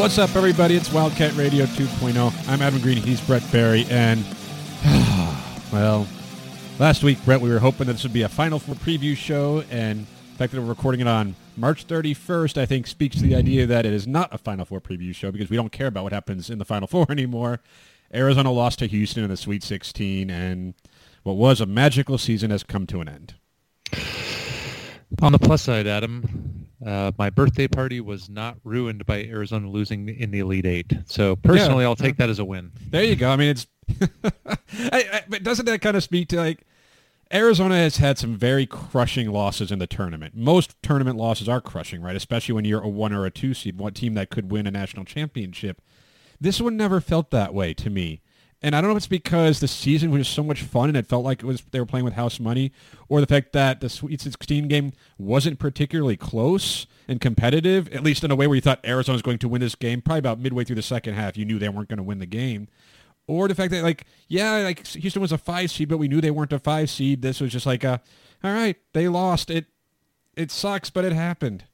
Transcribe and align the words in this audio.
What's 0.00 0.16
up, 0.16 0.34
everybody? 0.34 0.76
It's 0.76 0.90
Wildcat 0.90 1.36
Radio 1.36 1.66
2.0. 1.66 2.48
I'm 2.48 2.62
Adam 2.62 2.80
Green. 2.80 2.96
He's 2.96 3.20
Brett 3.20 3.42
Barry. 3.52 3.84
And, 3.90 4.24
well, 5.74 6.08
last 6.78 7.02
week, 7.02 7.22
Brett, 7.26 7.42
we 7.42 7.50
were 7.50 7.58
hoping 7.58 7.86
that 7.86 7.92
this 7.92 8.02
would 8.04 8.14
be 8.14 8.22
a 8.22 8.28
Final 8.30 8.58
Four 8.58 8.76
preview 8.76 9.14
show. 9.14 9.62
And 9.70 10.06
the 10.06 10.38
fact 10.38 10.52
that 10.52 10.60
we're 10.62 10.68
recording 10.68 11.02
it 11.02 11.06
on 11.06 11.36
March 11.54 11.86
31st, 11.86 12.56
I 12.56 12.64
think, 12.64 12.86
speaks 12.86 13.16
to 13.16 13.22
the 13.22 13.34
idea 13.34 13.66
that 13.66 13.84
it 13.84 13.92
is 13.92 14.06
not 14.06 14.34
a 14.34 14.38
Final 14.38 14.64
Four 14.64 14.80
preview 14.80 15.14
show 15.14 15.30
because 15.30 15.50
we 15.50 15.56
don't 15.58 15.70
care 15.70 15.88
about 15.88 16.04
what 16.04 16.14
happens 16.14 16.48
in 16.48 16.58
the 16.58 16.64
Final 16.64 16.88
Four 16.88 17.04
anymore. 17.10 17.60
Arizona 18.12 18.50
lost 18.50 18.78
to 18.78 18.86
Houston 18.86 19.22
in 19.22 19.28
the 19.28 19.36
Sweet 19.36 19.62
16, 19.62 20.30
and 20.30 20.72
what 21.24 21.36
was 21.36 21.60
a 21.60 21.66
magical 21.66 22.16
season 22.16 22.50
has 22.50 22.62
come 22.62 22.86
to 22.86 23.02
an 23.02 23.08
end. 23.10 23.34
On 25.20 25.32
the 25.32 25.38
plus 25.38 25.60
side, 25.60 25.86
Adam, 25.86 26.59
uh, 26.84 27.12
my 27.18 27.30
birthday 27.30 27.68
party 27.68 28.00
was 28.00 28.28
not 28.28 28.56
ruined 28.64 29.04
by 29.06 29.24
Arizona 29.24 29.68
losing 29.68 30.08
in 30.08 30.30
the 30.30 30.38
Elite 30.40 30.66
Eight. 30.66 30.92
So 31.06 31.36
personally, 31.36 31.84
Yeah. 31.84 31.88
I'll 31.88 31.96
take 31.96 32.16
that 32.16 32.30
as 32.30 32.38
a 32.38 32.44
win. 32.44 32.72
There 32.88 33.04
you 33.04 33.16
go. 33.16 33.30
I 33.30 33.36
mean, 33.36 33.50
it's. 33.50 33.66
I, 34.44 35.04
I, 35.12 35.22
but 35.28 35.42
doesn't 35.42 35.66
that 35.66 35.80
kind 35.80 35.96
of 35.96 36.02
speak 36.02 36.28
to 36.28 36.36
like 36.36 36.64
Arizona 37.32 37.76
has 37.76 37.98
had 37.98 38.18
some 38.18 38.36
very 38.36 38.66
crushing 38.66 39.30
losses 39.30 39.70
in 39.70 39.78
the 39.78 39.86
tournament. 39.86 40.34
Most 40.36 40.74
tournament 40.82 41.16
losses 41.16 41.48
are 41.48 41.60
crushing, 41.60 42.02
right? 42.02 42.16
Especially 42.16 42.54
when 42.54 42.64
you're 42.64 42.82
a 42.82 42.88
one 42.88 43.12
or 43.12 43.24
a 43.26 43.30
two 43.30 43.54
seed, 43.54 43.78
one 43.78 43.92
team 43.92 44.14
that 44.14 44.30
could 44.30 44.50
win 44.50 44.66
a 44.66 44.70
national 44.70 45.04
championship. 45.04 45.80
This 46.40 46.60
one 46.60 46.76
never 46.76 47.00
felt 47.00 47.30
that 47.30 47.52
way 47.52 47.74
to 47.74 47.90
me. 47.90 48.20
And 48.62 48.76
I 48.76 48.80
don't 48.80 48.90
know 48.90 48.96
if 48.96 48.98
it's 48.98 49.06
because 49.06 49.60
the 49.60 49.68
season 49.68 50.10
was 50.10 50.28
so 50.28 50.42
much 50.42 50.62
fun 50.62 50.90
and 50.90 50.96
it 50.96 51.06
felt 51.06 51.24
like 51.24 51.42
it 51.42 51.46
was 51.46 51.62
they 51.70 51.80
were 51.80 51.86
playing 51.86 52.04
with 52.04 52.14
house 52.14 52.38
money, 52.38 52.72
or 53.08 53.20
the 53.20 53.26
fact 53.26 53.52
that 53.52 53.80
the 53.80 53.88
Sweet 53.88 54.20
16 54.20 54.68
game 54.68 54.92
wasn't 55.16 55.58
particularly 55.58 56.16
close 56.16 56.86
and 57.08 57.20
competitive, 57.20 57.88
at 57.88 58.02
least 58.02 58.22
in 58.22 58.30
a 58.30 58.36
way 58.36 58.46
where 58.46 58.56
you 58.56 58.60
thought 58.60 58.80
Arizona 58.84 59.14
was 59.14 59.22
going 59.22 59.38
to 59.38 59.48
win 59.48 59.60
this 59.60 59.74
game. 59.74 60.02
Probably 60.02 60.18
about 60.18 60.38
midway 60.40 60.64
through 60.64 60.76
the 60.76 60.82
second 60.82 61.14
half, 61.14 61.38
you 61.38 61.46
knew 61.46 61.58
they 61.58 61.70
weren't 61.70 61.88
going 61.88 61.96
to 61.96 62.02
win 62.02 62.18
the 62.18 62.26
game. 62.26 62.68
Or 63.26 63.48
the 63.48 63.54
fact 63.54 63.70
that 63.70 63.82
like, 63.82 64.04
yeah, 64.28 64.56
like 64.58 64.86
Houston 64.88 65.22
was 65.22 65.32
a 65.32 65.38
five 65.38 65.70
seed, 65.70 65.88
but 65.88 65.98
we 65.98 66.08
knew 66.08 66.20
they 66.20 66.30
weren't 66.30 66.52
a 66.52 66.58
five 66.58 66.90
seed. 66.90 67.22
This 67.22 67.40
was 67.40 67.52
just 67.52 67.64
like 67.64 67.84
a, 67.84 68.02
all 68.44 68.52
right, 68.52 68.76
they 68.92 69.08
lost. 69.08 69.50
It 69.50 69.66
it 70.36 70.50
sucks, 70.50 70.90
but 70.90 71.04
it 71.04 71.12
happened. 71.12 71.64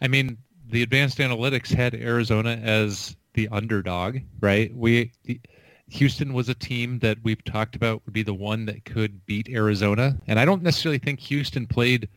I 0.00 0.08
mean, 0.08 0.38
the 0.68 0.82
advanced 0.82 1.18
analytics 1.18 1.72
had 1.72 1.94
Arizona 1.94 2.50
as 2.62 3.16
the 3.34 3.48
underdog, 3.48 4.18
right? 4.40 4.74
We 4.74 5.12
the, 5.24 5.40
Houston 5.90 6.32
was 6.32 6.48
a 6.48 6.54
team 6.54 6.98
that 7.00 7.18
we've 7.22 7.44
talked 7.44 7.74
about 7.74 8.02
would 8.04 8.14
be 8.14 8.22
the 8.22 8.34
one 8.34 8.64
that 8.66 8.84
could 8.84 9.24
beat 9.26 9.48
Arizona, 9.48 10.16
and 10.26 10.38
I 10.38 10.44
don't 10.44 10.62
necessarily 10.62 10.98
think 10.98 11.18
Houston 11.20 11.66
played 11.66 12.08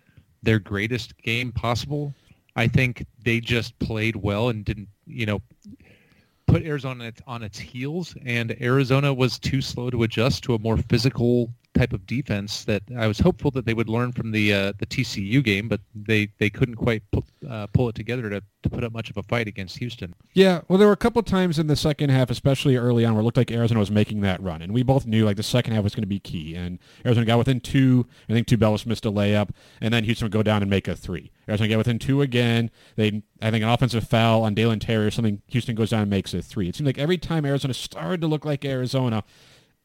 their 0.43 0.59
greatest 0.59 1.17
game 1.17 1.51
possible. 1.51 2.13
I 2.55 2.67
think 2.67 3.05
they 3.23 3.39
just 3.39 3.77
played 3.79 4.15
well 4.15 4.49
and 4.49 4.63
didn't, 4.63 4.89
you 5.07 5.25
know, 5.25 5.41
put 6.45 6.63
Arizona 6.63 7.11
on 7.25 7.41
its- 7.41 7.57
heels, 7.57 8.15
and 8.25 8.55
Arizona 8.61 9.11
was 9.13 9.39
too 9.39 9.61
slow 9.61 9.89
to 9.89 10.03
adjust 10.03 10.43
to 10.43 10.53
a 10.53 10.59
more 10.59 10.77
physical 10.77 11.51
type 11.73 11.93
of 11.93 12.05
defense 12.05 12.63
that 12.65 12.83
I 12.97 13.07
was 13.07 13.19
hopeful 13.19 13.51
that 13.51 13.65
they 13.65 13.73
would 13.73 13.89
learn 13.89 14.11
from 14.11 14.31
the 14.31 14.53
uh, 14.53 14.73
the 14.77 14.85
TCU 14.85 15.43
game, 15.43 15.67
but 15.67 15.81
they, 15.95 16.29
they 16.37 16.49
couldn't 16.49 16.75
quite 16.75 17.03
pull, 17.11 17.25
uh, 17.49 17.67
pull 17.67 17.89
it 17.89 17.95
together 17.95 18.29
to, 18.29 18.43
to 18.63 18.69
put 18.69 18.83
up 18.83 18.93
much 18.93 19.09
of 19.09 19.17
a 19.17 19.23
fight 19.23 19.47
against 19.47 19.77
Houston. 19.79 20.13
Yeah, 20.33 20.61
well, 20.67 20.77
there 20.77 20.87
were 20.87 20.93
a 20.93 20.97
couple 20.97 21.21
times 21.23 21.59
in 21.59 21.67
the 21.67 21.75
second 21.75 22.09
half, 22.09 22.29
especially 22.29 22.77
early 22.77 23.05
on, 23.05 23.13
where 23.13 23.21
it 23.21 23.23
looked 23.23 23.37
like 23.37 23.51
Arizona 23.51 23.79
was 23.79 23.91
making 23.91 24.21
that 24.21 24.41
run, 24.41 24.61
and 24.61 24.73
we 24.73 24.83
both 24.83 25.05
knew 25.05 25.25
like 25.25 25.37
the 25.37 25.43
second 25.43 25.73
half 25.73 25.83
was 25.83 25.95
going 25.95 26.03
to 26.03 26.07
be 26.07 26.19
key. 26.19 26.55
And 26.55 26.79
Arizona 27.05 27.25
got 27.25 27.37
within 27.37 27.59
two. 27.59 28.05
I 28.29 28.33
think 28.33 28.47
Tubelis 28.47 28.85
missed 28.85 29.05
a 29.05 29.11
layup, 29.11 29.49
and 29.81 29.93
then 29.93 30.03
Houston 30.03 30.25
would 30.25 30.31
go 30.31 30.43
down 30.43 30.61
and 30.61 30.69
make 30.69 30.87
a 30.87 30.95
three. 30.95 31.31
Arizona 31.47 31.69
got 31.69 31.77
within 31.77 31.99
two 31.99 32.21
again. 32.21 32.71
They, 32.95 33.23
I 33.41 33.51
think, 33.51 33.63
an 33.63 33.69
offensive 33.69 34.07
foul 34.07 34.43
on 34.43 34.53
Dalen 34.53 34.79
Terry 34.79 35.05
or 35.05 35.11
something. 35.11 35.41
Houston 35.47 35.75
goes 35.75 35.89
down 35.89 36.01
and 36.01 36.09
makes 36.09 36.33
a 36.33 36.41
three. 36.41 36.69
It 36.69 36.75
seemed 36.75 36.87
like 36.87 36.97
every 36.97 37.17
time 37.17 37.45
Arizona 37.45 37.73
started 37.73 38.21
to 38.21 38.27
look 38.27 38.45
like 38.45 38.63
Arizona, 38.63 39.23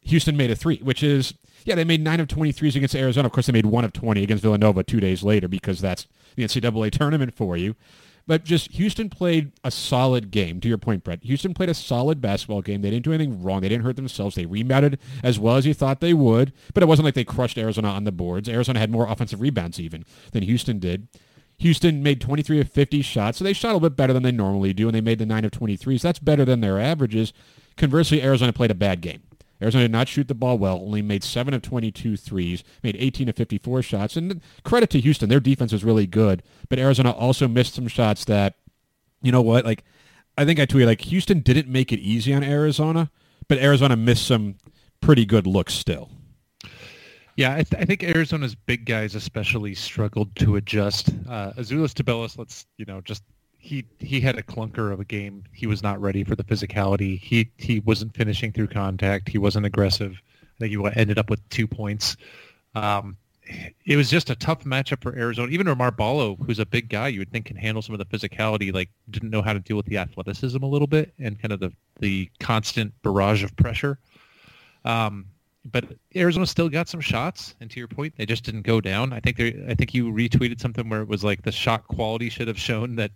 Houston 0.02 0.36
made 0.36 0.50
a 0.50 0.56
three, 0.56 0.78
which 0.78 1.02
is 1.02 1.34
yeah, 1.64 1.74
they 1.74 1.84
made 1.84 2.02
nine 2.02 2.20
of 2.20 2.28
23s 2.28 2.76
against 2.76 2.94
Arizona. 2.94 3.26
Of 3.26 3.32
course, 3.32 3.46
they 3.46 3.52
made 3.52 3.66
one 3.66 3.84
of 3.84 3.92
20 3.92 4.22
against 4.22 4.42
Villanova 4.42 4.82
two 4.82 5.00
days 5.00 5.22
later 5.22 5.48
because 5.48 5.80
that's 5.80 6.06
the 6.36 6.44
NCAA 6.44 6.90
tournament 6.90 7.34
for 7.34 7.56
you. 7.56 7.74
But 8.26 8.44
just 8.44 8.72
Houston 8.72 9.08
played 9.08 9.52
a 9.64 9.70
solid 9.70 10.30
game. 10.30 10.60
To 10.60 10.68
your 10.68 10.76
point, 10.76 11.02
Brett, 11.02 11.24
Houston 11.24 11.54
played 11.54 11.70
a 11.70 11.74
solid 11.74 12.20
basketball 12.20 12.60
game. 12.60 12.82
They 12.82 12.90
didn't 12.90 13.06
do 13.06 13.12
anything 13.14 13.42
wrong. 13.42 13.62
They 13.62 13.70
didn't 13.70 13.84
hurt 13.84 13.96
themselves. 13.96 14.36
They 14.36 14.44
rebounded 14.44 14.98
as 15.22 15.38
well 15.38 15.56
as 15.56 15.66
you 15.66 15.72
thought 15.72 16.00
they 16.00 16.12
would. 16.12 16.52
But 16.74 16.82
it 16.82 16.86
wasn't 16.86 17.06
like 17.06 17.14
they 17.14 17.24
crushed 17.24 17.56
Arizona 17.56 17.88
on 17.88 18.04
the 18.04 18.12
boards. 18.12 18.46
Arizona 18.46 18.80
had 18.80 18.90
more 18.90 19.08
offensive 19.08 19.40
rebounds 19.40 19.80
even 19.80 20.04
than 20.32 20.42
Houston 20.42 20.78
did. 20.78 21.08
Houston 21.56 22.02
made 22.02 22.20
23 22.20 22.60
of 22.60 22.70
50 22.70 23.02
shots, 23.02 23.38
so 23.38 23.44
they 23.44 23.54
shot 23.54 23.70
a 23.70 23.74
little 23.74 23.88
bit 23.88 23.96
better 23.96 24.12
than 24.12 24.22
they 24.22 24.30
normally 24.30 24.72
do, 24.72 24.86
and 24.88 24.94
they 24.94 25.00
made 25.00 25.18
the 25.18 25.26
9 25.26 25.44
of 25.46 25.50
23s. 25.50 26.02
That's 26.02 26.20
better 26.20 26.44
than 26.44 26.60
their 26.60 26.78
averages. 26.78 27.32
Conversely, 27.76 28.22
Arizona 28.22 28.52
played 28.52 28.70
a 28.70 28.74
bad 28.74 29.00
game. 29.00 29.22
Arizona 29.60 29.84
did 29.84 29.92
not 29.92 30.08
shoot 30.08 30.28
the 30.28 30.34
ball 30.34 30.58
well, 30.58 30.76
only 30.76 31.02
made 31.02 31.24
7 31.24 31.52
of 31.52 31.62
22 31.62 32.16
threes, 32.16 32.62
made 32.82 32.96
18 32.98 33.28
of 33.28 33.36
54 33.36 33.82
shots. 33.82 34.16
And 34.16 34.40
credit 34.64 34.90
to 34.90 35.00
Houston, 35.00 35.28
their 35.28 35.40
defense 35.40 35.72
was 35.72 35.84
really 35.84 36.06
good, 36.06 36.42
but 36.68 36.78
Arizona 36.78 37.10
also 37.10 37.48
missed 37.48 37.74
some 37.74 37.88
shots 37.88 38.24
that, 38.26 38.54
you 39.22 39.32
know 39.32 39.42
what, 39.42 39.64
like, 39.64 39.84
I 40.36 40.44
think 40.44 40.60
I 40.60 40.66
tweeted, 40.66 40.86
like, 40.86 41.00
Houston 41.02 41.40
didn't 41.40 41.68
make 41.68 41.92
it 41.92 41.98
easy 41.98 42.32
on 42.32 42.44
Arizona, 42.44 43.10
but 43.48 43.58
Arizona 43.58 43.96
missed 43.96 44.26
some 44.26 44.56
pretty 45.00 45.24
good 45.24 45.46
looks 45.46 45.74
still. 45.74 46.10
Yeah, 47.36 47.54
I, 47.54 47.62
th- 47.62 47.80
I 47.80 47.84
think 47.84 48.02
Arizona's 48.02 48.56
big 48.56 48.84
guys 48.84 49.14
especially 49.14 49.74
struggled 49.74 50.34
to 50.36 50.56
adjust. 50.56 51.10
Uh, 51.28 51.52
Azuolas 51.52 51.94
Tubelis, 51.94 52.36
let's 52.36 52.66
you 52.78 52.84
know, 52.84 53.00
just 53.00 53.22
he 53.58 53.84
he 53.98 54.20
had 54.20 54.38
a 54.38 54.42
clunker 54.42 54.92
of 54.92 55.00
a 55.00 55.04
game. 55.04 55.44
He 55.52 55.66
was 55.66 55.82
not 55.82 56.00
ready 56.00 56.24
for 56.24 56.36
the 56.36 56.44
physicality. 56.44 57.20
He 57.20 57.50
he 57.56 57.80
wasn't 57.80 58.14
finishing 58.14 58.52
through 58.52 58.68
contact. 58.68 59.28
He 59.28 59.38
wasn't 59.38 59.66
aggressive. 59.66 60.20
I 60.56 60.68
think 60.68 60.72
he 60.72 61.00
ended 61.00 61.18
up 61.18 61.28
with 61.28 61.46
two 61.50 61.66
points. 61.66 62.16
Um, 62.74 63.16
it 63.86 63.96
was 63.96 64.10
just 64.10 64.30
a 64.30 64.36
tough 64.36 64.64
matchup 64.64 65.02
for 65.02 65.16
Arizona. 65.16 65.50
Even 65.50 65.66
Oumar 65.66 65.94
Ballo, 65.96 66.36
who's 66.36 66.58
a 66.58 66.66
big 66.66 66.88
guy, 66.88 67.08
you 67.08 67.20
would 67.20 67.30
think 67.30 67.46
can 67.46 67.56
handle 67.56 67.82
some 67.82 67.94
of 67.94 67.98
the 67.98 68.04
physicality, 68.04 68.72
like 68.72 68.90
didn't 69.10 69.30
know 69.30 69.42
how 69.42 69.52
to 69.52 69.58
deal 69.58 69.76
with 69.76 69.86
the 69.86 69.98
athleticism 69.98 70.62
a 70.62 70.66
little 70.66 70.86
bit 70.86 71.12
and 71.18 71.40
kind 71.40 71.52
of 71.52 71.60
the 71.60 71.72
the 72.00 72.30
constant 72.40 72.92
barrage 73.02 73.42
of 73.42 73.54
pressure. 73.56 73.98
Um, 74.84 75.26
but 75.64 75.84
Arizona 76.14 76.46
still 76.46 76.68
got 76.68 76.88
some 76.88 77.00
shots. 77.00 77.54
And 77.60 77.70
to 77.70 77.78
your 77.78 77.88
point, 77.88 78.14
they 78.16 78.26
just 78.26 78.44
didn't 78.44 78.62
go 78.62 78.80
down. 78.80 79.12
I 79.12 79.20
think 79.20 79.40
I 79.40 79.74
think 79.74 79.94
you 79.94 80.10
retweeted 80.12 80.60
something 80.60 80.88
where 80.88 81.02
it 81.02 81.08
was 81.08 81.24
like 81.24 81.42
the 81.42 81.52
shot 81.52 81.86
quality 81.88 82.28
should 82.30 82.48
have 82.48 82.58
shown 82.58 82.96
that 82.96 83.10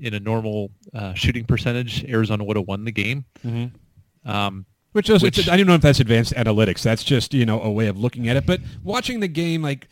in 0.00 0.14
a 0.14 0.20
normal 0.20 0.70
uh, 0.94 1.14
shooting 1.14 1.44
percentage, 1.44 2.04
Arizona 2.04 2.44
would 2.44 2.56
have 2.56 2.66
won 2.66 2.84
the 2.84 2.92
game. 2.92 3.24
Mm-hmm. 3.44 4.30
Um, 4.30 4.66
which 4.92 5.10
is, 5.10 5.22
Which- 5.22 5.48
I 5.48 5.56
don't 5.56 5.66
know 5.66 5.74
if 5.74 5.82
that's 5.82 6.00
advanced 6.00 6.32
analytics. 6.34 6.82
That's 6.82 7.04
just 7.04 7.34
you 7.34 7.44
know 7.44 7.60
a 7.60 7.70
way 7.70 7.86
of 7.86 7.98
looking 7.98 8.28
at 8.28 8.36
it. 8.36 8.46
But 8.46 8.60
watching 8.82 9.20
the 9.20 9.28
game, 9.28 9.62
like 9.62 9.88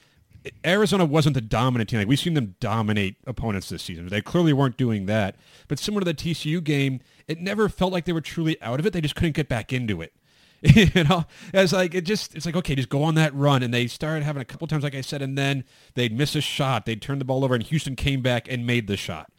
Arizona 0.64 1.04
wasn't 1.04 1.34
the 1.34 1.40
dominant 1.40 1.90
team. 1.90 1.98
Like 1.98 2.08
we've 2.08 2.18
seen 2.18 2.34
them 2.34 2.54
dominate 2.60 3.16
opponents 3.26 3.68
this 3.68 3.82
season. 3.82 4.08
They 4.08 4.20
clearly 4.20 4.52
weren't 4.52 4.76
doing 4.76 5.06
that. 5.06 5.36
But 5.68 5.78
similar 5.78 6.00
to 6.00 6.04
the 6.06 6.14
TCU 6.14 6.62
game, 6.62 7.00
it 7.28 7.40
never 7.40 7.68
felt 7.68 7.92
like 7.92 8.04
they 8.04 8.12
were 8.12 8.20
truly 8.20 8.60
out 8.62 8.80
of 8.80 8.86
it. 8.86 8.92
They 8.92 9.00
just 9.00 9.14
couldn't 9.14 9.32
get 9.32 9.48
back 9.48 9.72
into 9.72 10.02
it. 10.02 10.12
you 10.62 11.04
know, 11.04 11.26
it's 11.52 11.74
like 11.74 11.94
it 11.94 12.02
just 12.02 12.34
it's 12.34 12.46
like 12.46 12.56
okay, 12.56 12.74
just 12.74 12.88
go 12.88 13.02
on 13.02 13.14
that 13.16 13.34
run. 13.34 13.62
And 13.62 13.74
they 13.74 13.86
started 13.86 14.24
having 14.24 14.40
a 14.40 14.46
couple 14.46 14.66
times, 14.66 14.82
like 14.82 14.94
I 14.94 15.02
said, 15.02 15.20
and 15.20 15.36
then 15.36 15.64
they'd 15.94 16.16
miss 16.16 16.34
a 16.34 16.40
shot. 16.40 16.86
They'd 16.86 17.02
turn 17.02 17.18
the 17.18 17.24
ball 17.26 17.44
over, 17.44 17.54
and 17.54 17.62
Houston 17.62 17.96
came 17.96 18.22
back 18.22 18.50
and 18.50 18.66
made 18.66 18.86
the 18.86 18.96
shot. 18.96 19.30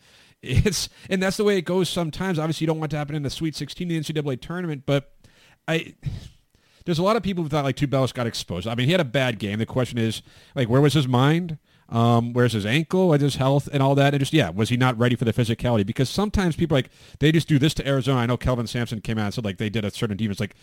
It's 0.42 0.90
and 1.10 1.24
that's 1.24 1.38
the 1.38 1.44
way 1.44 1.58
it 1.58 1.64
goes 1.64 1.90
sometimes. 1.90 2.38
Obviously, 2.38 2.66
you 2.66 2.68
don't 2.68 2.80
want 2.80 2.92
to 2.92 2.98
happen 2.98 3.16
in 3.16 3.24
the 3.24 3.30
Sweet 3.30 3.56
16 3.56 3.92
of 3.92 4.06
the 4.06 4.14
NCAA 4.14 4.42
tournament, 4.42 4.84
but 4.86 5.12
I 5.68 5.96
there's 6.86 7.00
a 7.00 7.04
lot 7.04 7.16
of 7.16 7.24
people 7.24 7.44
who 7.44 7.50
thought 7.50 7.66
like 7.66 7.76
Tubelis 7.76 8.14
got 8.14 8.28
exposed. 8.28 8.68
I 8.68 8.76
mean, 8.76 8.86
he 8.86 8.92
had 8.92 9.02
a 9.02 9.06
bad 9.06 9.40
game. 9.40 9.60
The 9.60 9.66
question 9.66 9.98
is, 9.98 10.22
like, 10.54 10.70
where 10.70 10.82
was 10.82 10.94
his 10.94 11.08
mind? 11.08 11.58
Um, 11.88 12.34
where's 12.34 12.54
his 12.54 12.66
ankle 12.66 13.14
and 13.14 13.22
his 13.22 13.36
health 13.36 13.70
and 13.72 13.84
all 13.84 13.94
that? 13.96 14.14
And 14.14 14.20
just, 14.20 14.34
yeah, 14.34 14.50
was 14.50 14.70
he 14.70 14.78
not 14.78 14.98
ready 14.98 15.16
for 15.16 15.26
the 15.26 15.34
physicality? 15.34 15.86
Because 15.86 16.10
sometimes 16.10 16.56
people 16.56 16.76
like, 16.76 16.90
they 17.20 17.32
just 17.32 17.48
do 17.48 17.60
this 17.60 17.74
to 17.76 17.88
Arizona. 17.88 18.22
I 18.22 18.26
know 18.26 18.38
Kelvin 18.38 18.68
Sampson 18.68 19.02
came 19.02 19.20
out 19.20 19.26
and 19.26 19.34
said 19.34 19.46
like 19.46 19.58
they 19.58 19.70
did 19.70 19.86
a 19.86 19.92
certain. 19.92 20.18
It's 20.20 20.40
like, 20.40 20.56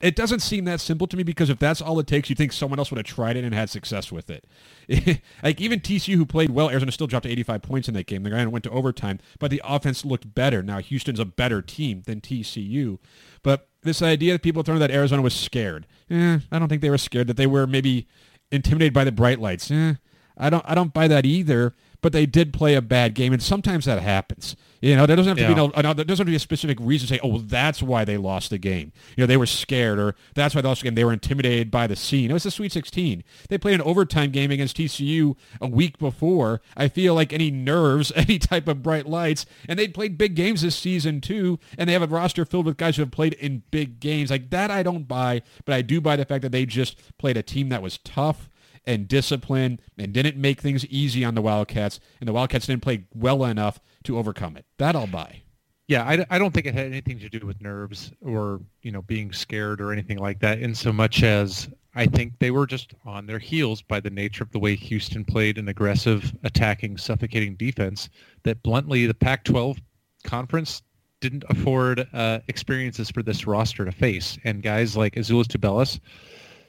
it 0.00 0.16
doesn't 0.16 0.40
seem 0.40 0.64
that 0.64 0.80
simple 0.80 1.06
to 1.06 1.16
me 1.16 1.22
because 1.22 1.48
if 1.48 1.58
that's 1.58 1.80
all 1.80 1.98
it 2.00 2.06
takes, 2.06 2.28
you 2.28 2.34
think 2.34 2.52
someone 2.52 2.78
else 2.78 2.90
would 2.90 2.98
have 2.98 3.06
tried 3.06 3.36
it 3.36 3.44
and 3.44 3.54
had 3.54 3.70
success 3.70 4.10
with 4.10 4.28
it. 4.28 4.44
like 5.42 5.60
even 5.60 5.80
TCU 5.80 6.16
who 6.16 6.26
played 6.26 6.50
well, 6.50 6.68
Arizona 6.68 6.90
still 6.90 7.06
dropped 7.06 7.26
85 7.26 7.62
points 7.62 7.88
in 7.88 7.94
that 7.94 8.06
game. 8.06 8.24
The 8.24 8.30
guy 8.30 8.44
went 8.46 8.64
to 8.64 8.70
overtime, 8.70 9.20
but 9.38 9.50
the 9.50 9.62
offense 9.64 10.04
looked 10.04 10.34
better. 10.34 10.62
Now 10.62 10.78
Houston's 10.78 11.20
a 11.20 11.24
better 11.24 11.62
team 11.62 12.02
than 12.06 12.20
TCU. 12.20 12.98
But 13.42 13.68
this 13.82 14.02
idea 14.02 14.32
that 14.32 14.42
people 14.42 14.62
throwing 14.62 14.80
that 14.80 14.90
Arizona 14.90 15.22
was 15.22 15.34
scared, 15.34 15.86
eh, 16.10 16.40
I 16.50 16.58
don't 16.58 16.68
think 16.68 16.82
they 16.82 16.90
were 16.90 16.98
scared. 16.98 17.28
That 17.28 17.36
they 17.36 17.46
were 17.46 17.66
maybe 17.66 18.08
intimidated 18.50 18.92
by 18.92 19.04
the 19.04 19.12
bright 19.12 19.38
lights. 19.38 19.70
Eh, 19.70 19.94
I 20.36 20.50
don't. 20.50 20.64
I 20.66 20.74
don't 20.74 20.92
buy 20.92 21.08
that 21.08 21.24
either. 21.26 21.74
But 22.00 22.12
they 22.12 22.26
did 22.26 22.52
play 22.52 22.74
a 22.74 22.82
bad 22.82 23.14
game, 23.14 23.32
and 23.32 23.42
sometimes 23.42 23.86
that 23.86 24.02
happens. 24.02 24.56
You 24.82 24.94
know, 24.94 25.06
there 25.06 25.16
doesn't 25.16 25.38
have 25.38 25.48
to 25.48 25.54
be 25.54 25.54
no, 25.54 25.72
uh, 25.74 25.80
no, 25.80 25.94
there 25.94 26.04
doesn't 26.04 26.24
have 26.24 26.26
to 26.26 26.32
be 26.32 26.36
a 26.36 26.38
specific 26.38 26.76
reason 26.78 27.08
to 27.08 27.14
say, 27.14 27.20
oh, 27.22 27.28
well, 27.28 27.38
that's 27.38 27.82
why 27.82 28.04
they 28.04 28.18
lost 28.18 28.50
the 28.50 28.58
game. 28.58 28.92
You 29.16 29.22
know, 29.22 29.26
they 29.26 29.38
were 29.38 29.46
scared, 29.46 29.98
or 29.98 30.14
that's 30.34 30.54
why 30.54 30.60
they 30.60 30.68
lost 30.68 30.82
the 30.82 30.88
game. 30.88 30.96
They 30.96 31.04
were 31.06 31.14
intimidated 31.14 31.70
by 31.70 31.86
the 31.86 31.96
scene. 31.96 32.28
It 32.28 32.34
was 32.34 32.42
the 32.42 32.50
Sweet 32.50 32.72
16. 32.72 33.24
They 33.48 33.56
played 33.56 33.76
an 33.76 33.80
overtime 33.80 34.32
game 34.32 34.50
against 34.50 34.76
TCU 34.76 35.34
a 35.62 35.66
week 35.66 35.96
before. 35.96 36.60
I 36.76 36.88
feel 36.88 37.14
like 37.14 37.32
any 37.32 37.50
nerves, 37.50 38.12
any 38.16 38.38
type 38.38 38.68
of 38.68 38.82
bright 38.82 39.06
lights, 39.06 39.46
and 39.66 39.78
they 39.78 39.88
played 39.88 40.18
big 40.18 40.34
games 40.34 40.60
this 40.60 40.76
season 40.76 41.22
too, 41.22 41.58
and 41.78 41.88
they 41.88 41.94
have 41.94 42.02
a 42.02 42.06
roster 42.06 42.44
filled 42.44 42.66
with 42.66 42.76
guys 42.76 42.96
who 42.96 43.02
have 43.02 43.12
played 43.12 43.32
in 43.32 43.62
big 43.70 43.98
games. 43.98 44.30
Like 44.30 44.50
that, 44.50 44.70
I 44.70 44.82
don't 44.82 45.08
buy, 45.08 45.40
but 45.64 45.74
I 45.74 45.80
do 45.80 46.02
buy 46.02 46.16
the 46.16 46.26
fact 46.26 46.42
that 46.42 46.52
they 46.52 46.66
just 46.66 47.16
played 47.16 47.38
a 47.38 47.42
team 47.42 47.70
that 47.70 47.80
was 47.80 47.96
tough 48.04 48.50
and 48.86 49.08
discipline 49.08 49.80
and 49.98 50.12
didn't 50.12 50.36
make 50.36 50.60
things 50.60 50.84
easy 50.86 51.24
on 51.24 51.34
the 51.34 51.42
Wildcats, 51.42 52.00
and 52.20 52.28
the 52.28 52.32
Wildcats 52.32 52.66
didn't 52.66 52.82
play 52.82 53.06
well 53.14 53.44
enough 53.44 53.80
to 54.04 54.18
overcome 54.18 54.56
it. 54.56 54.64
That 54.78 54.96
I'll 54.96 55.06
buy. 55.06 55.42
Yeah, 55.86 56.04
I, 56.04 56.24
I 56.30 56.38
don't 56.38 56.54
think 56.54 56.66
it 56.66 56.74
had 56.74 56.86
anything 56.86 57.18
to 57.18 57.28
do 57.28 57.46
with 57.46 57.60
nerves 57.60 58.12
or 58.22 58.60
you 58.82 58.90
know 58.90 59.02
being 59.02 59.32
scared 59.32 59.80
or 59.80 59.92
anything 59.92 60.18
like 60.18 60.40
that. 60.40 60.58
In 60.60 60.74
so 60.74 60.92
much 60.92 61.22
as 61.22 61.68
I 61.94 62.06
think 62.06 62.38
they 62.38 62.50
were 62.50 62.66
just 62.66 62.94
on 63.04 63.26
their 63.26 63.38
heels 63.38 63.82
by 63.82 64.00
the 64.00 64.10
nature 64.10 64.42
of 64.42 64.50
the 64.50 64.58
way 64.58 64.74
Houston 64.74 65.24
played 65.24 65.58
an 65.58 65.68
aggressive, 65.68 66.34
attacking, 66.42 66.96
suffocating 66.96 67.54
defense. 67.54 68.08
That 68.42 68.62
bluntly, 68.62 69.06
the 69.06 69.14
Pac-12 69.14 69.78
conference 70.24 70.82
didn't 71.20 71.44
afford 71.48 72.06
uh, 72.12 72.40
experiences 72.48 73.10
for 73.10 73.22
this 73.22 73.46
roster 73.46 73.84
to 73.84 73.92
face. 73.92 74.36
And 74.44 74.62
guys 74.62 74.96
like 74.96 75.14
Azuolas 75.14 75.46
Tubelis, 75.46 76.00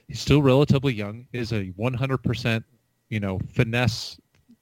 he's 0.08 0.20
still 0.20 0.42
relatively 0.42 0.92
young, 0.92 1.26
is 1.32 1.52
a 1.52 1.72
100% 1.78 2.64
you 3.08 3.20
know 3.20 3.38
finesse 3.52 4.18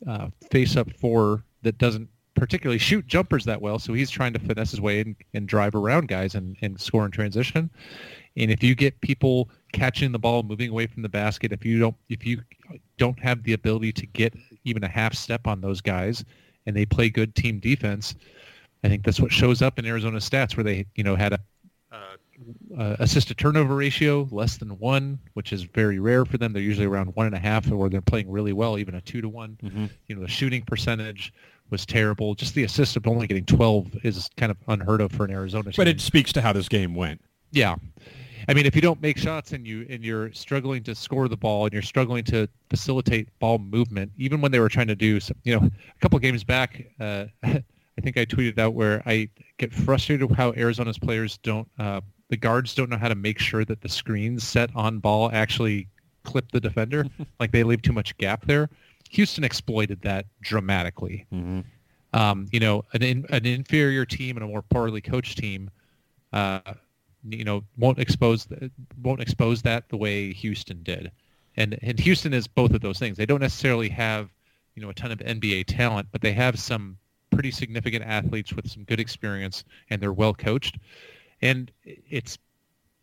uh, 0.07 0.29
face-up 0.51 0.91
four 0.99 1.45
that 1.63 1.79
doesn't 1.79 2.09
particularly 2.35 2.79
shoot 2.79 3.07
jumpers 3.07 3.45
that 3.45 3.61
well. 3.61 3.79
So 3.79 3.93
he's 3.93 4.11
trying 4.11 4.33
to 4.33 4.39
finesse 4.39 4.73
his 4.73 4.81
way 4.81 5.01
and, 5.01 5.17
and 5.35 5.47
drive 5.47 5.75
around 5.75 6.09
guys 6.09 6.35
and, 6.35 6.57
and 6.63 6.79
score 6.81 7.05
in 7.05 7.11
transition. 7.11 7.71
And 8.37 8.51
if 8.51 8.63
you 8.63 8.75
get 8.75 9.01
people 9.01 9.49
catching 9.73 10.13
the 10.13 10.19
ball, 10.19 10.43
moving 10.43 10.71
away 10.71 10.87
from 10.87 11.03
the 11.03 11.09
basket, 11.09 11.53
if 11.53 11.65
you 11.65 11.79
don't 11.79 11.97
if 12.09 12.27
you 12.27 12.43
don't 12.99 13.19
have 13.21 13.43
the 13.45 13.53
ability 13.53 13.93
to 13.93 14.07
get 14.07 14.35
even 14.65 14.83
a 14.85 14.89
half 14.89 15.15
step 15.15 15.47
on 15.47 15.61
those 15.61 15.81
guys 15.81 16.25
and 16.67 16.77
they 16.77 16.85
play 16.85 17.09
good 17.09 17.35
team 17.35 17.61
defense, 17.61 18.17
I 18.83 18.89
think 18.89 19.05
that's 19.05 19.21
what 19.21 19.33
shows 19.33 19.63
up 19.63 19.79
in 19.79 19.87
Arizona 19.87 20.19
stats 20.19 20.57
where 20.57 20.65
they, 20.65 20.87
you 20.97 21.05
know, 21.05 21.15
had 21.15 21.35
a 21.35 21.39
uh, 21.93 22.17
assist 22.77 23.29
to 23.29 23.35
turnover 23.35 23.77
ratio 23.77 24.29
less 24.31 24.57
than 24.57 24.79
one, 24.79 25.19
which 25.35 25.53
is 25.53 25.63
very 25.63 25.99
rare 25.99 26.25
for 26.25 26.39
them. 26.39 26.53
They're 26.53 26.63
usually 26.63 26.87
around 26.87 27.15
one 27.15 27.27
and 27.27 27.35
a 27.35 27.39
half, 27.39 27.71
or 27.71 27.89
they're 27.89 28.01
playing 28.01 28.31
really 28.31 28.53
well, 28.53 28.79
even 28.79 28.95
a 28.95 29.01
two 29.01 29.21
to 29.21 29.29
one. 29.29 29.59
You 30.07 30.17
know, 30.17 30.23
the 30.23 30.29
shooting 30.29 30.63
percentage 30.63 31.33
was 31.71 31.87
terrible. 31.87 32.35
Just 32.35 32.55
the 32.55 32.65
assist 32.65 32.97
of 32.97 33.07
only 33.07 33.27
getting 33.27 33.45
12 33.45 34.05
is 34.05 34.31
kind 34.37 34.51
of 34.51 34.59
unheard 34.69 35.01
of 35.01 35.13
for 35.13 35.25
an 35.25 35.31
Arizona 35.31 35.65
team. 35.65 35.75
But 35.77 35.89
it 35.89 36.01
speaks 36.01 36.33
to 36.35 36.41
how 36.41 36.53
this 36.53 36.69
game 36.69 36.95
went. 36.95 37.21
Yeah. 37.53 37.77
I 38.49 38.55
mean, 38.55 38.67
if 38.67 38.75
you 38.75 38.83
don't 38.83 39.01
make 39.01 39.17
shots 39.17 39.53
and 39.53 39.67
you 39.67 39.87
and 39.89 40.05
you're 40.05 40.33
struggling 40.33 40.83
to 40.85 40.95
score 40.95 41.29
the 41.29 41.37
ball 41.37 41.65
and 41.65 41.73
you're 41.73 41.83
struggling 41.83 42.25
to 42.25 42.49
facilitate 42.69 43.29
ball 43.39 43.59
movement, 43.59 44.13
even 44.19 44.41
when 44.41 44.53
they 44.53 44.61
were 44.61 44.69
trying 44.69 44.89
to 44.89 44.95
do 44.95 45.21
some, 45.21 45.37
you 45.45 45.59
know, 45.59 45.67
a 45.67 46.01
couple 46.01 46.19
games 46.19 46.45
back, 46.45 46.85
uh, 47.01 47.27
I 47.43 48.01
think 48.03 48.19
I 48.19 48.25
tweeted 48.25 48.59
out 48.59 48.75
where 48.75 49.03
I 49.07 49.29
get 49.59 49.73
frustrated 49.73 50.29
with 50.29 50.37
how 50.37 50.53
Arizona's 50.53 50.99
players 50.99 51.39
don't, 51.39 51.69
uh, 51.79 52.01
the 52.35 52.39
guards 52.39 52.75
don't 52.75 52.91
know 52.91 52.99
how 52.99 53.07
to 53.07 53.15
make 53.15 53.39
sure 53.39 53.65
that 53.65 53.81
the 53.81 53.89
screens 53.89 54.43
set 54.43 54.69
on 54.75 54.99
ball 54.99 55.31
actually 55.33 55.87
clip 56.25 56.51
the 56.51 56.59
defender, 56.59 57.07
like 57.39 57.53
they 57.53 57.63
leave 57.63 57.81
too 57.81 57.93
much 57.93 58.17
gap 58.19 58.45
there. 58.47 58.69
Houston 59.11 59.45
exploited 59.45 60.03
that 60.03 60.27
dramatically. 60.41 61.27
Um, 62.13 62.49
you 62.51 62.59
know, 62.59 62.85
an 62.93 63.05
in, 63.05 63.25
an 63.31 63.47
inferior 63.47 64.05
team 64.05 64.37
and 64.37 64.43
a 64.43 64.49
more 64.49 64.63
poorly 64.63 65.01
coached 65.01 65.39
team 65.39 65.71
uh, 66.33 66.59
you 67.29 67.45
know 67.45 67.63
won't 67.79 68.01
expose 68.01 68.49
won't 69.01 69.21
expose 69.21 69.63
that 69.63 69.89
the 69.89 69.97
way 69.97 70.33
Houston 70.33 70.83
did, 70.83 71.13
and 71.57 71.79
and 71.83 72.01
Houston 72.01 72.35
is 72.35 72.49
both 72.49 72.73
of 72.73 72.81
those 72.81 72.99
things. 72.99 73.17
They 73.17 73.27
don't 73.27 73.41
necessarily 73.41 73.91
have 73.91 74.29
you 74.75 74.83
know 74.83 74.91
a 74.91 74.95
ton 74.95 75.13
of 75.13 75.21
NBA 75.21 75.67
talent, 75.69 76.09
but 76.11 76.21
they 76.21 76.33
have 76.33 76.59
some 76.59 76.99
pretty 77.31 77.53
significant 77.53 78.05
athletes 78.05 78.53
with 78.53 78.69
some 78.69 78.83
good 78.83 78.99
experience, 78.99 79.63
and 79.89 80.03
they're 80.03 80.13
well 80.13 80.35
coached. 80.35 80.79
And 81.43 81.71
it's 81.85 82.39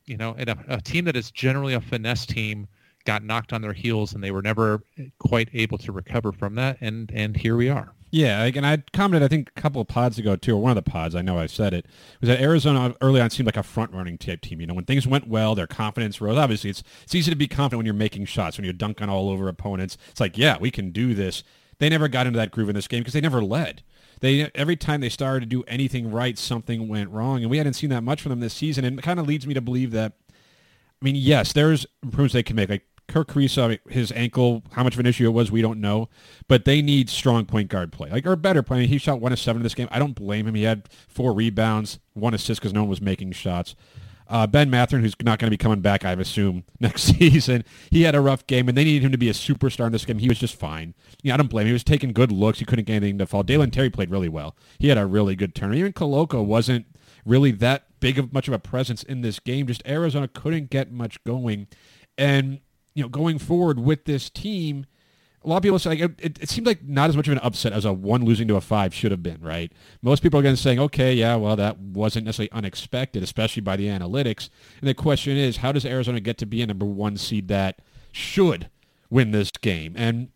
you 0.06 0.18
know 0.18 0.36
and 0.38 0.50
a, 0.50 0.58
a 0.68 0.82
team 0.82 1.06
that 1.06 1.16
is 1.16 1.32
generally 1.32 1.74
a 1.74 1.82
finesse 1.82 2.26
team 2.26 2.68
got 3.06 3.24
knocked 3.24 3.54
on 3.54 3.62
their 3.62 3.74
heels, 3.74 4.14
and 4.14 4.24
they 4.24 4.32
were 4.32 4.42
never 4.42 4.84
quite 5.20 5.50
able 5.54 5.78
to 5.80 5.92
recover 5.92 6.32
from 6.32 6.56
that. 6.56 6.78
And 6.82 7.12
and 7.14 7.36
here 7.36 7.56
we 7.56 7.70
are. 7.70 7.94
Yeah, 8.14 8.44
and 8.44 8.66
I 8.66 8.84
commented, 8.92 9.24
I 9.24 9.30
think, 9.30 9.52
a 9.56 9.62
couple 9.62 9.82
of 9.82 9.88
pods 9.88 10.20
ago, 10.20 10.36
too, 10.36 10.54
or 10.54 10.62
one 10.62 10.76
of 10.76 10.84
the 10.84 10.92
pods, 10.92 11.16
I 11.16 11.22
know 11.22 11.40
I 11.40 11.46
said 11.46 11.74
it, 11.74 11.86
was 12.20 12.28
that 12.28 12.42
Arizona 12.42 12.94
early 13.00 13.22
on 13.22 13.30
seemed 13.30 13.48
like 13.48 13.56
a 13.56 13.64
front-running 13.64 14.18
type 14.18 14.42
team. 14.42 14.60
You 14.60 14.68
know, 14.68 14.74
when 14.74 14.84
things 14.84 15.08
went 15.08 15.30
well, 15.30 15.56
their 15.56 15.66
confidence 15.66 16.20
rose. 16.20 16.38
Obviously, 16.38 16.72
it's, 16.72 16.84
it's 17.04 17.16
easy 17.16 17.32
to 17.32 17.38
be 17.38 17.48
confident 17.48 17.78
when 17.78 17.86
you're 17.86 17.96
making 17.96 18.26
shots, 18.26 18.58
when 18.58 18.66
you're 18.66 18.74
dunking 18.74 19.08
all 19.08 19.30
over 19.30 19.48
opponents. 19.48 19.98
It's 20.10 20.20
like, 20.20 20.38
yeah, 20.38 20.58
we 20.60 20.72
can 20.72 20.92
do 20.92 21.14
this. 21.14 21.42
They 21.80 21.88
never 21.88 22.10
got 22.10 22.28
into 22.28 22.36
that 22.36 22.52
groove 22.52 22.68
in 22.68 22.76
this 22.76 22.90
game 22.90 23.00
because 23.00 23.14
they 23.14 23.22
never 23.22 23.42
led. 23.42 23.82
They 24.22 24.50
Every 24.56 24.76
time 24.76 25.02
they 25.02 25.10
started 25.10 25.42
to 25.42 25.46
do 25.46 25.64
anything 25.68 26.12
right, 26.12 26.38
something 26.38 26.88
went 26.88 27.10
wrong, 27.10 27.42
and 27.42 27.52
we 27.52 27.58
hadn't 27.58 27.74
seen 27.74 27.90
that 27.90 28.04
much 28.04 28.22
from 28.22 28.30
them 28.30 28.40
this 28.40 28.54
season, 28.54 28.86
and 28.86 28.98
it 28.98 29.02
kind 29.02 29.20
of 29.20 29.28
leads 29.28 29.46
me 29.46 29.54
to 29.54 29.62
believe 29.62 29.92
that, 29.92 30.14
I 30.30 31.06
mean, 31.06 31.16
yes, 31.16 31.54
there's 31.54 31.86
improvements 32.02 32.34
they 32.34 32.44
can 32.44 32.56
make. 32.56 32.70
Like, 32.70 32.86
Kerr 33.08 33.26
Kriisa, 33.26 33.78
his 33.90 34.12
ankle, 34.14 34.64
how 34.72 34.84
much 34.84 34.94
of 34.94 35.00
an 35.00 35.06
issue 35.06 35.26
it 35.26 35.34
was, 35.34 35.52
we 35.52 35.62
don't 35.62 35.82
know. 35.82 36.08
But 36.48 36.66
they 36.66 36.82
need 36.82 37.10
strong 37.10 37.46
point 37.46 37.70
guard 37.70 37.92
play, 37.92 38.10
like 38.10 38.26
or 38.26 38.36
better 38.36 38.64
play. 38.64 38.78
I 38.78 38.80
mean, 38.82 38.90
he 38.90 38.98
shot 38.98 39.20
one 39.20 39.34
of 39.34 39.40
seven 39.40 39.60
in 39.60 39.64
this 39.64 39.76
game. 39.76 39.90
I 39.92 40.00
don't 40.00 40.16
blame 40.16 40.48
him. 40.48 40.56
He 40.56 40.64
had 40.64 40.88
four 41.08 41.34
rebounds, 41.34 42.00
one 42.14 42.34
assist 42.34 42.62
because 42.62 42.74
no 42.74 42.82
one 42.82 42.90
was 42.90 43.02
making 43.02 43.34
shots. 43.34 43.76
Uh, 44.32 44.48
ben 44.48 44.70
Mathurin, 44.70 45.04
who's 45.04 45.14
not 45.22 45.40
going 45.40 45.48
to 45.48 45.52
be 45.52 45.58
coming 45.58 45.82
back, 45.82 46.06
I 46.06 46.14
assume, 46.14 46.64
next 46.80 47.04
season, 47.04 47.66
he 47.90 48.04
had 48.04 48.16
a 48.16 48.22
rough 48.22 48.48
game, 48.48 48.70
and 48.70 48.78
they 48.78 48.86
needed 48.86 49.06
him 49.06 49.12
to 49.12 49.18
be 49.18 49.28
a 49.28 49.34
superstar 49.34 49.88
in 49.88 49.92
this 49.92 50.06
game. 50.06 50.20
He 50.20 50.30
was 50.30 50.40
just 50.40 50.56
fine. 50.56 50.94
Yeah, 51.22 51.34
I 51.34 51.38
don't 51.38 51.50
blame 51.50 51.64
him. 51.64 51.68
He 51.68 51.74
was 51.74 51.84
taking 51.84 52.14
good 52.14 52.32
looks. 52.32 52.60
He 52.60 52.66
couldn't 52.66 52.86
get 52.86 52.96
anything 52.96 53.18
to 53.18 53.26
fall. 53.26 53.44
Dalen 53.44 53.72
Terry 53.72 53.90
played 53.90 54.10
really 54.10 54.30
well. 54.30 54.56
He 54.80 54.88
had 54.88 54.98
a 54.98 55.06
really 55.06 55.36
good 55.36 55.54
turn. 55.54 55.76
Even 55.76 55.92
Koloko 55.92 56.46
wasn't 56.46 56.86
really 57.26 57.52
that 57.52 58.00
big 58.00 58.18
of 58.18 58.32
much 58.32 58.48
of 58.48 58.54
a 58.54 58.60
presence 58.60 59.04
in 59.04 59.20
this 59.20 59.38
game. 59.40 59.68
Just 59.68 59.86
Arizona 59.86 60.30
couldn't 60.30 60.70
get 60.70 60.94
much 60.94 61.22
going. 61.26 61.68
And, 62.18 62.62
you 62.96 63.04
know, 63.04 63.10
going 63.10 63.38
forward 63.38 63.80
with 63.80 64.06
this 64.06 64.30
team, 64.30 64.86
a 65.44 65.48
lot 65.48 65.58
of 65.58 65.64
people 65.64 65.80
say 65.80 65.90
like, 65.90 66.00
it, 66.20 66.40
it 66.40 66.50
seemed 66.50 66.68
like 66.68 66.84
not 66.84 67.10
as 67.10 67.18
much 67.18 67.28
of 67.28 67.32
an 67.32 67.40
upset 67.40 67.74
as 67.74 67.84
a 67.84 67.92
one 67.92 68.24
losing 68.24 68.48
to 68.48 68.56
a 68.56 68.62
five 68.62 68.94
should 68.94 69.12
have 69.12 69.24
been, 69.24 69.42
right? 69.42 69.72
Most 70.02 70.22
people 70.22 70.40
are 70.40 70.44
going 70.44 70.56
to 70.56 70.62
saying, 70.62 70.80
okay, 70.80 71.14
yeah, 71.14 71.36
well, 71.36 71.56
that 71.56 71.80
wasn't 71.80 72.26
necessarily 72.26 72.52
unexpected, 72.52 73.24
especially 73.24 73.62
by 73.62 73.76
the 73.76 73.88
analytics. 73.88 74.50
And 74.80 74.88
the 74.88 74.94
question 74.94 75.38
is, 75.38 75.58
how 75.58 75.72
does 75.72 75.86
Arizona 75.86 76.20
get 76.20 76.38
to 76.40 76.46
be 76.46 76.62
a 76.62 76.68
number 76.68 76.86
one 76.86 77.18
seed 77.18 77.48
that 77.48 77.80
should 78.12 78.70
win 79.10 79.32
this 79.32 79.50
game? 79.62 79.94
And 79.98 80.30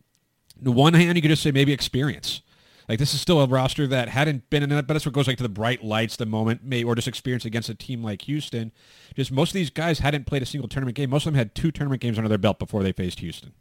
on 0.58 0.64
the 0.64 0.72
one 0.72 0.96
hand, 0.96 1.16
you 1.18 1.22
could 1.22 1.30
just 1.30 1.44
say 1.44 1.52
maybe 1.52 1.72
experience. 1.72 2.42
Like 2.90 3.00
this 3.00 3.14
is 3.14 3.22
still 3.22 3.42
a 3.42 3.48
roster 3.48 3.88
that 3.88 4.10
hadn't 4.10 4.50
been 4.50 4.64
in 4.64 4.70
that, 4.70 4.88
but 4.88 4.94
that's 4.94 5.06
what 5.06 5.14
goes 5.14 5.28
like 5.28 5.38
to 5.38 5.44
the 5.44 5.50
bright 5.50 5.84
lights, 5.84 6.16
the 6.16 6.26
moment, 6.26 6.64
may 6.64 6.84
or 6.84 6.96
just 6.96 7.08
experience 7.08 7.46
against 7.46 7.70
a 7.70 7.76
team 7.76 8.04
like 8.04 8.24
Houston. 8.24 8.72
Just 9.16 9.32
most 9.32 9.50
of 9.50 9.54
these 9.54 9.72
guys 9.72 10.00
hadn't 10.00 10.26
played 10.26 10.44
a 10.44 10.46
single 10.46 10.68
tournament 10.68 10.96
game. 10.96 11.10
Most 11.10 11.26
of 11.26 11.34
them 11.34 11.38
had 11.38 11.56
two 11.56 11.72
tournament 11.72 12.02
games 12.02 12.18
under 12.18 12.30
their 12.30 12.38
belt 12.38 12.60
before 12.60 12.84
they 12.84 12.92
faced 12.92 13.20
Houston. 13.20 13.54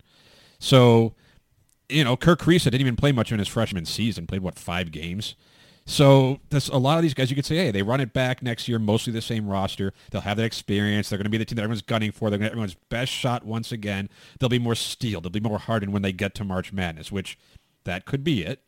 So, 0.59 1.15
you 1.89 2.05
know, 2.05 2.17
Kerr 2.17 2.37
Kriisa 2.37 2.65
didn't 2.65 2.81
even 2.81 2.97
play 2.97 3.13
much 3.13 3.33
in 3.33 3.39
his 3.39 3.49
freshman 3.49 3.85
season. 3.85 4.27
Played 4.27 4.43
what 4.43 4.59
five 4.59 4.91
games. 4.91 5.35
So 5.87 6.41
there's 6.49 6.69
a 6.69 6.79
lot 6.79 6.97
of 6.97 7.03
these 7.03 7.13
guys 7.13 7.29
you 7.29 7.37
could 7.37 7.45
say, 7.45 7.57
hey, 7.57 7.71
they 7.71 7.83
run 7.83 8.01
it 8.01 8.15
back 8.15 8.43
next 8.43 8.69
year, 8.69 8.79
mostly 8.79 9.13
the 9.13 9.21
same 9.21 9.47
roster. 9.47 9.93
They'll 10.11 10.23
have 10.23 10.39
that 10.39 10.45
experience. 10.45 11.11
They're 11.11 11.19
going 11.19 11.25
to 11.25 11.31
be 11.31 11.37
the 11.37 11.45
team 11.45 11.57
that 11.57 11.63
everyone's 11.63 11.83
gunning 11.83 12.11
for. 12.11 12.31
They're 12.31 12.39
going 12.39 12.49
to 12.49 12.53
everyone's 12.53 12.77
best 12.89 13.13
shot 13.13 13.45
once 13.45 13.71
again. 13.71 14.09
They'll 14.39 14.49
be 14.49 14.59
more 14.59 14.75
steel. 14.75 15.21
They'll 15.21 15.31
be 15.31 15.41
more 15.41 15.59
hardened 15.59 15.93
when 15.93 16.01
they 16.01 16.13
get 16.13 16.35
to 16.37 16.45
March 16.45 16.73
Madness, 16.73 17.13
which 17.13 17.39
that 17.85 18.07
could 18.07 18.25
be 18.25 18.43
it. 18.43 18.63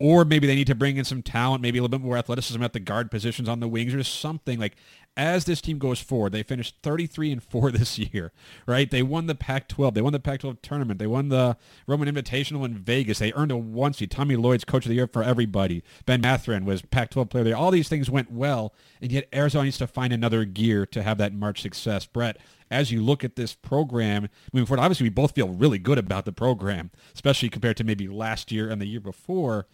Or 0.00 0.24
maybe 0.24 0.46
they 0.46 0.54
need 0.54 0.68
to 0.68 0.76
bring 0.76 0.96
in 0.96 1.04
some 1.04 1.22
talent, 1.22 1.60
maybe 1.60 1.78
a 1.78 1.82
little 1.82 1.98
bit 1.98 2.04
more 2.04 2.16
athleticism 2.16 2.62
at 2.62 2.72
the 2.72 2.78
guard 2.78 3.10
positions 3.10 3.48
on 3.48 3.58
the 3.58 3.66
wings 3.66 3.92
or 3.92 4.04
something. 4.04 4.60
Like 4.60 4.76
as 5.18 5.44
this 5.44 5.60
team 5.60 5.78
goes 5.78 6.00
forward, 6.00 6.30
they 6.30 6.44
finished 6.44 6.76
33 6.82 7.32
and 7.32 7.42
4 7.42 7.70
this 7.72 7.98
year, 7.98 8.32
right? 8.66 8.88
They 8.90 9.02
won 9.02 9.26
the 9.26 9.34
Pac-12. 9.34 9.92
They 9.92 10.00
won 10.00 10.12
the 10.12 10.20
Pac-12 10.20 10.62
tournament. 10.62 11.00
They 11.00 11.08
won 11.08 11.28
the 11.28 11.56
Roman 11.86 12.14
Invitational 12.14 12.64
in 12.64 12.78
Vegas. 12.78 13.18
They 13.18 13.32
earned 13.32 13.50
a 13.50 13.56
one 13.56 13.92
seed. 13.92 14.12
Tommy 14.12 14.36
Lloyd's 14.36 14.64
coach 14.64 14.86
of 14.86 14.90
the 14.90 14.94
year 14.94 15.08
for 15.08 15.22
everybody. 15.22 15.82
Ben 16.06 16.20
Mathurin 16.20 16.64
was 16.64 16.82
Pac-12 16.82 17.28
player 17.28 17.40
of 17.40 17.44
the 17.44 17.50
year. 17.50 17.56
All 17.56 17.72
these 17.72 17.88
things 17.88 18.08
went 18.08 18.30
well, 18.30 18.72
and 19.02 19.10
yet 19.10 19.28
Arizona 19.34 19.64
needs 19.64 19.78
to 19.78 19.88
find 19.88 20.12
another 20.12 20.44
gear 20.44 20.86
to 20.86 21.02
have 21.02 21.18
that 21.18 21.34
March 21.34 21.60
success. 21.60 22.06
Brett, 22.06 22.38
as 22.70 22.92
you 22.92 23.02
look 23.02 23.24
at 23.24 23.34
this 23.34 23.54
program 23.54 24.28
moving 24.52 24.66
forward, 24.66 24.82
obviously 24.82 25.04
we 25.04 25.10
both 25.10 25.34
feel 25.34 25.48
really 25.48 25.78
good 25.78 25.98
about 25.98 26.26
the 26.26 26.32
program, 26.32 26.92
especially 27.12 27.48
compared 27.48 27.76
to 27.78 27.84
maybe 27.84 28.06
last 28.06 28.52
year 28.52 28.70
and 28.70 28.80
the 28.80 28.86
year 28.86 29.00
before. 29.00 29.66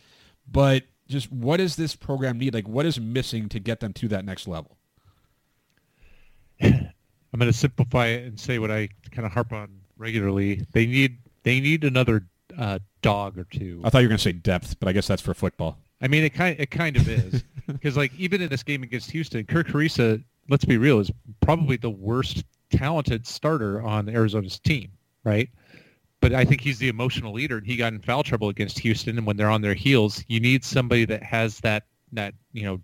But 0.50 0.84
just 1.06 1.30
what 1.30 1.58
does 1.58 1.76
this 1.76 1.96
program 1.96 2.38
need? 2.38 2.54
Like 2.54 2.68
what 2.68 2.86
is 2.86 2.98
missing 2.98 3.50
to 3.50 3.60
get 3.60 3.80
them 3.80 3.92
to 3.94 4.08
that 4.08 4.24
next 4.24 4.48
level? 4.48 4.78
I'm 6.62 7.40
going 7.40 7.50
to 7.50 7.58
simplify 7.58 8.06
it 8.06 8.24
and 8.24 8.38
say 8.38 8.58
what 8.58 8.70
I 8.70 8.88
kind 9.10 9.26
of 9.26 9.32
harp 9.32 9.52
on 9.52 9.68
regularly. 9.96 10.66
They 10.72 10.86
need 10.86 11.18
they 11.42 11.60
need 11.60 11.84
another 11.84 12.24
uh, 12.56 12.78
dog 13.02 13.38
or 13.38 13.44
two. 13.44 13.80
I 13.84 13.90
thought 13.90 13.98
you 13.98 14.04
were 14.04 14.10
going 14.10 14.18
to 14.18 14.22
say 14.22 14.32
depth, 14.32 14.78
but 14.78 14.88
I 14.88 14.92
guess 14.92 15.06
that's 15.06 15.22
for 15.22 15.34
football. 15.34 15.78
I 16.00 16.08
mean, 16.08 16.24
it 16.24 16.30
kind 16.30 16.58
it 16.58 16.70
kind 16.70 16.96
of 16.96 17.08
is 17.08 17.44
because 17.66 17.96
like 17.96 18.12
even 18.18 18.42
in 18.42 18.48
this 18.48 18.62
game 18.62 18.82
against 18.82 19.10
Houston, 19.10 19.44
Kerr 19.44 19.64
Kriisa, 19.64 20.22
let's 20.48 20.64
be 20.64 20.76
real, 20.76 21.00
is 21.00 21.10
probably 21.40 21.76
the 21.76 21.90
worst 21.90 22.44
talented 22.70 23.26
starter 23.26 23.82
on 23.82 24.08
Arizona's 24.08 24.58
team, 24.58 24.90
right? 25.24 25.48
But 26.20 26.32
I 26.32 26.44
think 26.44 26.62
he's 26.62 26.78
the 26.78 26.88
emotional 26.88 27.32
leader, 27.32 27.58
and 27.58 27.66
he 27.66 27.76
got 27.76 27.92
in 27.92 28.00
foul 28.00 28.22
trouble 28.22 28.48
against 28.48 28.78
Houston. 28.78 29.18
And 29.18 29.26
when 29.26 29.36
they're 29.36 29.50
on 29.50 29.60
their 29.60 29.74
heels, 29.74 30.24
you 30.28 30.40
need 30.40 30.64
somebody 30.64 31.04
that 31.06 31.22
has 31.22 31.60
that 31.60 31.84
that 32.12 32.34
you 32.52 32.62
know 32.62 32.80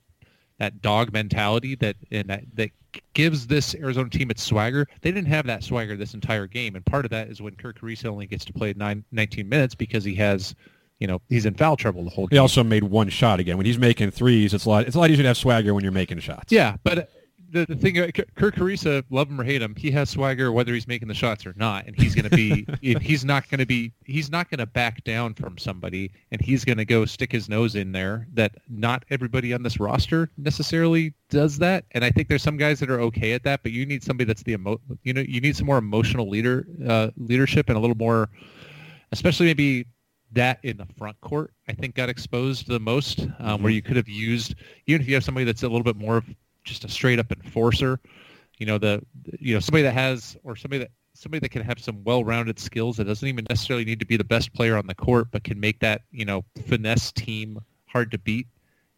that 0.59 0.83
dog 0.83 1.12
mentality 1.12 1.75
that 1.77 1.97
and 2.11 2.29
that 2.29 2.45
that 2.55 2.71
gives 3.15 3.47
this 3.47 3.75
Arizona 3.75 4.09
team 4.11 4.31
its 4.31 4.43
swagger. 4.43 4.87
They 5.01 5.13
didn't 5.13 5.29
have 5.29 5.47
that 5.47 5.63
swagger 5.65 5.97
this 5.97 6.15
entire 6.15 6.47
game, 6.47 6.77
and 6.77 6.85
part 6.85 7.05
of 7.05 7.11
that 7.11 7.29
is 7.29 7.41
when 7.43 7.55
Kerr 7.55 7.73
Kriisa 7.73 8.07
only 8.07 8.27
gets 8.27 8.45
to 8.47 8.53
play 8.53 8.73
nine, 8.77 9.05
19 9.13 9.49
minutes 9.49 9.75
because 9.75 10.05
he 10.05 10.15
has, 10.17 10.55
you 10.99 11.07
know, 11.07 11.21
he's 11.29 11.47
in 11.47 11.55
foul 11.55 11.77
trouble 11.77 12.05
the 12.05 12.11
whole 12.11 12.27
game. 12.27 12.37
He 12.37 12.39
also 12.39 12.65
made 12.65 12.85
one 12.85 13.09
shot 13.09 13.41
again. 13.41 13.57
When 13.57 13.67
he's 13.67 13.79
making 13.79 14.11
threes, 14.11 14.55
it's 14.55 14.65
a 14.65 14.69
lot. 14.69 14.87
It's 14.87 14.97
a 14.97 14.99
lot 14.99 15.11
easier 15.11 15.23
to 15.25 15.29
have 15.29 15.37
swagger 15.37 15.75
when 15.75 15.83
you're 15.83 15.93
making 15.93 16.19
shots. 16.21 16.53
Yeah, 16.53 16.77
but 16.83 17.11
the, 17.50 17.66
the 17.66 17.75
thing, 17.75 17.95
Kerr 17.95 18.50
Kriisa, 18.50 19.04
love 19.11 19.28
him 19.28 19.40
or 19.40 19.45
hate 19.45 19.62
him, 19.62 19.75
he 19.76 19.90
has 19.90 20.11
swagger 20.11 20.52
whether 20.52 20.73
he's 20.73 20.87
making 20.87 21.09
the 21.09 21.14
shots 21.14 21.47
or 21.47 21.54
not, 21.57 21.87
and 21.87 21.97
he's 21.97 22.14
going 22.14 22.28
to 22.30 22.37
be, 22.37 22.66
he's 22.80 23.25
not 23.25 23.49
going 23.49 23.59
to 23.59 23.66
be, 23.66 23.92
he's 24.04 24.30
not 24.30 24.50
going 24.50 24.59
to 24.59 24.66
back 24.66 25.02
down 25.04 25.35
from 25.35 25.59
somebody, 25.59 26.11
and 26.30 26.40
he's 26.40 26.64
going 26.64 26.78
to 26.78 26.85
go 26.85 27.04
stick 27.04 27.33
his 27.33 27.49
nose 27.49 27.75
in 27.75 27.92
there. 27.92 28.26
That 28.33 28.57
not 28.69 29.04
everybody 29.11 29.52
on 29.52 29.62
this 29.62 29.80
roster 29.80 30.30
necessarily 30.37 31.14
does 31.28 31.59
that, 31.59 31.85
and 31.92 32.04
I 32.04 32.11
think 32.11 32.28
there's 32.28 32.42
some 32.42 32.57
guys 32.57 32.80
that 32.80 32.90
are 32.90 33.00
okay 33.00 33.33
at 33.33 33.45
that, 33.45 33.62
but 33.62 33.73
you 33.73 33.87
need 33.87 34.02
somebody 34.02 34.26
that's 34.26 34.42
the 34.42 34.52
emo, 34.52 34.80
you 35.02 35.12
know, 35.12 35.23
you 35.26 35.40
need 35.40 35.57
some 35.57 35.66
more 35.66 35.78
emotional 35.78 36.28
leader 36.28 36.66
uh, 36.87 37.11
leadership 37.16 37.69
and 37.69 37.76
a 37.76 37.80
little 37.80 37.97
more, 37.97 38.28
especially 39.12 39.47
maybe 39.47 39.87
that 40.33 40.61
in 40.62 40.76
the 40.76 40.87
front 40.97 41.21
court, 41.21 41.52
I 41.69 41.73
think 41.73 41.95
got 41.95 42.09
exposed 42.09 42.69
the 42.69 42.78
most, 42.78 43.21
um, 43.21 43.28
mm-hmm. 43.28 43.62
where 43.64 43.73
you 43.73 43.83
could 43.83 43.97
have 43.97 44.09
used, 44.09 44.54
even 44.87 45.02
if 45.02 45.09
you 45.09 45.14
have 45.14 45.25
somebody 45.25 45.45
that's 45.45 45.62
a 45.62 45.69
little 45.69 45.83
bit 45.83 45.97
more 45.97 46.23
just 46.64 46.85
a 46.85 46.88
straight 46.88 47.19
up 47.19 47.33
enforcer. 47.33 48.00
You 48.59 48.67
know, 48.67 48.79
the 48.79 49.02
you 49.38 49.55
know 49.55 49.61
somebody 49.61 49.83
that 49.85 49.95
has 49.95 50.37
or 50.45 50.57
somebody 50.57 50.81
that 50.81 50.90
somebody 51.14 51.40
that 51.40 51.50
can 51.50 51.62
have 51.62 51.79
some 51.79 52.02
well-rounded 52.05 52.59
skills 52.59 52.97
that 52.97 53.05
doesn't 53.05 53.26
even 53.26 53.47
necessarily 53.49 53.85
need 53.85 54.00
to 54.00 54.07
be 54.07 54.17
the 54.17 54.25
best 54.25 54.52
player 54.52 54.76
on 54.76 54.87
the 54.87 54.95
court, 54.95 55.29
but 55.31 55.45
can 55.45 55.59
make 55.59 55.81
that 55.81 56.02
you 56.11 56.25
know 56.25 56.45
finesse 56.67 57.12
team 57.12 57.59
hard 57.87 58.11
to 58.11 58.19
beat. 58.19 58.47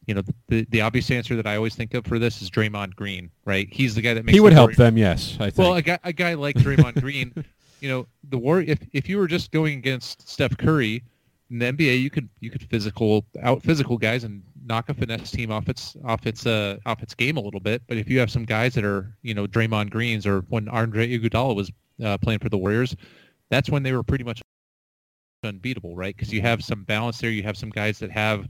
You 0.06 0.14
know, 0.14 0.22
the 0.48 0.66
the 0.70 0.80
obvious 0.80 1.10
answer 1.10 1.36
that 1.36 1.46
I 1.46 1.56
always 1.56 1.76
think 1.76 1.94
of 1.94 2.06
for 2.06 2.18
this 2.18 2.42
is 2.42 2.50
Draymond 2.50 2.96
Green, 2.96 3.30
right? 3.44 3.68
He's 3.70 3.94
the 3.94 4.02
guy 4.02 4.14
that 4.14 4.24
makes. 4.24 4.34
He 4.34 4.40
would 4.40 4.52
help 4.52 4.74
them, 4.74 4.96
yes. 4.96 5.36
I 5.38 5.50
think. 5.50 5.58
Well, 5.58 5.74
a 5.74 5.82
guy 5.82 5.98
a 6.02 6.12
guy 6.12 6.34
like 6.34 6.56
Draymond 6.56 7.00
Green, 7.00 7.32
you 7.80 7.88
know, 7.88 8.06
the 8.28 8.38
war. 8.38 8.60
If 8.60 8.80
if 8.92 9.08
you 9.08 9.18
were 9.18 9.28
just 9.28 9.52
going 9.52 9.78
against 9.78 10.28
Steph 10.28 10.58
Curry 10.58 11.04
in 11.50 11.60
the 11.60 11.66
NBA, 11.66 12.02
you 12.02 12.10
could 12.10 12.28
you 12.40 12.50
could 12.50 12.64
physical 12.64 13.24
out 13.40 13.62
physical 13.62 13.96
guys 13.96 14.24
and 14.24 14.42
knock 14.64 14.88
a 14.88 14.94
finesse 14.94 15.30
team 15.30 15.50
off 15.50 15.68
its 15.68 15.96
off 16.04 16.26
its 16.26 16.46
uh, 16.46 16.78
off 16.86 17.02
its 17.02 17.14
game 17.14 17.36
a 17.36 17.40
little 17.40 17.60
bit. 17.60 17.82
But 17.86 17.96
if 17.96 18.08
you 18.08 18.18
have 18.20 18.30
some 18.30 18.44
guys 18.44 18.74
that 18.74 18.84
are 18.84 19.16
you 19.22 19.34
know 19.34 19.46
Draymond 19.46 19.90
Greens 19.90 20.26
or 20.26 20.40
when 20.48 20.68
Andre 20.68 21.08
Iguodala 21.08 21.54
was 21.54 21.70
uh, 22.04 22.18
playing 22.18 22.40
for 22.40 22.48
the 22.48 22.58
Warriors, 22.58 22.96
that's 23.50 23.70
when 23.70 23.82
they 23.82 23.92
were 23.92 24.02
pretty 24.02 24.24
much 24.24 24.42
unbeatable, 25.44 25.96
right? 25.96 26.14
Because 26.16 26.32
you 26.32 26.40
have 26.40 26.62
some 26.62 26.84
balance 26.84 27.18
there. 27.18 27.30
You 27.30 27.42
have 27.42 27.56
some 27.56 27.70
guys 27.70 27.98
that 27.98 28.10
have 28.10 28.48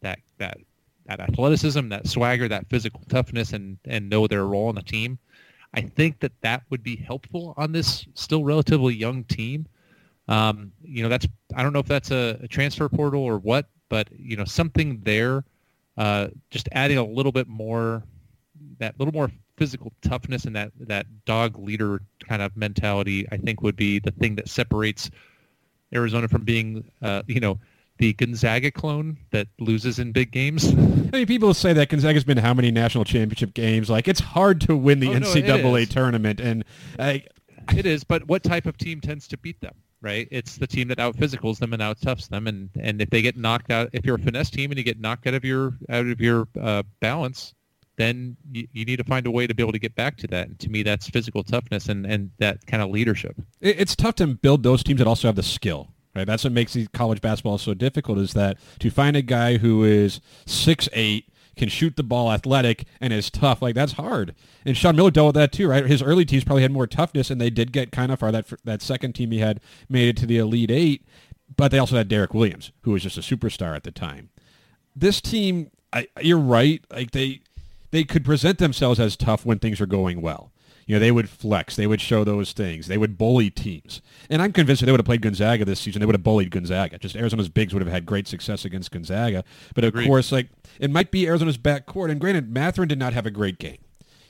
that 0.00 0.18
that 0.38 0.58
that 1.06 1.20
athleticism, 1.20 1.88
that 1.88 2.06
swagger, 2.06 2.48
that 2.48 2.68
physical 2.68 3.02
toughness, 3.08 3.52
and 3.52 3.78
and 3.84 4.08
know 4.08 4.26
their 4.26 4.46
role 4.46 4.68
on 4.68 4.74
the 4.74 4.82
team. 4.82 5.18
I 5.74 5.80
think 5.80 6.20
that 6.20 6.32
that 6.42 6.62
would 6.70 6.82
be 6.82 6.96
helpful 6.96 7.54
on 7.56 7.72
this 7.72 8.06
still 8.14 8.44
relatively 8.44 8.94
young 8.94 9.24
team. 9.24 9.66
Um, 10.28 10.72
you 10.82 11.02
know, 11.02 11.08
that's 11.08 11.26
I 11.54 11.62
don't 11.62 11.72
know 11.72 11.80
if 11.80 11.86
that's 11.86 12.10
a, 12.10 12.38
a 12.42 12.48
transfer 12.48 12.88
portal 12.88 13.22
or 13.22 13.38
what, 13.38 13.68
but 13.94 14.08
you 14.18 14.36
know 14.36 14.44
something 14.44 14.98
there, 15.04 15.44
uh, 15.96 16.26
just 16.50 16.68
adding 16.72 16.98
a 16.98 17.04
little 17.04 17.30
bit 17.30 17.46
more, 17.46 18.02
that 18.80 18.98
little 18.98 19.14
more 19.14 19.30
physical 19.56 19.92
toughness 20.02 20.46
and 20.46 20.56
that 20.56 20.72
that 20.80 21.06
dog 21.26 21.56
leader 21.60 22.02
kind 22.28 22.42
of 22.42 22.56
mentality, 22.56 23.24
I 23.30 23.36
think 23.36 23.62
would 23.62 23.76
be 23.76 24.00
the 24.00 24.10
thing 24.10 24.34
that 24.34 24.48
separates 24.48 25.12
Arizona 25.94 26.26
from 26.26 26.42
being, 26.42 26.82
uh, 27.02 27.22
you 27.28 27.38
know, 27.38 27.60
the 27.98 28.14
Gonzaga 28.14 28.72
clone 28.72 29.16
that 29.30 29.46
loses 29.60 30.00
in 30.00 30.10
big 30.10 30.32
games. 30.32 30.68
I 30.72 31.18
mean, 31.18 31.26
people 31.26 31.54
say 31.54 31.72
that 31.72 31.88
Gonzaga's 31.88 32.24
been 32.24 32.38
how 32.38 32.52
many 32.52 32.72
national 32.72 33.04
championship 33.04 33.54
games? 33.54 33.88
Like, 33.88 34.08
it's 34.08 34.18
hard 34.18 34.60
to 34.62 34.76
win 34.76 34.98
the 34.98 35.10
oh, 35.10 35.20
NCAA 35.20 35.62
no, 35.62 35.84
tournament, 35.84 36.40
and 36.40 36.64
I, 36.98 37.22
it 37.72 37.86
is. 37.86 38.02
But 38.02 38.26
what 38.26 38.42
type 38.42 38.66
of 38.66 38.76
team 38.76 39.00
tends 39.00 39.28
to 39.28 39.38
beat 39.38 39.60
them? 39.60 39.76
Right? 40.04 40.28
It's 40.30 40.58
the 40.58 40.66
team 40.66 40.88
that 40.88 41.00
out 41.00 41.16
physicals 41.16 41.58
them 41.58 41.72
and 41.72 41.80
out 41.80 42.00
toughs 42.00 42.28
them, 42.28 42.46
and 42.46 42.68
and 42.78 43.00
if 43.00 43.10
they 43.10 43.22
get 43.22 43.36
knocked 43.36 43.72
out, 43.72 43.88
if 43.92 44.04
you're 44.04 44.16
a 44.16 44.18
finesse 44.18 44.50
team 44.50 44.70
and 44.70 44.78
you 44.78 44.84
get 44.84 45.00
knocked 45.00 45.26
out 45.26 45.34
of 45.34 45.44
your 45.44 45.72
out 45.88 46.06
of 46.06 46.20
your 46.20 46.46
uh, 46.60 46.82
balance, 47.00 47.54
then 47.96 48.36
you, 48.52 48.68
you, 48.72 48.84
need 48.84 48.96
to 48.96 49.04
find 49.04 49.26
a 49.26 49.30
way 49.30 49.46
to 49.46 49.54
be 49.54 49.62
able 49.62 49.72
to 49.72 49.78
get 49.78 49.94
back 49.94 50.16
to 50.18 50.26
that. 50.28 50.48
And 50.48 50.58
to 50.60 50.68
me, 50.68 50.82
that's 50.82 51.08
physical 51.08 51.42
toughness 51.42 51.88
and 51.88 52.06
and 52.06 52.30
that 52.38 52.64
kind 52.66 52.82
of 52.82 52.90
leadership. 52.90 53.34
It's 53.60 53.96
tough 53.96 54.16
to 54.16 54.26
build 54.26 54.62
those 54.62 54.84
teams 54.84 54.98
that 54.98 55.08
also 55.08 55.26
have 55.26 55.36
the 55.36 55.42
skill. 55.42 55.88
Right, 56.14 56.26
that's 56.26 56.44
what 56.44 56.52
makes 56.52 56.76
college 56.92 57.20
basketball 57.20 57.58
so 57.58 57.74
difficult. 57.74 58.18
Is 58.18 58.34
that 58.34 58.58
to 58.78 58.90
find 58.90 59.16
a 59.16 59.22
guy 59.22 59.56
who 59.56 59.82
is 59.82 60.20
six 60.46 60.88
eight 60.92 61.28
can 61.56 61.68
shoot 61.68 61.96
the 61.96 62.02
ball, 62.02 62.32
athletic, 62.32 62.84
and 63.00 63.12
is 63.12 63.30
tough. 63.30 63.62
Like 63.62 63.74
that's 63.74 63.92
hard. 63.92 64.34
And 64.64 64.76
Sean 64.76 64.96
Miller 64.96 65.10
dealt 65.10 65.28
with 65.28 65.34
that 65.36 65.52
too, 65.52 65.68
right? 65.68 65.86
His 65.86 66.02
early 66.02 66.24
teams 66.24 66.44
probably 66.44 66.62
had 66.62 66.72
more 66.72 66.86
toughness, 66.86 67.30
and 67.30 67.40
they 67.40 67.50
did 67.50 67.72
get 67.72 67.92
kind 67.92 68.12
of 68.12 68.18
far. 68.18 68.32
That 68.32 68.46
that 68.64 68.82
second 68.82 69.14
team 69.14 69.30
he 69.30 69.38
had 69.38 69.60
made 69.88 70.08
it 70.08 70.16
to 70.18 70.26
the 70.26 70.38
Elite 70.38 70.70
Eight, 70.70 71.06
but 71.56 71.70
they 71.70 71.78
also 71.78 71.96
had 71.96 72.08
Derrick 72.08 72.34
Williams, 72.34 72.72
who 72.82 72.92
was 72.92 73.02
just 73.02 73.18
a 73.18 73.20
superstar 73.20 73.76
at 73.76 73.84
the 73.84 73.90
time. 73.90 74.30
This 74.96 75.20
team, 75.20 75.70
I, 75.92 76.08
you're 76.20 76.38
right. 76.38 76.84
Like 76.90 77.10
they 77.10 77.40
they 77.90 78.04
could 78.04 78.24
present 78.24 78.58
themselves 78.58 78.98
as 78.98 79.16
tough 79.16 79.44
when 79.46 79.58
things 79.58 79.80
are 79.80 79.86
going 79.86 80.20
well. 80.20 80.50
You 80.86 80.96
know, 80.96 81.00
they 81.00 81.10
would 81.12 81.28
flex. 81.28 81.76
They 81.76 81.86
would 81.86 82.00
show 82.00 82.24
those 82.24 82.52
things. 82.52 82.86
They 82.88 82.98
would 82.98 83.16
bully 83.16 83.50
teams. 83.50 84.02
And 84.28 84.42
I'm 84.42 84.52
convinced 84.52 84.82
if 84.82 84.86
they 84.86 84.92
would 84.92 85.00
have 85.00 85.06
played 85.06 85.22
Gonzaga 85.22 85.64
this 85.64 85.80
season, 85.80 86.00
they 86.00 86.06
would 86.06 86.14
have 86.14 86.22
bullied 86.22 86.50
Gonzaga. 86.50 86.98
Just 86.98 87.16
Arizona's 87.16 87.48
bigs 87.48 87.72
would 87.72 87.82
have 87.82 87.92
had 87.92 88.04
great 88.04 88.28
success 88.28 88.64
against 88.64 88.90
Gonzaga. 88.90 89.44
But 89.74 89.84
of 89.84 89.88
Agreed. 89.88 90.06
course, 90.06 90.30
like 90.32 90.48
it 90.78 90.90
might 90.90 91.10
be 91.10 91.26
Arizona's 91.26 91.58
backcourt. 91.58 92.10
And 92.10 92.20
granted, 92.20 92.52
Mathurin 92.52 92.88
did 92.88 92.98
not 92.98 93.12
have 93.14 93.24
a 93.26 93.30
great 93.30 93.58
game. 93.58 93.78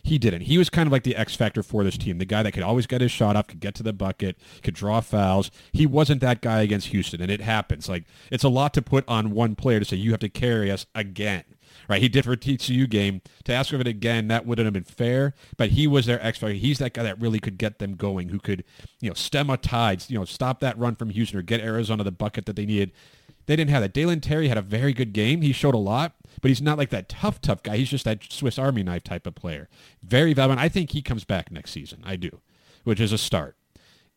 he 0.06 0.18
didn't. 0.18 0.42
He 0.42 0.58
was 0.58 0.68
kind 0.68 0.86
of 0.86 0.92
like 0.92 1.02
the 1.02 1.16
X 1.16 1.34
factor 1.34 1.62
for 1.62 1.82
this 1.82 1.96
team, 1.96 2.18
the 2.18 2.26
guy 2.26 2.42
that 2.42 2.52
could 2.52 2.62
always 2.62 2.86
get 2.86 3.00
his 3.00 3.10
shot 3.10 3.36
up, 3.36 3.48
could 3.48 3.58
get 3.60 3.74
to 3.76 3.82
the 3.82 3.94
bucket, 3.94 4.36
could 4.62 4.74
draw 4.74 5.00
fouls. 5.00 5.50
He 5.72 5.86
wasn't 5.86 6.20
that 6.20 6.42
guy 6.42 6.60
against 6.60 6.88
Houston, 6.88 7.22
and 7.22 7.30
it 7.30 7.40
happens. 7.40 7.88
Like 7.88 8.04
it's 8.30 8.44
a 8.44 8.50
lot 8.50 8.74
to 8.74 8.82
put 8.82 9.04
on 9.08 9.30
one 9.30 9.54
player 9.56 9.78
to 9.80 9.84
say 9.86 9.96
you 9.96 10.10
have 10.10 10.20
to 10.20 10.28
carry 10.28 10.70
us 10.70 10.84
again. 10.94 11.44
Right, 11.88 12.00
he 12.00 12.08
did 12.08 12.24
for 12.24 12.36
TCU 12.36 12.88
game. 12.88 13.20
To 13.44 13.52
ask 13.52 13.72
of 13.72 13.80
it 13.80 13.86
again, 13.86 14.28
that 14.28 14.46
wouldn't 14.46 14.64
have 14.64 14.72
been 14.72 14.84
fair. 14.84 15.34
But 15.56 15.70
he 15.70 15.86
was 15.86 16.06
their 16.06 16.24
X 16.24 16.38
factor. 16.38 16.54
He's 16.54 16.78
that 16.78 16.94
guy 16.94 17.02
that 17.02 17.20
really 17.20 17.38
could 17.38 17.58
get 17.58 17.78
them 17.78 17.94
going, 17.94 18.30
who 18.30 18.38
could, 18.38 18.64
you 19.00 19.10
know, 19.10 19.14
stem 19.14 19.50
a 19.50 19.56
tide, 19.56 20.04
you 20.08 20.18
know, 20.18 20.24
stop 20.24 20.60
that 20.60 20.78
run 20.78 20.96
from 20.96 21.10
Houston 21.10 21.38
or 21.38 21.42
get 21.42 21.60
Arizona 21.60 22.04
the 22.04 22.12
bucket 22.12 22.46
that 22.46 22.56
they 22.56 22.66
needed. 22.66 22.92
They 23.46 23.56
didn't 23.56 23.70
have 23.70 23.82
that. 23.82 23.92
Dalen 23.92 24.20
Terry 24.20 24.48
had 24.48 24.56
a 24.56 24.62
very 24.62 24.92
good 24.92 25.12
game. 25.12 25.42
He 25.42 25.52
showed 25.52 25.74
a 25.74 25.78
lot, 25.78 26.14
but 26.40 26.48
he's 26.48 26.62
not 26.62 26.78
like 26.78 26.90
that 26.90 27.08
tough, 27.08 27.40
tough 27.40 27.62
guy. 27.62 27.76
He's 27.76 27.90
just 27.90 28.06
that 28.06 28.32
Swiss 28.32 28.58
Army 28.58 28.82
knife 28.82 29.04
type 29.04 29.26
of 29.26 29.34
player. 29.34 29.68
Very 30.02 30.32
valuable. 30.32 30.62
I 30.62 30.68
think 30.68 30.92
he 30.92 31.02
comes 31.02 31.24
back 31.24 31.50
next 31.50 31.72
season. 31.72 32.00
I 32.04 32.16
do, 32.16 32.40
which 32.84 33.00
is 33.00 33.12
a 33.12 33.18
start. 33.18 33.56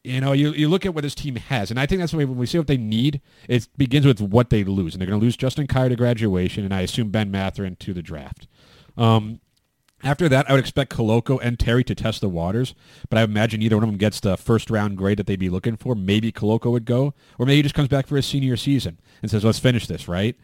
You 0.08 0.22
know, 0.22 0.32
you, 0.32 0.52
you 0.52 0.70
look 0.70 0.86
at 0.86 0.94
what 0.94 1.04
this 1.04 1.16
team 1.16 1.36
has, 1.36 1.70
and 1.70 1.80
I 1.80 1.86
think 1.86 2.00
that's 2.00 2.14
the 2.14 2.18
way 2.18 2.26
when 2.26 2.38
we 2.38 2.46
see 2.46 2.58
what 2.58 2.68
they 2.68 2.78
need, 2.78 3.22
it 3.50 3.68
begins 3.78 4.06
with 4.06 4.22
what 4.22 4.50
they 4.50 4.64
lose. 4.64 4.94
And 4.94 5.02
they're 5.02 5.08
going 5.08 5.20
to 5.20 5.24
lose 5.24 5.36
Justin 5.36 5.68
Kier 5.68 5.90
to 5.90 5.96
graduation, 5.96 6.64
and 6.64 6.74
I 6.74 6.82
assume 6.82 7.10
Ben 7.12 7.30
Mathurin 7.30 7.76
to 7.78 7.94
the 7.94 8.02
draft. 8.02 8.48
Um, 8.96 9.42
after 10.04 10.30
that, 10.30 10.50
I 10.50 10.54
would 10.54 10.60
expect 10.60 10.96
Koloko 10.96 11.40
and 11.42 11.60
Terry 11.60 11.84
to 11.84 11.96
test 11.96 12.22
the 12.22 12.30
waters, 12.30 12.74
but 13.10 13.18
I 13.20 13.24
imagine 13.24 13.62
either 13.62 13.76
one 13.76 13.84
of 13.84 13.90
them 13.90 13.98
gets 13.98 14.20
the 14.20 14.38
first 14.38 14.70
round 14.70 14.98
grade 14.98 15.18
that 15.18 15.28
they'd 15.28 15.40
be 15.40 15.50
looking 15.50 15.76
for. 15.76 15.96
Maybe 15.96 16.32
Koloko 16.32 16.72
would 16.72 16.86
go, 16.86 17.14
or 17.38 17.46
maybe 17.46 17.58
he 17.58 17.64
just 17.64 17.76
comes 17.76 17.90
back 17.90 18.08
for 18.08 18.16
his 18.16 18.26
senior 18.26 18.56
season 18.58 19.00
and 19.22 19.30
says, 19.30 19.44
let's 19.44 19.60
finish 19.60 19.88
this, 19.88 20.08
right? 20.08 20.38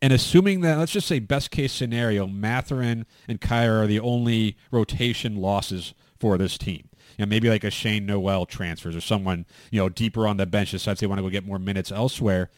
And 0.00 0.12
assuming 0.12 0.60
that, 0.60 0.78
let's 0.78 0.92
just 0.92 1.08
say 1.08 1.18
best 1.18 1.50
case 1.50 1.72
scenario, 1.72 2.26
Mathurin 2.26 3.06
and 3.26 3.40
Kier 3.40 3.82
are 3.82 3.86
the 3.86 3.98
only 3.98 4.56
rotation 4.70 5.36
losses 5.36 5.94
for 6.20 6.38
this 6.38 6.56
team. 6.56 6.88
You 7.18 7.26
know, 7.26 7.28
maybe 7.28 7.50
like 7.50 7.64
a 7.64 7.70
Shane 7.70 8.06
Nowell 8.06 8.46
transfers 8.46 8.96
or 8.96 9.00
someone, 9.00 9.44
you 9.70 9.80
know, 9.80 9.88
deeper 9.88 10.26
on 10.26 10.38
the 10.38 10.46
bench 10.46 10.70
decides 10.70 11.00
they 11.00 11.06
want 11.06 11.18
to 11.18 11.22
go 11.22 11.28
get 11.28 11.44
more 11.44 11.58
minutes 11.58 11.92
elsewhere 11.92 12.48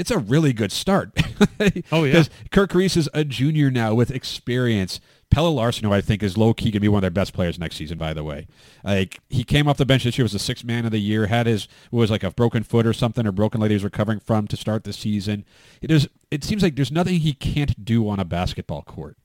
it's 0.00 0.10
a 0.10 0.18
really 0.18 0.54
good 0.54 0.72
start. 0.72 1.10
oh 1.92 2.04
yeah, 2.04 2.12
because 2.12 2.30
Kirk 2.50 2.74
Reese 2.74 2.96
is 2.96 3.08
a 3.12 3.22
junior 3.22 3.70
now 3.70 3.94
with 3.94 4.10
experience. 4.10 4.98
Pelle 5.30 5.54
Larsson, 5.54 5.84
who 5.84 5.92
I 5.92 6.00
think 6.00 6.24
is 6.24 6.36
low 6.36 6.52
key 6.54 6.70
going 6.70 6.72
to 6.72 6.80
be 6.80 6.88
one 6.88 6.98
of 6.98 7.02
their 7.02 7.10
best 7.10 7.32
players 7.32 7.56
next 7.56 7.76
season. 7.76 7.98
By 7.98 8.14
the 8.14 8.24
way, 8.24 8.48
like 8.82 9.20
he 9.28 9.44
came 9.44 9.68
off 9.68 9.76
the 9.76 9.86
bench 9.86 10.02
this 10.04 10.16
year, 10.18 10.24
was 10.24 10.32
the 10.32 10.38
sixth 10.38 10.64
man 10.64 10.86
of 10.86 10.90
the 10.90 10.98
year, 10.98 11.26
had 11.26 11.46
his 11.46 11.68
was 11.90 12.10
like 12.10 12.24
a 12.24 12.30
broken 12.30 12.62
foot 12.62 12.86
or 12.86 12.92
something 12.94 13.26
or 13.26 13.32
broken 13.32 13.60
leg 13.60 13.70
he 13.70 13.74
was 13.74 13.84
recovering 13.84 14.20
from 14.20 14.48
to 14.48 14.56
start 14.56 14.84
the 14.84 14.92
season. 14.92 15.44
It 15.82 15.90
is. 15.90 16.08
It 16.30 16.44
seems 16.44 16.62
like 16.62 16.76
there's 16.76 16.90
nothing 16.90 17.20
he 17.20 17.34
can't 17.34 17.84
do 17.84 18.08
on 18.08 18.18
a 18.18 18.24
basketball 18.24 18.82
court. 18.82 19.18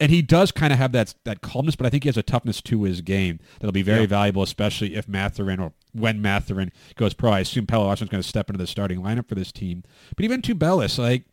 And 0.00 0.12
he 0.12 0.22
does 0.22 0.52
kind 0.52 0.72
of 0.72 0.78
have 0.78 0.92
that 0.92 1.14
that 1.24 1.40
calmness, 1.40 1.74
but 1.74 1.86
I 1.86 1.90
think 1.90 2.04
he 2.04 2.08
has 2.08 2.16
a 2.16 2.22
toughness 2.22 2.62
to 2.62 2.84
his 2.84 3.00
game 3.00 3.40
that'll 3.58 3.72
be 3.72 3.82
very 3.82 4.02
yeah. 4.02 4.06
valuable, 4.06 4.42
especially 4.42 4.94
if 4.94 5.08
Mathurin 5.08 5.58
or 5.58 5.72
when 5.92 6.22
Mathurin 6.22 6.70
goes 6.94 7.14
pro. 7.14 7.32
I 7.32 7.40
assume 7.40 7.66
Pelle 7.66 7.84
Larsson's 7.84 8.10
going 8.10 8.22
to 8.22 8.28
step 8.28 8.48
into 8.48 8.58
the 8.58 8.66
starting 8.66 9.00
lineup 9.00 9.28
for 9.28 9.34
this 9.34 9.50
team. 9.50 9.82
But 10.14 10.24
even 10.24 10.40
Tubelis, 10.40 10.98
like 10.98 11.24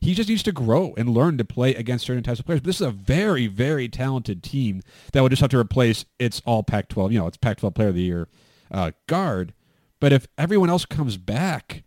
he 0.00 0.14
just 0.14 0.28
needs 0.28 0.42
to 0.44 0.52
grow 0.52 0.94
and 0.96 1.08
learn 1.08 1.38
to 1.38 1.44
play 1.44 1.74
against 1.74 2.06
certain 2.06 2.22
types 2.22 2.40
of 2.40 2.46
players. 2.46 2.60
But 2.60 2.66
this 2.66 2.80
is 2.80 2.86
a 2.86 2.90
very, 2.90 3.46
very 3.46 3.88
talented 3.88 4.42
team 4.42 4.82
that 5.12 5.22
would 5.22 5.30
just 5.30 5.40
have 5.40 5.50
to 5.50 5.58
replace 5.58 6.04
its 6.18 6.40
all 6.44 6.62
Pac-12, 6.62 7.12
you 7.12 7.18
know, 7.18 7.26
it's 7.26 7.36
Pac-12 7.36 7.74
Player 7.74 7.88
of 7.88 7.94
the 7.94 8.02
Year 8.02 8.28
uh, 8.70 8.92
guard. 9.06 9.54
But 10.00 10.12
if 10.12 10.28
everyone 10.36 10.70
else 10.70 10.84
comes 10.84 11.16
back, 11.16 11.82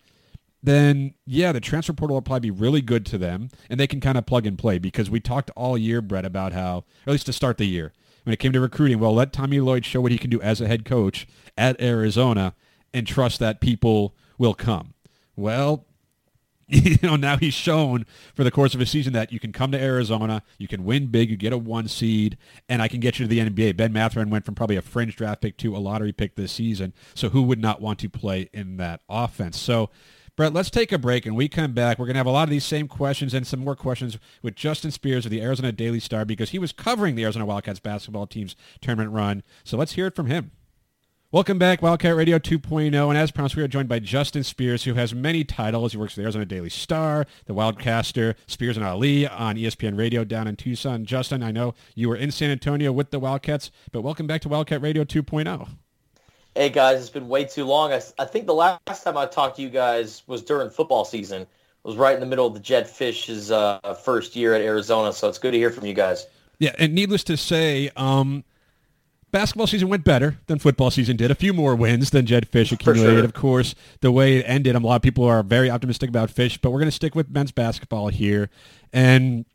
then 0.64 1.14
yeah, 1.26 1.52
the 1.52 1.60
transfer 1.60 1.94
portal 1.94 2.16
will 2.16 2.22
probably 2.22 2.52
be 2.52 2.60
really 2.60 2.82
good 2.82 3.06
to 3.08 3.18
them, 3.18 3.50
and 3.70 3.80
they 3.80 3.88
can 3.88 4.00
kind 4.00 4.18
of 4.18 4.26
plug 4.26 4.46
and 4.46 4.58
play 4.58 4.78
because 4.78 5.10
we 5.10 5.20
talked 5.20 5.50
all 5.56 5.78
year, 5.78 6.02
Brett, 6.02 6.26
about 6.26 6.54
how, 6.54 6.78
or 6.78 7.08
at 7.08 7.12
least 7.12 7.26
to 7.28 7.34
start 7.34 7.58
the 7.58 7.66
year, 7.66 7.94
when 8.24 8.34
it 8.34 8.38
came 8.38 8.52
to 8.54 8.60
recruiting, 8.60 9.00
well, 9.00 9.14
let 9.14 9.34
Tommy 9.34 9.60
Lloyd 9.60 9.86
show 9.86 10.02
what 10.02 10.12
he 10.12 10.18
can 10.18 10.30
do 10.30 10.42
as 10.42 10.62
a 10.62 10.68
head 10.68 10.86
coach 10.86 11.28
at 11.58 11.80
Arizona 11.82 12.54
and 12.94 13.08
trust 13.08 13.40
that 13.40 13.62
people 13.62 14.16
will 14.38 14.54
come. 14.54 14.94
Well, 15.36 15.86
you 16.68 16.98
know, 17.04 17.18
now 17.18 17.36
he's 17.36 17.54
shown 17.54 18.06
for 18.34 18.46
the 18.46 18.52
course 18.52 18.74
of 18.74 18.80
a 18.80 18.86
season 18.86 19.12
that 19.12 19.34
you 19.34 19.42
can 19.42 19.52
come 19.52 19.72
to 19.72 19.82
Arizona, 19.82 20.42
you 20.58 20.70
can 20.70 20.86
win 20.86 21.08
big, 21.08 21.30
you 21.30 21.36
get 21.36 21.52
a 21.52 21.58
one 21.58 21.90
seed, 21.90 22.38
and 22.70 22.82
I 22.82 22.88
can 22.88 23.02
get 23.02 23.20
you 23.20 23.26
to 23.26 23.30
the 23.30 23.40
NBA. 23.40 23.76
Ben 23.76 23.92
Mathurin 23.92 24.30
went 24.30 24.46
from 24.46 24.56
probably 24.56 24.78
a 24.78 24.82
fringe 24.82 25.18
draft 25.18 25.42
pick 25.42 25.58
to 25.58 25.76
a 25.76 25.80
lottery 25.80 26.14
pick 26.14 26.36
this 26.36 26.54
season. 26.54 26.94
So 27.14 27.30
who 27.30 27.42
would 27.42 27.60
not 27.60 27.82
want 27.82 28.00
to 28.00 28.10
play 28.10 28.50
in 28.54 28.78
that 28.78 29.02
offense? 29.10 29.60
So 29.60 29.90
Brett, 30.42 30.54
let's 30.54 30.72
take 30.72 30.92
a 30.92 30.98
break 30.98 31.28
and 31.28 31.36
we 31.36 31.48
come 31.48 31.72
back. 31.74 32.00
We're 32.00 32.08
going 32.08 32.16
to 32.16 32.20
have 32.20 32.26
a 32.26 32.32
lot 32.32 32.46
of 32.46 32.50
these 32.50 32.66
same 32.66 32.88
questions 32.88 33.36
and 33.36 33.46
some 33.46 33.60
more 33.60 33.76
questions 33.76 34.18
with 34.42 34.56
Justin 34.56 34.90
Spears 34.90 35.24
of 35.24 35.30
the 35.30 35.40
Arizona 35.40 35.72
Daily 35.72 36.00
Star 36.00 36.26
because 36.26 36.50
he 36.50 36.58
was 36.58 36.72
covering 36.72 37.14
the 37.14 37.22
Arizona 37.26 37.46
Wildcats 37.46 37.80
basketball 37.80 38.26
team's 38.26 38.56
tournament 38.82 39.12
run. 39.12 39.44
So 39.64 39.78
let's 39.78 39.92
hear 39.92 40.08
it 40.08 40.16
from 40.16 40.26
him. 40.26 40.50
Welcome 41.32 41.60
back, 41.60 41.84
Wildcat 41.84 42.16
Radio 42.16 42.40
2.0. 42.40 43.10
And 43.10 43.18
as 43.20 43.30
promised, 43.30 43.56
we 43.56 43.62
are 43.62 43.68
joined 43.68 43.88
by 43.88 44.00
Justin 44.00 44.44
Spears, 44.44 44.86
who 44.86 44.96
has 44.96 45.14
many 45.14 45.44
titles. 45.44 45.92
He 45.92 46.00
works 46.00 46.16
for 46.16 46.22
the 46.22 46.24
Arizona 46.24 46.46
Daily 46.46 46.72
Star, 46.72 47.28
the 47.46 47.54
Wildcaster, 47.54 48.34
Spears 48.48 48.78
and 48.78 48.86
Ali 48.86 49.28
on 49.28 49.58
ESPN 49.58 49.96
Radio 49.96 50.24
down 50.24 50.48
in 50.48 50.56
Tucson. 50.56 51.06
Justin, 51.06 51.44
I 51.44 51.52
know 51.52 51.76
you 51.94 52.10
were 52.10 52.16
in 52.16 52.32
San 52.32 52.50
Antonio 52.50 52.92
with 52.92 53.12
the 53.12 53.20
Wildcats, 53.20 53.70
but 53.92 54.02
welcome 54.02 54.26
back 54.26 54.42
to 54.42 54.50
Wildcat 54.50 54.82
Radio 54.82 55.04
2.0. 55.04 55.68
Hey 56.56 56.68
guys, 56.68 57.00
it's 57.00 57.10
been 57.10 57.30
way 57.30 57.46
too 57.46 57.64
long. 57.64 57.94
I, 57.94 58.02
I 58.20 58.26
think 58.26 58.46
the 58.46 58.54
last 58.54 59.04
time 59.04 59.16
I 59.16 59.26
talked 59.26 59.56
to 59.56 59.62
you 59.62 59.70
guys 59.70 60.22
was 60.28 60.42
during 60.42 60.70
football 60.70 61.06
season. 61.06 61.44
It 61.44 61.48
was 61.82 61.96
right 61.96 62.14
in 62.14 62.20
the 62.20 62.26
middle 62.26 62.46
of 62.46 62.54
the 62.54 62.60
Jedd 62.60 62.88
Fisch's 62.88 63.52
uh, 63.52 63.80
first 64.04 64.36
year 64.36 64.54
at 64.54 64.62
Arizona, 64.62 65.14
so 65.14 65.30
it's 65.30 65.38
good 65.38 65.52
to 65.52 65.58
hear 65.58 65.70
from 65.70 65.86
you 65.86 65.94
guys. 65.94 66.28
Yeah, 66.60 66.76
and 66.78 66.94
needless 66.94 67.24
to 67.26 67.38
say, 67.38 67.90
um, 67.96 68.44
basketball 69.32 69.66
season 69.66 69.88
went 69.88 70.04
better 70.04 70.38
than 70.48 70.60
football 70.60 70.92
season 70.92 71.16
did. 71.16 71.32
A 71.32 71.36
few 71.36 71.54
more 71.54 71.74
wins 71.74 72.10
than 72.10 72.26
Jedd 72.26 72.52
Fisch 72.52 72.74
accumulated. 72.74 73.20
Sure. 73.20 73.26
Of 73.26 73.34
course, 73.34 73.74
the 74.02 74.12
way 74.12 74.38
it 74.38 74.44
ended, 74.46 74.76
a 74.76 74.80
lot 74.80 74.98
of 74.98 75.02
people 75.02 75.24
are 75.24 75.44
very 75.44 75.72
optimistic 75.72 76.10
about 76.10 76.30
Fisch, 76.30 76.60
but 76.62 76.72
we're 76.72 76.80
going 76.80 76.90
to 76.90 76.96
stick 76.96 77.16
with 77.16 77.30
men's 77.30 77.54
basketball 77.54 78.10
here. 78.10 78.50
And 78.92 79.46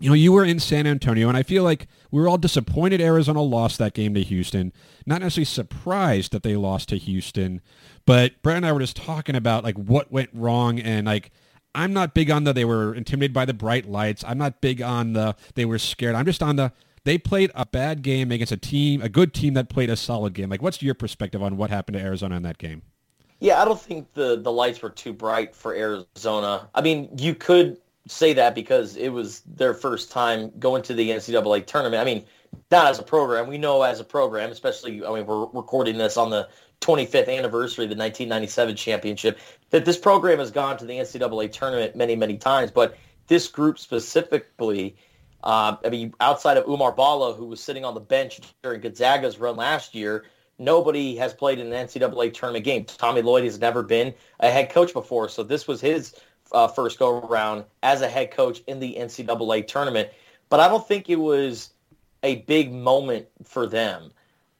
you 0.00 0.08
know, 0.08 0.14
you 0.14 0.32
were 0.32 0.44
in 0.44 0.58
San 0.58 0.86
Antonio, 0.86 1.28
and 1.28 1.36
I 1.36 1.42
feel 1.42 1.62
like 1.62 1.86
we 2.10 2.20
were 2.20 2.28
all 2.28 2.38
disappointed 2.38 3.02
Arizona 3.02 3.42
lost 3.42 3.78
that 3.78 3.92
game 3.92 4.14
to 4.14 4.22
Houston. 4.22 4.72
Not 5.04 5.20
necessarily 5.20 5.44
surprised 5.44 6.32
that 6.32 6.42
they 6.42 6.56
lost 6.56 6.88
to 6.88 6.96
Houston, 6.96 7.60
but 8.06 8.40
Brett 8.42 8.56
and 8.56 8.66
I 8.66 8.72
were 8.72 8.80
just 8.80 8.96
talking 8.96 9.36
about 9.36 9.62
like 9.62 9.76
what 9.76 10.10
went 10.10 10.30
wrong, 10.32 10.80
and 10.80 11.06
like 11.06 11.30
I'm 11.74 11.92
not 11.92 12.14
big 12.14 12.30
on 12.30 12.44
the 12.44 12.54
they 12.54 12.64
were 12.64 12.94
intimidated 12.94 13.34
by 13.34 13.44
the 13.44 13.54
bright 13.54 13.88
lights. 13.88 14.24
I'm 14.26 14.38
not 14.38 14.62
big 14.62 14.80
on 14.80 15.12
the 15.12 15.36
they 15.54 15.66
were 15.66 15.78
scared. 15.78 16.14
I'm 16.14 16.24
just 16.24 16.42
on 16.42 16.56
the 16.56 16.72
they 17.04 17.18
played 17.18 17.50
a 17.54 17.66
bad 17.66 18.02
game 18.02 18.32
against 18.32 18.52
a 18.52 18.56
team, 18.56 19.02
a 19.02 19.08
good 19.08 19.34
team 19.34 19.54
that 19.54 19.68
played 19.68 19.90
a 19.90 19.96
solid 19.96 20.32
game. 20.32 20.48
Like, 20.48 20.62
what's 20.62 20.82
your 20.82 20.94
perspective 20.94 21.42
on 21.42 21.56
what 21.56 21.70
happened 21.70 21.96
to 21.96 22.02
Arizona 22.02 22.36
in 22.36 22.42
that 22.42 22.58
game? 22.58 22.82
Yeah, 23.38 23.60
I 23.60 23.64
don't 23.64 23.80
think 23.80 24.12
the 24.14 24.40
the 24.40 24.52
lights 24.52 24.80
were 24.80 24.90
too 24.90 25.12
bright 25.12 25.54
for 25.54 25.74
Arizona. 25.74 26.68
I 26.74 26.80
mean, 26.80 27.10
you 27.18 27.34
could 27.34 27.78
say 28.10 28.32
that 28.34 28.54
because 28.54 28.96
it 28.96 29.10
was 29.10 29.40
their 29.46 29.74
first 29.74 30.10
time 30.10 30.50
going 30.58 30.82
to 30.82 30.94
the 30.94 31.10
NCAA 31.10 31.66
tournament. 31.66 32.00
I 32.00 32.04
mean, 32.04 32.24
not 32.70 32.86
as 32.86 32.98
a 32.98 33.02
program. 33.02 33.46
We 33.46 33.58
know 33.58 33.82
as 33.82 34.00
a 34.00 34.04
program, 34.04 34.50
especially, 34.50 35.04
I 35.04 35.14
mean, 35.14 35.26
we're 35.26 35.46
recording 35.46 35.98
this 35.98 36.16
on 36.16 36.30
the 36.30 36.48
25th 36.80 37.28
anniversary 37.28 37.84
of 37.84 37.90
the 37.90 37.96
1997 37.96 38.74
championship, 38.76 39.38
that 39.70 39.84
this 39.84 39.98
program 39.98 40.38
has 40.38 40.50
gone 40.50 40.76
to 40.78 40.84
the 40.84 40.94
NCAA 40.94 41.52
tournament 41.52 41.94
many, 41.94 42.16
many 42.16 42.36
times. 42.36 42.70
But 42.70 42.96
this 43.28 43.46
group 43.46 43.78
specifically, 43.78 44.96
uh, 45.44 45.76
I 45.84 45.88
mean, 45.88 46.14
outside 46.20 46.56
of 46.56 46.64
Oumar 46.64 46.94
Ballo, 46.96 47.34
who 47.34 47.46
was 47.46 47.60
sitting 47.60 47.84
on 47.84 47.94
the 47.94 48.00
bench 48.00 48.40
during 48.62 48.80
Gonzaga's 48.80 49.38
run 49.38 49.56
last 49.56 49.94
year, 49.94 50.24
nobody 50.58 51.16
has 51.16 51.32
played 51.32 51.58
in 51.58 51.72
an 51.72 51.86
NCAA 51.86 52.34
tournament 52.34 52.64
game. 52.64 52.84
Tommy 52.84 53.22
Lloyd 53.22 53.44
has 53.44 53.60
never 53.60 53.82
been 53.82 54.14
a 54.40 54.50
head 54.50 54.70
coach 54.70 54.92
before, 54.92 55.28
so 55.28 55.42
this 55.42 55.68
was 55.68 55.80
his 55.80 56.14
uh, 56.52 56.68
first 56.68 56.98
go 56.98 57.20
around 57.20 57.64
as 57.82 58.02
a 58.02 58.08
head 58.08 58.30
coach 58.30 58.62
in 58.66 58.80
the 58.80 58.96
NCAA 58.98 59.66
tournament. 59.66 60.10
But 60.48 60.60
I 60.60 60.68
don't 60.68 60.86
think 60.86 61.08
it 61.08 61.16
was 61.16 61.70
a 62.22 62.36
big 62.36 62.72
moment 62.72 63.26
for 63.44 63.66
them. 63.66 64.10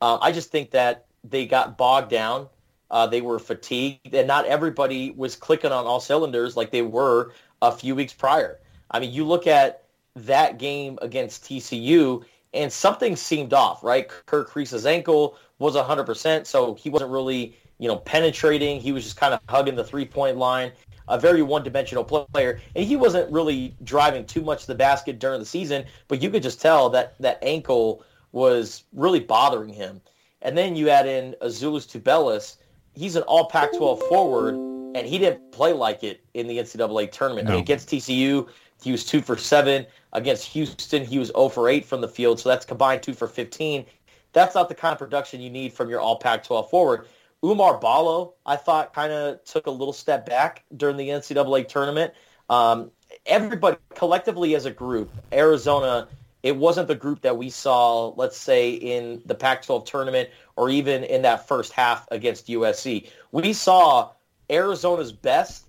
Uh, 0.00 0.18
I 0.20 0.33
just 0.33 0.50
think 0.50 0.70
that 0.70 1.07
they 1.24 1.46
got 1.46 1.76
bogged 1.76 2.11
down. 2.11 2.48
Uh, 2.90 3.07
they 3.07 3.20
were 3.20 3.38
fatigued, 3.38 4.14
and 4.14 4.26
not 4.26 4.46
everybody 4.46 5.12
was 5.12 5.37
clicking 5.37 5.70
on 5.70 5.87
all 5.87 6.00
cylinders 6.00 6.57
like 6.57 6.70
they 6.70 6.83
were 6.83 7.33
a 7.62 7.70
few 7.70 7.94
weeks 7.94 8.12
prior. 8.12 8.59
I 8.90 8.98
mean, 8.98 9.12
you 9.12 9.24
look 9.24 9.46
at 9.46 9.85
that 10.16 10.59
game 10.59 10.98
against 11.03 11.44
TCU, 11.44 12.24
and 12.53 12.72
something 12.72 13.14
seemed 13.14 13.53
off, 13.53 13.85
right? 13.85 14.09
Kerr 14.09 14.44
Kriisa's 14.44 14.87
ankle 14.87 15.37
was 15.61 15.76
100%, 15.76 16.46
so 16.46 16.74
he 16.74 16.90
wasn't 16.90 17.12
really, 17.12 17.57
you 17.79 17.87
know, 17.87 17.96
penetrating. 17.98 18.81
He 18.81 18.90
was 18.90 19.05
just 19.05 19.16
kind 19.16 19.35
of 19.35 19.40
hugging 19.48 19.76
the 19.76 19.85
three-point 19.85 20.37
line 20.37 20.72
a 21.08 21.18
very 21.18 21.42
one-dimensional 21.42 22.04
player, 22.04 22.60
and 22.74 22.84
he 22.84 22.96
wasn't 22.96 23.30
really 23.32 23.74
driving 23.84 24.24
too 24.24 24.42
much 24.42 24.62
to 24.62 24.66
the 24.68 24.74
basket 24.74 25.18
during 25.18 25.40
the 25.40 25.46
season. 25.46 25.84
But 26.08 26.22
you 26.22 26.30
could 26.30 26.42
just 26.42 26.60
tell 26.60 26.88
that 26.90 27.14
that 27.20 27.38
ankle 27.42 28.04
was 28.32 28.84
really 28.92 29.20
bothering 29.20 29.72
him. 29.72 30.00
And 30.42 30.56
then 30.56 30.76
you 30.76 30.88
add 30.88 31.06
in 31.06 31.34
Azuolas 31.42 31.86
Tubelis. 31.86 32.56
He's 32.94 33.16
an 33.16 33.22
All 33.24 33.46
Pac-12 33.46 34.08
forward 34.08 34.54
and 34.94 35.06
he 35.06 35.18
didn't 35.18 35.52
play 35.52 35.72
like 35.72 36.02
it 36.02 36.24
in 36.34 36.46
the 36.46 36.58
NCAA 36.58 37.10
tournament. 37.12 37.48
I 37.48 37.52
mean, 37.52 37.60
against 37.60 37.88
TCU, 37.88 38.48
he 38.82 38.92
was 38.92 39.04
two 39.04 39.20
for 39.20 39.36
seven. 39.36 39.86
Against 40.12 40.46
Houston, 40.48 41.04
he 41.04 41.18
was 41.18 41.28
0 41.28 41.48
for 41.50 41.68
8 41.68 41.84
from 41.84 42.00
the 42.00 42.08
field. 42.08 42.40
So 42.40 42.48
that's 42.48 42.64
combined 42.64 43.02
two 43.02 43.14
for 43.14 43.28
15. 43.28 43.86
That's 44.32 44.54
not 44.54 44.68
the 44.68 44.74
kind 44.74 44.92
of 44.92 44.98
production 44.98 45.40
you 45.40 45.50
need 45.50 45.72
from 45.72 45.88
your 45.88 46.00
All 46.00 46.18
Pac-12 46.18 46.70
forward. 46.70 47.06
Oumar 47.42 47.81
Ballo, 47.81 48.35
I 48.44 48.57
thought, 48.57 48.92
kind 48.92 49.12
of 49.12 49.42
took 49.44 49.66
a 49.66 49.70
little 49.70 49.92
step 49.92 50.26
back 50.26 50.64
during 50.76 50.96
the 50.96 51.09
NCAA 51.09 51.68
tournament. 51.68 52.12
Um, 52.50 52.90
everybody 53.26 53.79
collectively 53.94 54.55
as 54.55 54.66
a 54.66 54.70
group, 54.70 55.11
Arizona, 55.33 56.09
it 56.42 56.57
wasn't 56.57 56.88
the 56.88 56.94
group 56.94 57.20
that 57.22 57.37
we 57.37 57.50
saw, 57.50 58.09
let's 58.16 58.37
say, 58.37 58.72
in 58.72 59.22
the 59.26 59.35
Pac-12 59.35 59.85
tournament 59.87 60.29
or 60.57 60.68
even 60.70 61.05
in 61.05 61.22
that 61.22 61.46
first 61.46 61.72
half 61.72 62.07
against 62.11 62.48
USC. 62.48 63.09
We 63.33 63.53
saw 63.53 64.11
Arizona's 64.50 65.12
best 65.12 65.66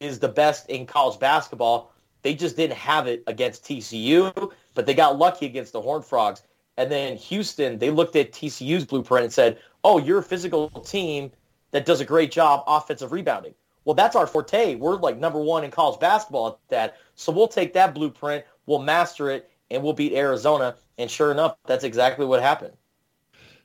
is 0.00 0.18
the 0.18 0.28
best 0.28 0.68
in 0.68 0.86
college 0.86 1.18
basketball. 1.18 1.92
They 2.22 2.34
just 2.34 2.56
didn't 2.56 2.76
have 2.76 3.06
it 3.06 3.22
against 3.26 3.64
TCU, 3.64 4.52
but 4.74 4.86
they 4.86 4.94
got 4.94 5.18
lucky 5.18 5.46
against 5.46 5.72
the 5.72 5.80
Horned 5.80 6.04
Frogs. 6.04 6.42
And 6.76 6.90
then 6.90 7.16
Houston, 7.16 7.78
they 7.78 7.90
looked 7.90 8.16
at 8.16 8.32
TCU's 8.32 8.84
blueprint 8.84 9.24
and 9.24 9.32
said, 9.32 9.58
"Oh, 9.84 9.98
you're 9.98 10.18
a 10.18 10.22
physical 10.22 10.68
team 10.68 11.30
that 11.70 11.86
does 11.86 12.00
a 12.00 12.04
great 12.04 12.32
job 12.32 12.64
offensive 12.66 13.12
rebounding." 13.12 13.54
Well, 13.84 13.94
that's 13.94 14.16
our 14.16 14.26
forte. 14.26 14.74
We're 14.76 14.96
like 14.96 15.18
number 15.18 15.38
one 15.38 15.64
in 15.64 15.70
college 15.70 16.00
basketball 16.00 16.48
at 16.48 16.58
that. 16.68 16.96
So 17.14 17.32
we'll 17.32 17.48
take 17.48 17.74
that 17.74 17.94
blueprint, 17.94 18.44
we'll 18.66 18.82
master 18.82 19.30
it, 19.30 19.50
and 19.70 19.82
we'll 19.82 19.92
beat 19.92 20.12
Arizona. 20.12 20.74
And 20.98 21.10
sure 21.10 21.30
enough, 21.30 21.56
that's 21.66 21.84
exactly 21.84 22.24
what 22.24 22.40
happened. 22.40 22.72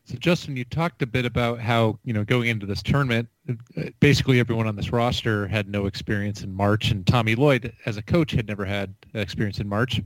So 0.05 0.15
Justin, 0.17 0.57
you 0.57 0.65
talked 0.65 1.03
a 1.03 1.05
bit 1.05 1.25
about 1.25 1.59
how 1.59 1.99
you 2.03 2.13
know 2.13 2.23
going 2.23 2.47
into 2.47 2.65
this 2.65 2.81
tournament, 2.81 3.29
uh, 3.47 3.83
basically 3.99 4.39
everyone 4.39 4.65
on 4.65 4.75
this 4.75 4.91
roster 4.91 5.47
had 5.47 5.69
no 5.69 5.85
experience 5.85 6.41
in 6.41 6.51
March, 6.51 6.89
and 6.89 7.05
Tommy 7.05 7.35
Lloyd, 7.35 7.73
as 7.85 7.95
a 7.95 8.01
coach, 8.01 8.31
had 8.31 8.47
never 8.47 8.65
had 8.65 8.95
experience 9.13 9.59
in 9.59 9.69
March. 9.69 10.01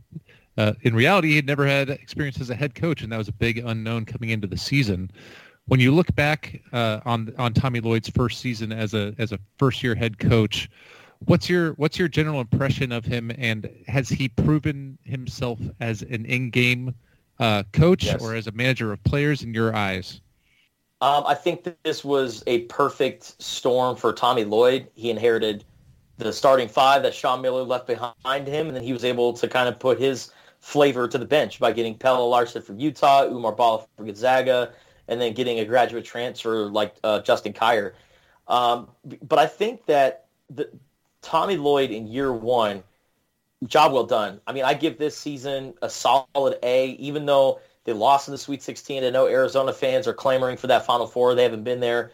Uh, 0.58 0.74
in 0.82 0.96
reality, 0.96 1.30
he 1.30 1.36
had 1.36 1.48
never 1.48 1.66
had 1.66 1.90
experience 1.90 2.40
as 2.40 2.50
a 2.50 2.56
head 2.56 2.76
coach, 2.76 3.02
and 3.02 3.12
that 3.12 3.18
was 3.18 3.28
a 3.28 3.34
big 3.34 3.60
unknown 3.60 4.06
coming 4.06 4.30
into 4.30 4.48
the 4.48 4.58
season. 4.58 5.10
When 5.66 5.80
you 5.80 5.94
look 5.94 6.14
back 6.16 6.62
uh, 6.74 7.00
on 7.06 7.34
on 7.38 7.54
Tommy 7.54 7.80
Lloyd's 7.80 8.10
first 8.10 8.40
season 8.40 8.72
as 8.72 8.94
a 8.94 9.16
as 9.18 9.32
a 9.32 9.40
first 9.58 9.82
year 9.82 9.96
head 9.96 10.20
coach, 10.20 10.70
what's 11.26 11.50
your 11.50 11.72
what's 11.74 11.98
your 11.98 12.08
general 12.08 12.42
impression 12.42 12.92
of 12.92 13.06
him, 13.06 13.32
and 13.38 13.70
has 13.88 14.10
he 14.10 14.30
proven 14.30 14.98
himself 15.04 15.60
as 15.80 16.02
an 16.04 16.26
in 16.26 16.50
game 16.50 16.94
uh, 17.40 17.64
coach 17.72 18.04
Yes. 18.04 18.22
or 18.22 18.36
as 18.36 18.48
a 18.48 18.52
manager 18.52 18.92
of 18.92 19.04
players 19.06 19.42
in 19.42 19.54
your 19.54 19.76
eyes? 19.76 20.22
Um, 21.02 21.24
I 21.28 21.34
think 21.34 21.64
that 21.64 21.84
this 21.84 22.04
was 22.04 22.44
a 22.48 22.60
perfect 22.64 23.42
storm 23.42 23.96
for 23.96 24.14
Tommy 24.14 24.46
Lloyd. 24.46 24.88
He 24.94 25.10
inherited 25.10 25.66
the 26.18 26.32
starting 26.32 26.68
five 26.68 27.04
that 27.04 27.14
Sean 27.14 27.42
Miller 27.42 27.64
left 27.64 27.88
behind 27.88 28.48
him, 28.48 28.68
and 28.68 28.76
then 28.76 28.84
he 28.84 28.94
was 28.94 29.04
able 29.04 29.34
to 29.34 29.48
kind 29.48 29.68
of 29.68 29.80
put 29.80 30.00
his 30.00 30.32
flavor 30.64 31.10
to 31.10 31.18
the 31.18 31.26
bench 31.26 31.60
by 31.60 31.74
getting 31.74 31.94
Pelle 31.94 32.30
Larsson 32.30 32.62
from 32.62 32.80
Utah, 32.80 33.26
Oumar 33.26 33.56
Ballo 33.56 33.86
from 33.98 34.06
Gonzaga, 34.06 34.72
and 35.10 35.20
then 35.20 35.34
getting 35.34 35.60
a 35.60 35.66
graduate 35.66 36.06
transfer 36.06 36.70
like 36.70 36.96
uh, 37.04 37.20
Justin 37.20 37.52
Kier. 37.52 37.92
Um, 38.48 38.88
but 39.22 39.40
I 39.40 39.46
think 39.46 39.86
that 39.88 40.28
the, 40.50 40.70
Tommy 41.22 41.58
Lloyd 41.58 41.92
in 41.92 42.08
year 42.08 42.32
one, 42.32 42.82
job 43.68 43.92
well 43.92 44.06
done. 44.06 44.40
I 44.48 44.54
mean, 44.54 44.64
I 44.64 44.74
give 44.74 44.98
this 44.98 45.18
season 45.18 45.74
a 45.82 45.90
solid 45.90 46.58
A, 46.64 46.92
even 46.92 47.26
though 47.26 47.60
they 47.84 47.92
lost 47.92 48.30
in 48.30 48.32
the 48.32 48.38
Sweet 48.38 48.64
16. 48.64 49.04
I 49.04 49.10
know 49.10 49.28
Arizona 49.28 49.74
fans 49.74 50.08
are 50.08 50.14
clamoring 50.14 50.56
for 50.56 50.68
that 50.68 50.86
Final 50.86 51.08
Four. 51.08 51.36
They 51.36 51.44
haven't 51.44 51.66
been 51.66 51.82
there 51.82 52.12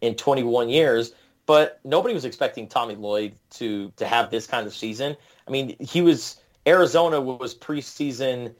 in 0.00 0.16
21 0.16 0.68
years, 0.68 1.12
but 1.46 1.78
nobody 1.84 2.14
was 2.14 2.24
expecting 2.24 2.66
Tommy 2.66 2.96
Lloyd 2.96 3.36
to 3.50 3.92
to 3.94 4.08
have 4.08 4.28
this 4.32 4.48
kind 4.48 4.66
of 4.66 4.74
season. 4.74 5.16
I 5.46 5.52
mean, 5.52 5.76
he 5.78 6.02
was 6.02 6.41
Arizona 6.66 7.20
was 7.20 7.54
preseason 7.54 8.54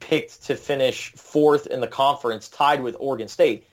picked 0.00 0.44
to 0.44 0.56
finish 0.56 1.12
fourth 1.12 1.66
in 1.66 1.80
the 1.80 1.86
conference, 1.86 2.48
tied 2.48 2.82
with 2.82 2.96
Oregon 2.98 3.28
State. 3.28 3.66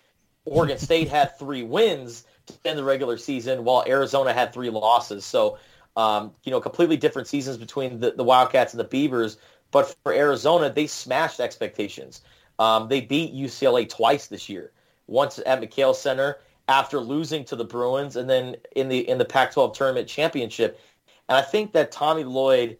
Oregon 0.46 0.78
State 0.88 1.10
had 1.10 1.38
three 1.38 1.63
wins 1.63 2.26
to 2.48 2.54
end 2.65 2.78
the 2.78 2.84
regular 2.84 3.17
season, 3.17 3.63
while 3.63 3.84
Arizona 3.88 4.34
had 4.34 4.54
three 4.54 4.70
losses. 4.70 5.26
So, 5.26 5.58
um, 5.98 6.32
you 6.44 6.52
know, 6.52 6.62
completely 6.62 6.98
different 6.98 7.28
seasons 7.28 7.58
between 7.58 8.00
the, 8.00 8.12
the 8.12 8.24
Wildcats 8.24 8.74
and 8.74 8.80
the 8.80 8.86
Beavers. 8.86 9.38
But 9.72 9.96
for 10.04 10.13
Arizona, 10.13 10.70
they 10.70 10.88
smashed 10.88 11.39
expectations. 11.39 12.22
Um, 12.60 12.88
they 12.88 13.02
beat 13.02 13.34
UCLA 13.34 13.89
twice 13.89 14.28
this 14.28 14.50
year. 14.50 14.72
Once 15.08 15.39
at 15.46 15.62
McKale 15.62 15.96
Center 15.96 16.38
after 16.67 17.00
losing 17.00 17.44
to 17.46 17.56
the 17.56 17.65
Bruins, 17.65 18.15
and 18.15 18.30
then 18.30 18.56
in 18.76 18.88
the 18.88 19.10
in 19.10 19.17
the 19.17 19.26
Pac-12 19.26 19.74
tournament 19.74 20.08
championship. 20.08 20.80
And 21.28 21.38
I 21.38 21.41
think 21.41 21.74
that 21.74 21.91
Tommy 21.91 22.24
Lloyd 22.24 22.78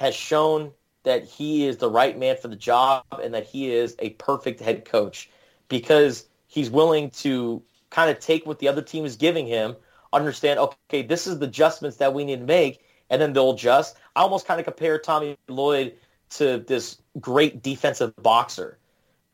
has 0.00 0.14
shown 0.14 0.72
that 1.02 1.24
he 1.24 1.66
is 1.66 1.76
the 1.76 1.90
right 1.90 2.18
man 2.18 2.34
for 2.34 2.48
the 2.48 2.56
job 2.56 3.04
and 3.22 3.34
that 3.34 3.46
he 3.46 3.70
is 3.70 3.94
a 3.98 4.10
perfect 4.10 4.58
head 4.58 4.86
coach 4.86 5.28
because 5.68 6.26
he's 6.46 6.70
willing 6.70 7.10
to 7.10 7.62
kind 7.90 8.10
of 8.10 8.18
take 8.18 8.46
what 8.46 8.58
the 8.60 8.66
other 8.66 8.80
team 8.80 9.04
is 9.04 9.16
giving 9.16 9.46
him, 9.46 9.76
understand, 10.14 10.58
okay, 10.58 11.02
this 11.02 11.26
is 11.26 11.38
the 11.38 11.44
adjustments 11.44 11.98
that 11.98 12.14
we 12.14 12.24
need 12.24 12.40
to 12.40 12.46
make, 12.46 12.82
and 13.10 13.20
then 13.20 13.34
they'll 13.34 13.52
adjust. 13.52 13.98
I 14.16 14.22
almost 14.22 14.46
kind 14.46 14.58
of 14.58 14.64
compare 14.64 14.98
Tommy 14.98 15.36
Lloyd 15.48 15.96
to 16.30 16.64
this 16.66 16.96
great 17.20 17.62
defensive 17.62 18.14
boxer. 18.16 18.78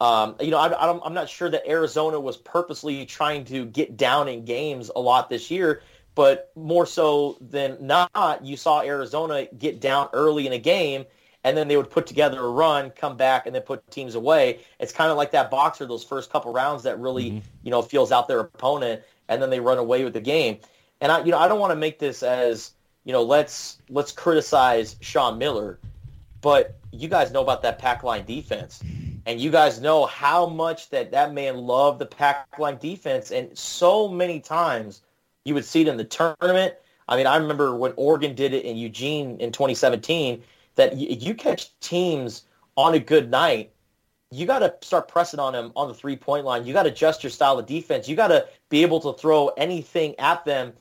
Um, 0.00 0.34
you 0.40 0.50
know, 0.50 0.58
I, 0.58 1.06
I'm 1.06 1.14
not 1.14 1.28
sure 1.28 1.48
that 1.48 1.64
Arizona 1.68 2.18
was 2.18 2.36
purposely 2.36 3.06
trying 3.06 3.44
to 3.46 3.66
get 3.66 3.96
down 3.96 4.26
in 4.26 4.44
games 4.44 4.90
a 4.96 5.00
lot 5.00 5.30
this 5.30 5.48
year, 5.48 5.82
but 6.16 6.50
more 6.56 6.86
so 6.86 7.36
than 7.40 7.76
not, 7.78 8.40
you 8.42 8.56
saw 8.56 8.80
Arizona 8.80 9.46
get 9.58 9.80
down 9.80 10.08
early 10.14 10.46
in 10.46 10.54
a 10.54 10.58
game, 10.58 11.04
and 11.44 11.56
then 11.56 11.68
they 11.68 11.76
would 11.76 11.90
put 11.90 12.06
together 12.06 12.40
a 12.42 12.48
run, 12.48 12.90
come 12.90 13.18
back, 13.18 13.44
and 13.46 13.54
then 13.54 13.62
put 13.62 13.88
teams 13.90 14.14
away. 14.16 14.60
It's 14.80 14.92
kind 14.92 15.10
of 15.10 15.18
like 15.18 15.30
that 15.32 15.50
boxer, 15.50 15.86
those 15.86 16.02
first 16.02 16.32
couple 16.32 16.52
rounds 16.54 16.82
that 16.84 16.98
really, 16.98 17.30
mm-hmm. 17.30 17.48
you 17.62 17.70
know, 17.70 17.82
feels 17.82 18.10
out 18.10 18.28
their 18.28 18.40
opponent, 18.40 19.02
and 19.28 19.42
then 19.42 19.50
they 19.50 19.60
run 19.60 19.76
away 19.76 20.04
with 20.04 20.14
the 20.14 20.20
game. 20.20 20.56
And 21.02 21.12
I, 21.12 21.22
you 21.22 21.30
know, 21.30 21.38
I 21.38 21.48
don't 21.48 21.60
want 21.60 21.72
to 21.72 21.76
make 21.76 21.98
this 21.98 22.22
as, 22.22 22.72
you 23.04 23.12
know, 23.12 23.22
let's 23.22 23.78
let's 23.90 24.10
criticize 24.10 24.96
Sean 25.00 25.36
Miller, 25.36 25.78
but 26.40 26.78
you 26.92 27.08
guys 27.08 27.30
know 27.30 27.42
about 27.42 27.60
that 27.62 27.78
pack 27.78 28.04
line 28.04 28.24
defense, 28.24 28.82
and 29.26 29.38
you 29.38 29.50
guys 29.50 29.82
know 29.82 30.06
how 30.06 30.46
much 30.46 30.88
that 30.88 31.10
that 31.10 31.34
man 31.34 31.58
loved 31.58 31.98
the 31.98 32.06
pack 32.06 32.58
line 32.58 32.78
defense, 32.78 33.30
and 33.30 33.56
so 33.56 34.08
many 34.08 34.40
times 34.40 35.02
you 35.46 35.54
would 35.54 35.64
see 35.64 35.82
it 35.82 35.88
in 35.88 35.96
the 35.96 36.04
tournament. 36.04 36.74
I 37.08 37.16
mean, 37.16 37.26
I 37.26 37.36
remember 37.36 37.76
when 37.76 37.92
Oregon 37.96 38.34
did 38.34 38.52
it 38.52 38.64
in 38.64 38.76
Eugene 38.76 39.38
in 39.38 39.52
2017 39.52 40.42
that 40.74 40.92
y- 40.92 41.16
you 41.20 41.34
catch 41.34 41.78
teams 41.78 42.42
on 42.76 42.94
a 42.94 42.98
good 42.98 43.30
night, 43.30 43.72
you 44.32 44.44
got 44.44 44.58
to 44.58 44.74
start 44.82 45.06
pressing 45.06 45.38
on 45.38 45.52
them 45.52 45.70
on 45.76 45.86
the 45.86 45.94
three-point 45.94 46.44
line. 46.44 46.66
You 46.66 46.72
got 46.72 46.82
to 46.82 46.90
adjust 46.90 47.22
your 47.22 47.30
style 47.30 47.58
of 47.60 47.66
defense. 47.66 48.08
You 48.08 48.16
got 48.16 48.28
to 48.28 48.48
be 48.70 48.82
able 48.82 48.98
to 49.00 49.12
throw 49.12 49.48
anything 49.50 50.18
at 50.18 50.44
them 50.44 50.72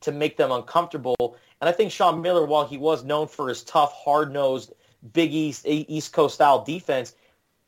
to 0.00 0.10
make 0.10 0.38
them 0.38 0.50
uncomfortable. 0.50 1.36
And 1.60 1.68
I 1.68 1.72
think 1.72 1.92
Sean 1.92 2.22
Miller, 2.22 2.46
while 2.46 2.66
he 2.66 2.78
was 2.78 3.04
known 3.04 3.28
for 3.28 3.48
his 3.48 3.62
tough, 3.62 3.92
hard-nosed, 3.92 4.72
Big 5.12 5.34
East, 5.34 5.66
East 5.66 6.14
Coast 6.14 6.34
style 6.34 6.64
defense, 6.64 7.14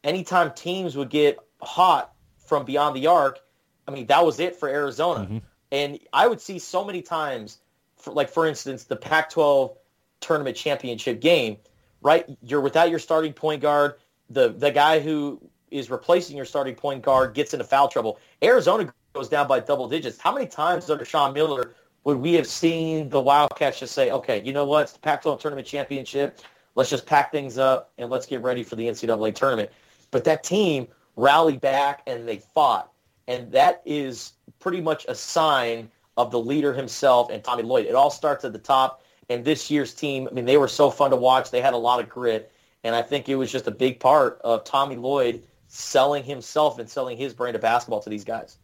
anytime 0.04 0.52
teams 0.54 0.96
would 0.96 1.10
get 1.10 1.38
hot 1.60 2.14
from 2.38 2.64
beyond 2.64 2.96
the 2.96 3.06
arc, 3.06 3.40
I 3.86 3.90
mean, 3.90 4.06
that 4.06 4.24
was 4.24 4.40
it 4.40 4.56
for 4.56 4.70
Arizona. 4.70 5.20
Mm-hmm. 5.20 5.38
And 5.76 5.98
I 6.14 6.26
would 6.26 6.40
see 6.40 6.58
so 6.58 6.82
many 6.82 7.02
times, 7.02 7.58
for, 7.96 8.14
like 8.14 8.30
for 8.30 8.46
instance, 8.46 8.84
the 8.84 8.96
Pac-12 8.96 9.76
tournament 10.20 10.56
championship 10.56 11.20
game, 11.20 11.58
right? 12.00 12.24
You're 12.42 12.62
without 12.62 12.88
your 12.88 12.98
starting 12.98 13.34
point 13.34 13.60
guard. 13.60 13.96
The 14.30 14.48
the 14.48 14.70
guy 14.70 15.00
who 15.00 15.38
is 15.70 15.90
replacing 15.90 16.34
your 16.34 16.46
starting 16.46 16.74
point 16.74 17.02
guard 17.02 17.34
gets 17.34 17.52
into 17.52 17.64
foul 17.64 17.88
trouble. 17.88 18.18
Arizona 18.42 18.90
goes 19.12 19.28
down 19.28 19.46
by 19.46 19.60
double 19.60 19.86
digits. 19.86 20.18
How 20.18 20.32
many 20.32 20.46
times 20.46 20.88
under 20.88 21.04
Sean 21.04 21.34
Miller 21.34 21.74
would 22.04 22.16
we 22.16 22.32
have 22.32 22.46
seen 22.46 23.10
the 23.10 23.20
Wildcats 23.20 23.78
just 23.78 23.94
say, 23.94 24.10
okay, 24.10 24.42
you 24.42 24.54
know 24.54 24.64
what? 24.64 24.84
It's 24.84 24.92
the 24.92 25.00
Pac-12 25.00 25.40
tournament 25.40 25.66
championship. 25.66 26.40
Let's 26.74 26.88
just 26.88 27.04
pack 27.04 27.32
things 27.32 27.58
up 27.58 27.92
and 27.98 28.08
let's 28.08 28.24
get 28.24 28.40
ready 28.42 28.62
for 28.62 28.76
the 28.76 28.86
NCAA 28.86 29.34
tournament. 29.34 29.70
But 30.10 30.24
that 30.24 30.42
team 30.42 30.88
rallied 31.16 31.60
back 31.60 32.02
and 32.06 32.26
they 32.26 32.38
fought. 32.38 32.92
And 33.28 33.52
that 33.52 33.82
is 33.84 34.32
pretty 34.58 34.80
much 34.80 35.06
a 35.08 35.14
sign 35.14 35.90
of 36.16 36.30
the 36.30 36.38
leader 36.38 36.72
himself 36.72 37.30
and 37.30 37.42
Tommy 37.42 37.62
Lloyd. 37.62 37.86
It 37.86 37.94
all 37.94 38.10
starts 38.10 38.44
at 38.44 38.52
the 38.52 38.58
top. 38.58 39.02
And 39.28 39.44
this 39.44 39.70
year's 39.70 39.92
team, 39.92 40.28
I 40.30 40.34
mean, 40.34 40.44
they 40.44 40.56
were 40.56 40.68
so 40.68 40.90
fun 40.90 41.10
to 41.10 41.16
watch. 41.16 41.50
They 41.50 41.60
had 41.60 41.74
a 41.74 41.78
lot 41.78 42.00
of 42.00 42.08
grit. 42.08 42.52
And 42.84 42.94
I 42.94 43.02
think 43.02 43.28
it 43.28 43.34
was 43.34 43.50
just 43.50 43.66
a 43.66 43.72
big 43.72 43.98
part 43.98 44.40
of 44.44 44.64
Tommy 44.64 44.96
Lloyd 44.96 45.42
selling 45.68 46.22
himself 46.22 46.78
and 46.78 46.88
selling 46.88 47.16
his 47.16 47.34
brand 47.34 47.56
of 47.56 47.62
basketball 47.62 48.00
to 48.00 48.10
these 48.10 48.24
guys. 48.24 48.58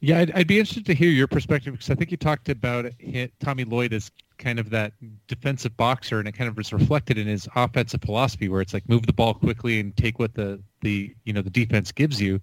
Yeah, 0.00 0.18
I'd, 0.18 0.32
I'd 0.32 0.46
be 0.48 0.58
interested 0.58 0.84
to 0.86 0.94
hear 0.94 1.10
your 1.10 1.28
perspective 1.28 1.74
because 1.74 1.88
I 1.88 1.94
think 1.94 2.10
you 2.10 2.16
talked 2.16 2.48
about 2.48 2.86
it, 2.98 3.32
Tommy 3.38 3.64
Lloyd 3.64 3.92
as 3.92 4.10
kind 4.38 4.58
of 4.58 4.70
that 4.70 4.94
defensive 5.28 5.76
boxer, 5.76 6.18
and 6.18 6.26
it 6.26 6.32
kind 6.32 6.48
of 6.48 6.56
was 6.56 6.72
reflected 6.72 7.18
in 7.18 7.28
his 7.28 7.48
offensive 7.54 8.02
philosophy, 8.02 8.48
where 8.48 8.60
it's 8.60 8.74
like 8.74 8.88
move 8.88 9.06
the 9.06 9.12
ball 9.12 9.34
quickly 9.34 9.78
and 9.78 9.96
take 9.96 10.18
what 10.18 10.34
the 10.34 10.60
the 10.80 11.14
you 11.24 11.32
know 11.32 11.40
the 11.40 11.50
defense 11.50 11.92
gives 11.92 12.20
you. 12.20 12.40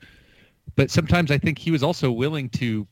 But 0.75 0.91
sometimes 0.91 1.32
I 1.32 1.38
think 1.38 1.58
he 1.58 1.71
was 1.71 1.84
also 1.84 2.12
willing 2.12 2.49
to 2.51 2.88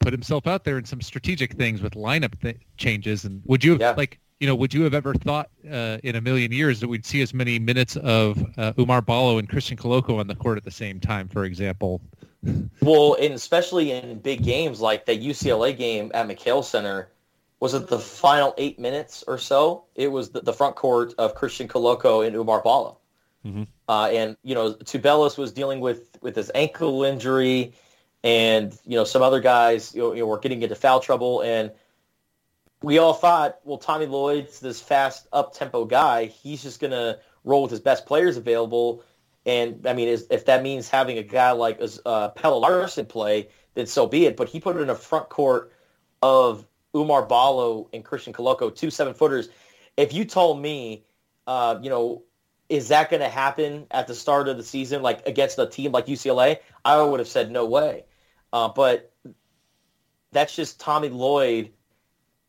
put 0.00 0.12
himself 0.12 0.46
out 0.46 0.64
there 0.64 0.78
in 0.78 0.84
some 0.84 1.00
strategic 1.00 1.54
things 1.54 1.82
with 1.82 1.94
lineup 1.94 2.40
th- 2.40 2.58
changes. 2.76 3.24
And 3.24 3.42
would 3.46 3.64
you 3.64 3.72
have 3.72 3.80
Yeah. 3.80 3.94
like 3.96 4.18
you 4.40 4.46
know 4.46 4.54
would 4.54 4.72
you 4.72 4.82
have 4.84 4.94
ever 4.94 5.14
thought 5.14 5.50
uh, 5.70 5.98
in 6.04 6.14
a 6.16 6.20
million 6.20 6.52
years 6.52 6.78
that 6.80 6.88
we'd 6.88 7.04
see 7.04 7.22
as 7.22 7.34
many 7.34 7.58
minutes 7.58 7.96
of 7.96 8.38
uh, 8.56 8.72
Oumar 8.74 9.04
Ballo 9.04 9.38
and 9.38 9.48
Christian 9.48 9.76
Koloko 9.76 10.18
on 10.20 10.26
the 10.28 10.36
court 10.36 10.56
at 10.58 10.64
the 10.64 10.70
same 10.70 11.00
time, 11.00 11.28
for 11.28 11.44
example? 11.44 12.00
Well, 12.80 13.16
and 13.20 13.34
especially 13.34 13.90
in 13.90 14.20
big 14.20 14.44
games 14.44 14.80
like 14.80 15.06
that 15.06 15.20
UCLA 15.20 15.76
game 15.76 16.12
at 16.14 16.28
McKale 16.28 16.64
Center, 16.64 17.10
was 17.58 17.74
it 17.74 17.88
the 17.88 17.98
final 17.98 18.54
eight 18.58 18.78
minutes 18.78 19.24
or 19.26 19.38
so? 19.38 19.84
It 19.96 20.06
was 20.06 20.30
the, 20.30 20.40
the 20.40 20.52
front 20.52 20.76
court 20.76 21.14
of 21.18 21.34
Christian 21.34 21.66
Koloko 21.66 22.24
and 22.24 22.36
Oumar 22.36 22.62
Ballo. 22.62 22.98
Uh, 23.88 24.04
and, 24.12 24.36
you 24.44 24.54
know, 24.54 24.74
Tubelis 24.74 25.36
was 25.36 25.50
dealing 25.52 25.80
with, 25.80 26.07
with 26.20 26.36
his 26.36 26.50
ankle 26.54 27.04
injury 27.04 27.72
and, 28.24 28.76
you 28.84 28.96
know, 28.96 29.04
some 29.04 29.22
other 29.22 29.40
guys, 29.40 29.94
you 29.94 30.02
know, 30.02 30.12
you 30.12 30.20
know, 30.20 30.26
were 30.26 30.38
getting 30.38 30.62
into 30.62 30.74
foul 30.74 31.00
trouble. 31.00 31.42
And 31.42 31.70
we 32.82 32.98
all 32.98 33.14
thought, 33.14 33.58
well, 33.64 33.78
Tommy 33.78 34.06
Lloyd's 34.06 34.60
this 34.60 34.80
fast 34.80 35.28
up-tempo 35.32 35.84
guy. 35.84 36.26
He's 36.26 36.62
just 36.62 36.80
to 36.92 37.18
roll 37.44 37.62
with 37.62 37.70
his 37.70 37.80
best 37.80 38.06
players 38.06 38.36
available. 38.36 39.02
And, 39.46 39.86
I 39.86 39.94
mean, 39.94 40.08
if 40.08 40.44
that 40.46 40.62
means 40.62 40.88
having 40.88 41.18
a 41.18 41.22
guy 41.22 41.52
like 41.52 41.80
uh, 42.04 42.28
Pelle 42.30 42.60
Larsson 42.60 43.06
play, 43.06 43.48
then 43.74 43.86
so 43.86 44.06
be 44.06 44.26
it. 44.26 44.36
But 44.36 44.48
he 44.48 44.60
put 44.60 44.76
it 44.76 44.80
in 44.80 44.90
a 44.90 44.94
front 44.94 45.28
court 45.28 45.72
of 46.22 46.66
Oumar 46.94 47.28
Ballo 47.28 47.88
and 47.92 48.04
Christian 48.04 48.32
Koloko, 48.32 48.74
two 48.74 48.90
seven-footers. 48.90 49.48
If 49.96 50.12
you 50.12 50.24
told 50.24 50.60
me, 50.60 51.04
uh, 51.46 51.78
you 51.82 51.90
know, 51.90 52.22
is 52.68 52.88
that 52.88 53.10
going 53.10 53.20
to 53.20 53.28
happen 53.28 53.86
at 53.90 54.06
the 54.06 54.14
start 54.14 54.48
of 54.48 54.56
the 54.56 54.62
season, 54.62 55.02
like 55.02 55.26
against 55.26 55.58
a 55.58 55.66
team 55.66 55.92
like 55.92 56.06
UCLA? 56.06 56.58
I 56.84 57.00
would 57.00 57.20
have 57.20 57.28
said 57.28 57.50
no 57.50 57.66
way. 57.66 58.04
Uh, 58.52 58.68
but 58.68 59.12
that's 60.32 60.54
just 60.54 60.80
Tommy 60.80 61.08
Lloyd 61.08 61.72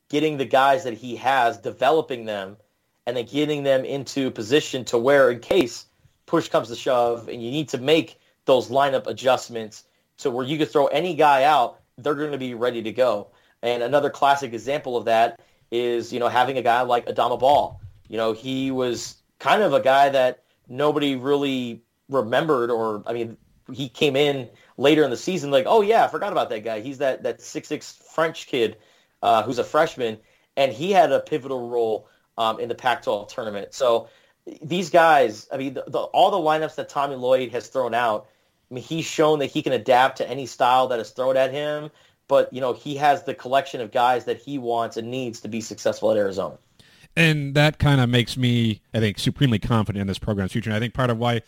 getting 0.10 0.38
the 0.38 0.46
guys 0.46 0.84
that 0.84 0.94
he 0.94 1.16
has, 1.18 1.58
developing 1.58 2.26
them, 2.26 2.58
and 3.06 3.16
then 3.16 3.26
getting 3.26 3.64
them 3.64 3.86
into 3.86 4.32
position 4.32 4.84
to 4.86 4.98
where, 4.98 5.32
in 5.32 5.40
case 5.40 5.86
push 6.26 6.50
comes 6.50 6.68
to 6.68 6.76
shove, 6.76 7.28
and 7.28 7.44
you 7.44 7.52
need 7.52 7.70
to 7.70 7.78
make 7.78 8.20
those 8.46 8.70
lineup 8.70 9.08
adjustments 9.08 9.86
to 10.18 10.30
where 10.30 10.46
you 10.46 10.58
could 10.58 10.70
throw 10.70 10.88
any 10.88 11.16
guy 11.16 11.44
out, 11.44 11.80
they're 11.98 12.16
going 12.16 12.32
to 12.32 12.38
be 12.38 12.54
ready 12.54 12.82
to 12.84 12.92
go. 12.92 13.28
And 13.62 13.84
another 13.84 14.10
classic 14.10 14.54
example 14.54 14.98
of 14.98 15.06
that 15.06 15.40
is, 15.72 16.12
you 16.12 16.20
know, 16.20 16.28
having 16.28 16.58
a 16.58 16.62
guy 16.62 16.82
like 16.82 17.06
Adama 17.06 17.40
Bal. 17.40 17.80
You 18.08 18.18
know, 18.18 18.34
he 18.34 18.72
was 18.72 19.19
kind 19.40 19.64
of 19.64 19.74
a 19.74 19.80
guy 19.80 20.10
that 20.10 20.44
nobody 20.68 21.16
really 21.16 21.84
remembered, 22.10 22.70
or 22.70 23.04
I 23.06 23.14
mean, 23.14 23.38
he 23.72 23.90
came 23.90 24.16
in 24.16 24.50
later 24.78 25.04
in 25.04 25.10
the 25.10 25.18
season 25.18 25.52
like, 25.52 25.66
oh 25.68 25.82
yeah, 25.82 26.04
I 26.04 26.08
forgot 26.08 26.32
about 26.32 26.50
that 26.50 26.64
guy. 26.64 26.82
He's 26.82 27.00
that 27.00 27.24
that 27.24 27.42
six 27.42 27.68
six 27.68 28.00
French 28.14 28.48
kid 28.48 28.78
uh, 29.22 29.44
who's 29.44 29.60
a 29.60 29.64
freshman, 29.64 30.18
and 30.56 30.72
he 30.72 30.92
had 30.92 31.12
a 31.12 31.20
pivotal 31.20 31.70
role 31.70 32.08
um, 32.38 32.60
in 32.60 32.70
the 32.70 32.76
Pac-12 32.76 33.28
tournament. 33.30 33.74
So 33.74 34.10
these 34.62 34.90
guys, 34.90 35.48
I 35.52 35.58
mean, 35.58 35.74
the, 35.74 35.84
the, 35.88 36.00
all 36.00 36.32
the 36.32 36.38
lineups 36.38 36.76
that 36.76 36.90
Tommy 36.90 37.16
Lloyd 37.16 37.52
has 37.52 37.68
thrown 37.68 37.94
out, 37.94 38.28
I 38.72 38.74
mean, 38.74 38.84
he's 38.84 39.06
shown 39.06 39.40
that 39.40 39.48
he 39.48 39.62
can 39.62 39.74
adapt 39.74 40.18
to 40.18 40.30
any 40.30 40.46
style 40.46 40.88
that 40.88 41.00
is 41.00 41.10
thrown 41.12 41.38
at 41.38 41.52
him. 41.52 41.92
But 42.28 42.54
you 42.54 42.62
know, 42.62 42.74
he 42.74 42.96
has 42.96 43.24
the 43.24 43.34
collection 43.34 43.82
of 43.82 43.92
guys 43.92 44.26
that 44.26 44.38
he 44.38 44.58
wants 44.58 44.98
and 44.98 45.10
needs 45.10 45.42
to 45.42 45.48
be 45.48 45.62
successful 45.62 46.12
at 46.12 46.18
Arizona. 46.18 46.58
And 47.20 47.54
that 47.54 47.80
kind 47.80 48.00
of 48.00 48.08
makes 48.08 48.38
me, 48.38 48.82
I 48.94 49.00
think, 49.00 49.20
supremely 49.20 49.60
confident 49.60 50.00
in 50.00 50.08
this 50.08 50.20
program's 50.20 50.54
future. 50.54 50.70
And 50.70 50.78
I 50.78 50.80
think 50.80 50.94
part 50.94 51.10
of 51.10 51.18
why 51.18 51.42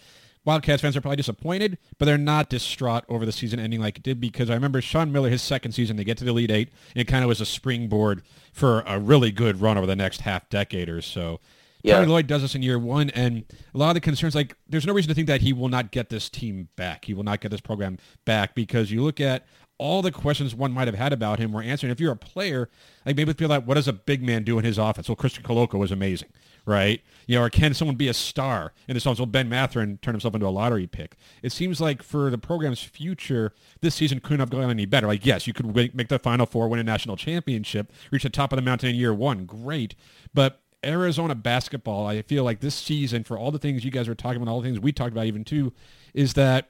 Wildcats 0.43 0.81
fans 0.81 0.97
are 0.97 1.01
probably 1.01 1.15
disappointed, 1.15 1.77
but 1.97 2.05
they're 2.05 2.17
not 2.17 2.49
distraught 2.49 3.05
over 3.07 3.25
the 3.25 3.31
season 3.31 3.57
ending 3.57 3.79
like 3.79 3.95
it 3.95 4.03
did 4.03 4.19
because 4.19 4.49
I 4.49 4.53
remember 4.53 4.81
Sean 4.81 5.13
Miller, 5.13 5.29
his 5.29 5.41
second 5.41 5.71
season, 5.71 5.95
they 5.95 6.03
get 6.03 6.17
to 6.17 6.25
the 6.25 6.31
Elite 6.31 6.51
Eight, 6.51 6.69
and 6.93 7.01
it 7.01 7.05
kind 7.07 7.23
of 7.23 7.29
was 7.29 7.39
a 7.39 7.45
springboard 7.45 8.21
for 8.51 8.81
a 8.85 8.99
really 8.99 9.31
good 9.31 9.61
run 9.61 9.77
over 9.77 9.87
the 9.87 9.95
next 9.95 10.21
half 10.21 10.49
decade 10.49 10.89
or 10.89 11.01
so. 11.01 11.39
Yeah. 11.83 11.95
Tommy 11.95 12.07
Lloyd 12.07 12.27
does 12.27 12.41
this 12.41 12.53
in 12.53 12.63
year 12.63 12.77
one, 12.77 13.09
and 13.11 13.45
a 13.73 13.77
lot 13.77 13.91
of 13.91 13.93
the 13.93 14.01
concerns, 14.01 14.35
like, 14.35 14.57
there's 14.67 14.85
no 14.85 14.93
reason 14.93 15.07
to 15.07 15.15
think 15.15 15.27
that 15.27 15.39
he 15.39 15.53
will 15.53 15.69
not 15.69 15.91
get 15.91 16.09
this 16.09 16.29
team 16.29 16.67
back. 16.75 17.05
He 17.05 17.13
will 17.13 17.23
not 17.23 17.39
get 17.39 17.49
this 17.49 17.61
program 17.61 17.97
back 18.25 18.55
because 18.55 18.91
you 18.91 19.03
look 19.03 19.21
at 19.21 19.45
all 19.81 20.03
the 20.03 20.11
questions 20.11 20.53
one 20.53 20.71
might 20.71 20.87
have 20.87 20.95
had 20.95 21.11
about 21.11 21.39
him 21.39 21.51
were 21.51 21.63
answered. 21.63 21.89
If 21.89 21.99
you're 21.99 22.11
a 22.11 22.15
player, 22.15 22.69
like 23.03 23.15
maybe 23.15 23.33
feel 23.33 23.49
like, 23.49 23.65
what 23.65 23.73
does 23.73 23.87
a 23.87 23.93
big 23.93 24.21
man 24.21 24.43
do 24.43 24.59
in 24.59 24.63
his 24.63 24.77
offense? 24.77 25.09
Well, 25.09 25.15
Christian 25.15 25.43
Koloko 25.43 25.79
was 25.79 25.91
amazing, 25.91 26.29
right? 26.67 27.01
You 27.25 27.39
know, 27.39 27.45
or 27.45 27.49
can 27.49 27.73
someone 27.73 27.95
be 27.95 28.07
a 28.07 28.13
star 28.13 28.73
in 28.87 28.93
this 28.93 29.07
offense? 29.07 29.17
Well, 29.17 29.25
Ben 29.25 29.49
Mathurin 29.49 29.97
turned 30.03 30.13
himself 30.13 30.35
into 30.35 30.45
a 30.45 30.49
lottery 30.49 30.85
pick. 30.85 31.15
It 31.41 31.51
seems 31.51 31.81
like 31.81 32.03
for 32.03 32.29
the 32.29 32.37
program's 32.37 32.83
future, 32.83 33.53
this 33.81 33.95
season 33.95 34.19
couldn't 34.19 34.39
have 34.39 34.51
gone 34.51 34.69
any 34.69 34.85
better. 34.85 35.07
Like, 35.07 35.25
yes, 35.25 35.47
you 35.47 35.53
could 35.53 35.75
make 35.75 35.95
make 35.95 36.09
the 36.09 36.19
Final 36.19 36.45
Four, 36.45 36.67
win 36.67 36.79
a 36.79 36.83
national 36.83 37.17
championship, 37.17 37.91
reach 38.11 38.21
the 38.21 38.29
top 38.29 38.53
of 38.53 38.57
the 38.57 38.61
mountain 38.61 38.91
in 38.91 38.95
year 38.95 39.15
one, 39.15 39.45
great. 39.45 39.95
But 40.31 40.61
Arizona 40.85 41.33
basketball, 41.33 42.05
I 42.05 42.21
feel 42.21 42.43
like 42.43 42.59
this 42.59 42.75
season, 42.75 43.23
for 43.23 43.35
all 43.35 43.49
the 43.49 43.57
things 43.57 43.83
you 43.83 43.89
guys 43.89 44.07
were 44.07 44.13
talking 44.13 44.43
about, 44.43 44.51
all 44.51 44.61
the 44.61 44.67
things 44.67 44.79
we 44.79 44.91
talked 44.91 45.11
about 45.11 45.25
even 45.25 45.43
too, 45.43 45.73
is 46.13 46.35
that 46.35 46.69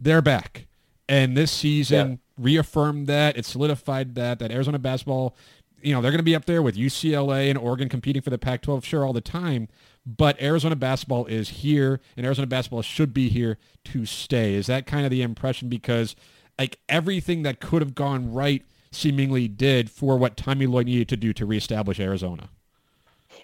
they're 0.00 0.20
back. 0.22 0.66
And 1.08 1.36
this 1.36 1.52
season 1.52 2.20
reaffirmed 2.40 3.06
that. 3.06 3.36
It 3.36 3.44
solidified 3.44 4.14
that, 4.14 4.38
that 4.38 4.50
Arizona 4.50 4.78
basketball, 4.78 5.36
you 5.82 5.94
know, 5.94 6.00
they're 6.00 6.10
going 6.10 6.18
to 6.18 6.24
be 6.24 6.34
up 6.34 6.46
there 6.46 6.62
with 6.62 6.76
UCLA 6.76 7.48
and 7.48 7.58
Oregon 7.58 7.88
competing 7.88 8.22
for 8.22 8.30
the 8.30 8.38
Pac-12, 8.38 8.84
sure, 8.84 9.04
all 9.04 9.12
the 9.12 9.20
time. 9.20 9.68
But 10.06 10.40
Arizona 10.40 10.76
basketball 10.76 11.26
is 11.26 11.48
here, 11.48 12.00
and 12.16 12.24
Arizona 12.24 12.46
basketball 12.46 12.82
should 12.82 13.12
be 13.12 13.28
here 13.28 13.58
to 13.86 14.06
stay. 14.06 14.54
Is 14.54 14.66
that 14.66 14.86
kind 14.86 15.04
of 15.04 15.10
the 15.10 15.22
impression? 15.22 15.68
Because 15.68 16.16
like 16.58 16.78
everything 16.88 17.42
that 17.42 17.60
could 17.60 17.82
have 17.82 17.94
gone 17.94 18.32
right 18.32 18.62
seemingly 18.92 19.48
did 19.48 19.90
for 19.90 20.16
what 20.16 20.36
Tommy 20.36 20.66
Lloyd 20.66 20.86
needed 20.86 21.08
to 21.10 21.16
do 21.16 21.32
to 21.34 21.46
reestablish 21.46 22.00
Arizona. 22.00 22.50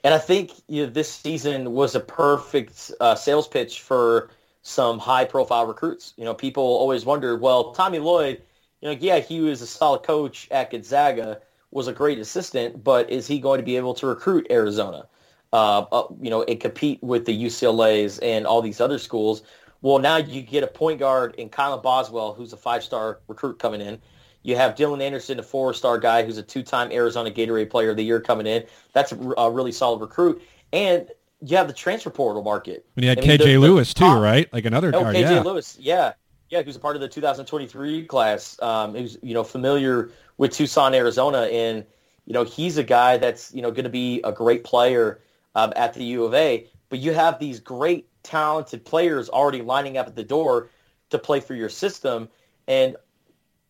And 0.02 0.12
I 0.12 0.18
think 0.18 0.50
you 0.68 0.85
know, 0.85 0.90
this 0.90 1.11
season 1.11 1.72
was 1.72 1.94
a 1.94 2.00
perfect 2.00 2.90
uh, 3.00 3.14
sales 3.14 3.48
pitch 3.48 3.80
for 3.80 4.30
some 4.62 4.98
high-profile 4.98 5.66
recruits. 5.66 6.12
You 6.16 6.24
know, 6.24 6.35
people 6.35 6.64
always 6.64 7.04
wondered, 7.04 7.40
well, 7.40 7.72
Tommy 7.72 8.00
Lloyd, 8.00 8.42
you 8.80 8.88
know, 8.88 8.96
yeah, 9.00 9.18
he 9.18 9.40
was 9.40 9.62
a 9.62 9.66
solid 9.66 10.02
coach 10.02 10.48
at 10.50 10.70
Gonzaga, 10.70 11.40
was 11.70 11.88
a 11.88 11.92
great 11.92 12.18
assistant, 12.18 12.82
but 12.82 13.10
is 13.10 13.26
he 13.26 13.38
going 13.38 13.58
to 13.58 13.64
be 13.64 13.76
able 13.76 13.94
to 13.94 14.06
recruit 14.06 14.46
Arizona? 14.50 15.06
Uh, 15.52 15.80
uh, 15.92 16.06
you 16.20 16.28
know, 16.28 16.42
and 16.42 16.60
compete 16.60 17.02
with 17.02 17.24
the 17.24 17.44
UCLA's 17.44 18.18
and 18.18 18.46
all 18.46 18.60
these 18.60 18.80
other 18.80 18.98
schools. 18.98 19.42
Well, 19.80 19.98
now 19.98 20.16
you 20.16 20.42
get 20.42 20.64
a 20.64 20.66
point 20.66 20.98
guard 20.98 21.34
in 21.36 21.48
Kylan 21.48 21.82
Boswell, 21.82 22.34
who's 22.34 22.52
a 22.52 22.56
five-star 22.56 23.20
recruit 23.28 23.58
coming 23.58 23.80
in. 23.80 24.00
You 24.42 24.56
have 24.56 24.74
Dylan 24.74 25.00
Anderson, 25.00 25.38
a 25.38 25.42
four-star 25.42 25.98
guy 25.98 26.24
who's 26.24 26.36
a 26.38 26.42
two-time 26.42 26.90
Arizona 26.92 27.30
Gatorade 27.30 27.70
Player 27.70 27.90
of 27.90 27.96
the 27.96 28.04
Year 28.04 28.20
coming 28.20 28.46
in. 28.46 28.64
That's 28.92 29.12
a, 29.12 29.16
a 29.38 29.50
really 29.50 29.72
solid 29.72 30.00
recruit. 30.00 30.42
And 30.72 31.08
you 31.40 31.56
have 31.56 31.68
the 31.68 31.72
transfer 31.74 32.10
portal 32.10 32.42
market. 32.42 32.84
And 32.96 33.04
you 33.04 33.08
had 33.10 33.18
I 33.18 33.26
mean, 33.26 33.38
KJ 33.38 33.60
Lewis 33.60 33.94
too, 33.94 34.04
right? 34.04 34.52
Like 34.52 34.64
another 34.64 34.88
Oh, 34.94 35.02
guard. 35.02 35.16
KJ 35.16 35.20
yeah. 35.30 35.40
Lewis, 35.42 35.76
yeah, 35.80 36.12
yeah, 36.50 36.62
who's 36.62 36.76
a 36.76 36.80
part 36.80 36.96
of 36.96 37.02
the 37.02 37.09
2023 37.09 38.06
class. 38.06 38.61
Um, 38.62 38.94
who's 38.94 39.18
you 39.22 39.35
know 39.35 39.44
familiar 39.44 40.11
with 40.38 40.52
Tucson, 40.52 40.94
Arizona, 40.94 41.42
and 41.42 41.85
you 42.24 42.32
know 42.32 42.44
he's 42.44 42.78
a 42.78 42.85
guy 42.85 43.16
that's 43.16 43.52
you 43.54 43.62
know 43.62 43.70
going 43.70 43.85
to 43.85 43.90
be 43.90 44.20
a 44.22 44.32
great 44.32 44.64
player 44.64 45.20
um, 45.54 45.72
at 45.76 45.94
the 45.94 46.04
U 46.04 46.24
of 46.24 46.35
A. 46.35 46.68
But 46.88 47.00
you 47.00 47.12
have 47.12 47.38
these 47.38 47.59
great 47.59 48.09
talented 48.22 48.85
players 48.85 49.28
already 49.28 49.62
lining 49.62 49.98
up 49.98 50.06
at 50.06 50.14
the 50.14 50.24
door 50.24 50.70
to 51.11 51.18
play 51.18 51.40
for 51.40 51.54
your 51.54 51.68
system, 51.68 52.28
and 52.68 52.96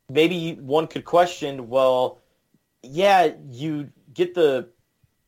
maybe 0.09 0.55
one 0.55 0.87
could 0.87 1.05
question, 1.05 1.69
well, 1.69 2.21
yeah, 2.83 3.33
you 3.51 3.91
get 4.12 4.35
the 4.35 4.69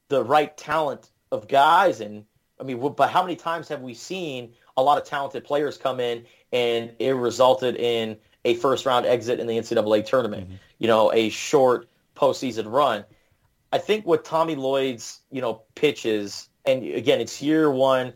the 0.09 0.23
right 0.23 0.57
talent 0.57 1.11
of 1.33 1.49
guys, 1.49 2.01
and 2.01 2.25
I 2.61 2.65
mean, 2.65 2.79
but 2.97 3.11
how 3.11 3.23
many 3.23 3.37
times 3.37 3.69
have 3.69 3.81
we 3.81 3.95
seen 3.95 4.53
a 4.77 4.83
lot 4.83 4.99
of 4.99 5.05
talented 5.05 5.45
players 5.45 5.77
come 5.77 6.01
in 6.01 6.25
and 6.53 6.93
it 6.99 7.11
resulted 7.11 7.77
in 7.77 8.17
a 8.45 8.55
first 8.55 8.87
round 8.87 9.07
exit 9.07 9.41
in 9.41 9.47
the 9.47 9.59
NCAA 9.59 10.05
tournament? 10.05 10.47
Mm-hmm. 10.47 10.57
You 10.79 10.89
know, 10.89 11.13
a 11.13 11.29
short 11.29 11.89
postseason 12.17 12.71
run. 12.71 13.05
I 13.73 13.79
think 13.79 14.07
what 14.07 14.25
Tommy 14.25 14.55
Lloyd's 14.55 15.21
you 15.31 15.41
know 15.41 15.63
pitch 15.75 16.07
is, 16.07 16.49
and 16.65 16.83
again, 16.83 17.21
it's 17.21 17.43
year 17.43 17.71
one. 17.71 18.13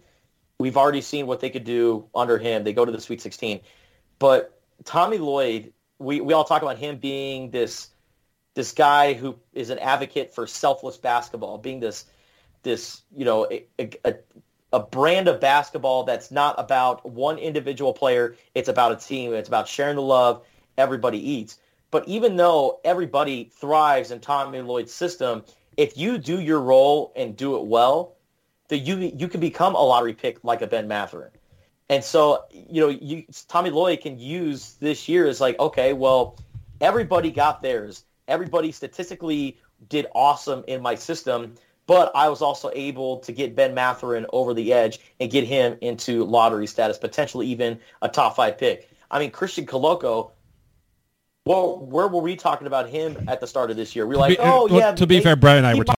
We've 0.59 0.77
already 0.77 1.01
seen 1.01 1.27
what 1.27 1.41
they 1.41 1.51
could 1.51 1.65
do 1.65 2.07
under 2.15 2.39
him. 2.39 2.63
They 2.63 2.73
go 2.73 2.85
to 2.85 2.93
the 2.93 3.01
Sweet 3.01 3.21
16, 3.21 3.61
but 4.19 4.61
Tommy 4.85 5.19
Lloyd, 5.19 5.73
we, 5.99 6.21
we 6.21 6.33
all 6.33 6.45
talk 6.45 6.63
about 6.63 6.79
him 6.79 6.99
being 6.99 7.51
this 7.51 7.89
this 8.55 8.73
guy 8.73 9.15
who 9.15 9.37
is 9.55 9.71
an 9.71 9.79
advocate 9.79 10.35
for 10.35 10.47
selfless 10.47 10.99
basketball, 10.99 11.59
being 11.59 11.81
this 11.81 12.05
this 12.63 13.03
you 13.15 13.25
know 13.25 13.49
a, 13.51 13.65
a, 13.79 13.91
a 14.05 14.15
brand 14.81 15.29
of 15.29 15.41
basketball 15.41 16.05
that's 16.05 16.31
not 16.31 16.55
about 16.59 17.09
one 17.09 17.39
individual 17.39 17.93
player. 17.93 18.37
It's 18.55 18.69
about 18.69 18.93
a 18.93 18.97
team. 18.97 19.35
It's 19.35 19.49
about 19.49 19.69
sharing 19.69 19.97
the 19.97 20.03
love. 20.03 20.45
Everybody 20.79 21.19
eats. 21.19 21.59
But 21.91 22.09
even 22.09 22.37
though 22.37 22.81
everybody 22.85 23.51
thrives 23.55 24.11
in 24.11 24.21
Tommy 24.21 24.61
Lloyd's 24.63 24.93
system, 24.93 25.45
if 25.77 25.97
you 25.97 26.19
do 26.19 26.41
your 26.41 26.61
role 26.61 27.13
and 27.15 27.37
do 27.37 27.57
it 27.57 27.67
well, 27.67 28.17
that 28.69 28.79
you 28.79 28.97
you 28.97 29.29
can 29.29 29.41
become 29.41 29.75
a 29.75 29.83
lottery 29.83 30.15
pick 30.15 30.43
like 30.43 30.63
a 30.63 30.67
Ben 30.67 30.89
Mathurin. 30.89 31.31
And 31.91 32.03
so, 32.03 32.45
you 32.51 32.81
know, 32.81 32.89
you, 32.89 33.25
Tommy 33.49 33.69
Lloyd 33.69 34.01
can 34.01 34.19
use 34.19 34.77
this 34.81 35.11
year 35.11 35.27
as 35.27 35.43
like, 35.43 35.59
okay, 35.61 35.93
well, 35.93 36.39
everybody 36.81 37.31
got 37.31 37.61
theirs. 37.61 38.05
Everybody 38.29 38.73
statistically 38.73 39.59
did 39.91 40.07
awesome 40.15 40.65
in 40.69 40.81
my 40.81 40.95
system, 40.95 41.55
but 41.87 42.13
I 42.15 42.29
was 42.29 42.43
also 42.43 42.71
able 42.75 43.19
to 43.19 43.33
get 43.33 43.55
Ben 43.55 43.75
Mathurin 43.75 44.27
over 44.33 44.55
the 44.55 44.73
edge 44.73 45.01
and 45.21 45.31
get 45.31 45.45
him 45.45 45.77
into 45.81 46.25
lottery 46.25 46.67
status, 46.67 46.99
potentially 46.99 47.47
even 47.49 47.79
a 48.03 48.09
top 48.09 48.37
five 48.37 48.59
pick. 48.59 48.91
I 49.11 49.19
mean, 49.19 49.31
Christian 49.31 49.67
Koloko, 49.67 50.31
well, 51.45 51.79
where 51.79 52.09
were 52.09 52.23
we 52.23 52.37
talking 52.37 52.67
about 52.67 52.89
him 52.89 53.25
at 53.29 53.41
the 53.41 53.47
start 53.47 53.71
of 53.71 53.77
this 53.77 53.97
year? 53.97 54.07
We 54.07 54.15
are 54.15 54.19
like, 54.19 54.39
be, 54.39 54.39
oh, 54.39 54.67
well, 54.71 54.81
yeah. 54.81 54.93
To 54.95 55.07
be 55.07 55.17
they- 55.17 55.23
fair, 55.23 55.37
Brad 55.37 55.59
and 55.59 55.67
I 55.67 55.75
were 55.75 55.85
might 55.87 55.97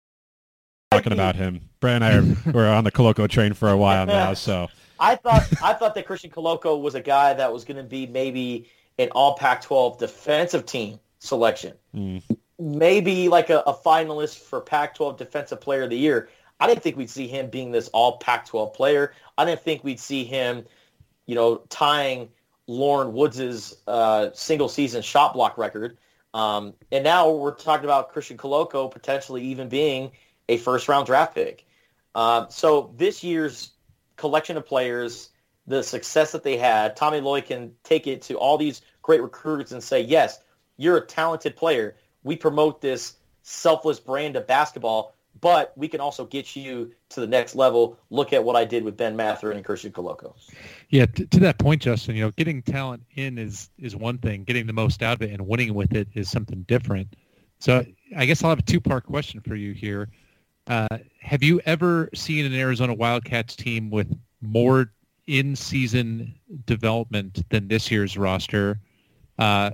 talking 0.93 1.13
about 1.13 1.37
him. 1.37 1.69
Brad 1.81 2.03
and 2.03 2.05
I 2.05 2.17
are, 2.17 2.53
were 2.53 2.69
on 2.69 2.85
the 2.85 2.93
Koloko 2.93 3.29
train 3.29 3.55
for 3.55 3.69
a 3.69 3.77
while 3.77 4.07
now, 4.07 4.35
so 4.35 4.69
I 5.01 5.17
thought 5.17 5.49
I 5.63 5.73
thought 5.73 5.95
that 5.97 6.07
Christian 6.07 6.31
Koloko 6.31 6.81
was 6.81 6.95
a 6.95 7.01
guy 7.01 7.35
that 7.35 7.53
was 7.53 7.65
going 7.65 7.77
to 7.77 7.83
be 7.83 8.07
maybe 8.07 8.71
an 8.99 9.09
All 9.11 9.35
Pac-12 9.35 9.99
defensive 9.99 10.65
team 10.65 11.01
selection, 11.19 11.75
mm, 11.95 12.23
maybe 12.63 13.29
like 13.29 13.51
a, 13.51 13.61
a 13.67 13.75
finalist 13.75 14.39
for 14.39 14.61
Pac-12 14.61 15.19
Defensive 15.19 15.61
Player 15.61 15.83
of 15.83 15.91
the 15.91 15.99
Year. 15.99 16.29
I 16.61 16.69
didn't 16.69 16.83
think 16.83 16.97
we'd 16.97 17.11
see 17.11 17.27
him 17.27 17.51
being 17.51 17.73
this 17.73 17.89
All 17.89 18.19
Pac-12 18.19 18.73
player. 18.73 19.13
I 19.37 19.45
didn't 19.45 19.63
think 19.63 19.83
we'd 19.83 19.99
see 19.99 20.25
him, 20.25 20.65
you 21.27 21.35
know, 21.35 21.57
tying 21.69 22.29
Loren 22.69 23.13
Woods' 23.13 23.75
uh, 23.89 24.31
single 24.33 24.69
season 24.69 25.03
shot 25.03 25.35
block 25.35 25.59
record. 25.59 25.99
Um, 26.35 26.75
and 26.93 27.03
now 27.03 27.31
we're 27.31 27.55
talking 27.55 27.85
about 27.85 28.13
Christian 28.13 28.39
Koloko 28.39 28.91
potentially 28.91 29.43
even 29.43 29.69
being 29.69 30.13
a 30.49 30.57
first 30.57 30.89
round 30.89 31.07
draft 31.07 31.35
pick. 31.35 31.67
Uh, 32.15 32.47
so 32.49 32.95
this 32.97 33.25
year's 33.25 33.73
collection 34.17 34.57
of 34.57 34.65
players, 34.65 35.31
the 35.67 35.83
success 35.83 36.33
that 36.33 36.45
they 36.45 36.57
had, 36.57 36.97
Tommy 36.97 37.21
Lloyd 37.21 37.47
can 37.47 37.73
take 37.83 38.07
it 38.07 38.23
to 38.23 38.35
all 38.35 38.57
these 38.57 38.83
great 39.03 39.21
recruits 39.21 39.73
and 39.73 39.83
say, 39.83 40.01
yes, 40.01 40.39
you're 40.77 40.99
a 40.99 41.07
talented 41.07 41.57
player. 41.57 41.97
We 42.23 42.37
promote 42.37 42.81
this 42.81 43.15
selfless 43.43 43.99
brand 43.99 44.37
of 44.37 44.47
basketball, 44.47 45.15
but 45.41 45.73
we 45.77 45.89
can 45.89 46.01
also 46.01 46.25
get 46.25 46.55
you 46.55 46.93
to 47.11 47.21
the 47.21 47.27
next 47.27 47.55
level. 47.55 47.99
Look 48.11 48.33
at 48.33 48.45
what 48.45 48.55
I 48.57 48.65
did 48.65 48.85
with 48.85 48.97
Ben 48.97 49.17
Mathurin 49.17 49.57
and 49.57 49.67
Christian 49.67 49.93
Koloko. 49.93 50.35
Yeah, 50.91 51.07
t- 51.07 51.27
to 51.27 51.41
that 51.41 51.59
point, 51.59 51.83
Justin, 51.83 52.17
you 52.17 52.23
know, 52.23 52.31
getting 52.33 52.63
talent 52.63 53.03
in 53.17 53.39
is 53.39 53.71
is 53.79 53.97
one 53.97 54.19
thing. 54.19 54.45
Getting 54.45 54.67
the 54.67 54.73
most 54.73 55.03
out 55.03 55.15
of 55.15 55.23
it 55.23 55.31
and 55.31 55.47
winning 55.47 55.75
with 55.75 55.95
it 55.95 56.09
is 56.15 56.31
something 56.31 56.63
different. 56.69 57.17
So 57.59 57.85
I 58.17 58.27
guess 58.27 58.43
I'll 58.43 58.51
have 58.51 58.59
a 58.59 58.63
two-part 58.63 59.07
question 59.07 59.41
for 59.41 59.55
you 59.55 59.73
here. 59.73 60.09
Uh, 60.67 60.99
have 61.21 61.43
you 61.43 61.61
ever 61.65 62.09
seen 62.15 62.45
an 62.45 62.55
Arizona 62.55 62.95
Wildcats 62.95 63.57
team 63.57 63.91
with 63.91 64.13
more 64.41 64.93
in-season 65.27 66.35
development 66.67 67.49
than 67.51 67.69
this 67.69 67.91
year's 67.91 68.17
roster? 68.17 68.81
Uh, 69.39 69.71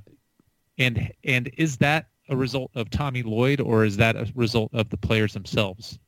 and 0.78 1.12
and 1.24 1.50
is 1.58 1.78
that 1.78 2.08
a 2.28 2.36
result 2.36 2.70
of 2.74 2.90
Tommy 2.90 3.22
Lloyd 3.22 3.60
or 3.60 3.84
is 3.84 3.96
that 3.96 4.16
a 4.16 4.30
result 4.34 4.72
of 4.74 4.88
the 4.90 4.96
players 4.96 5.32
themselves? 5.32 5.98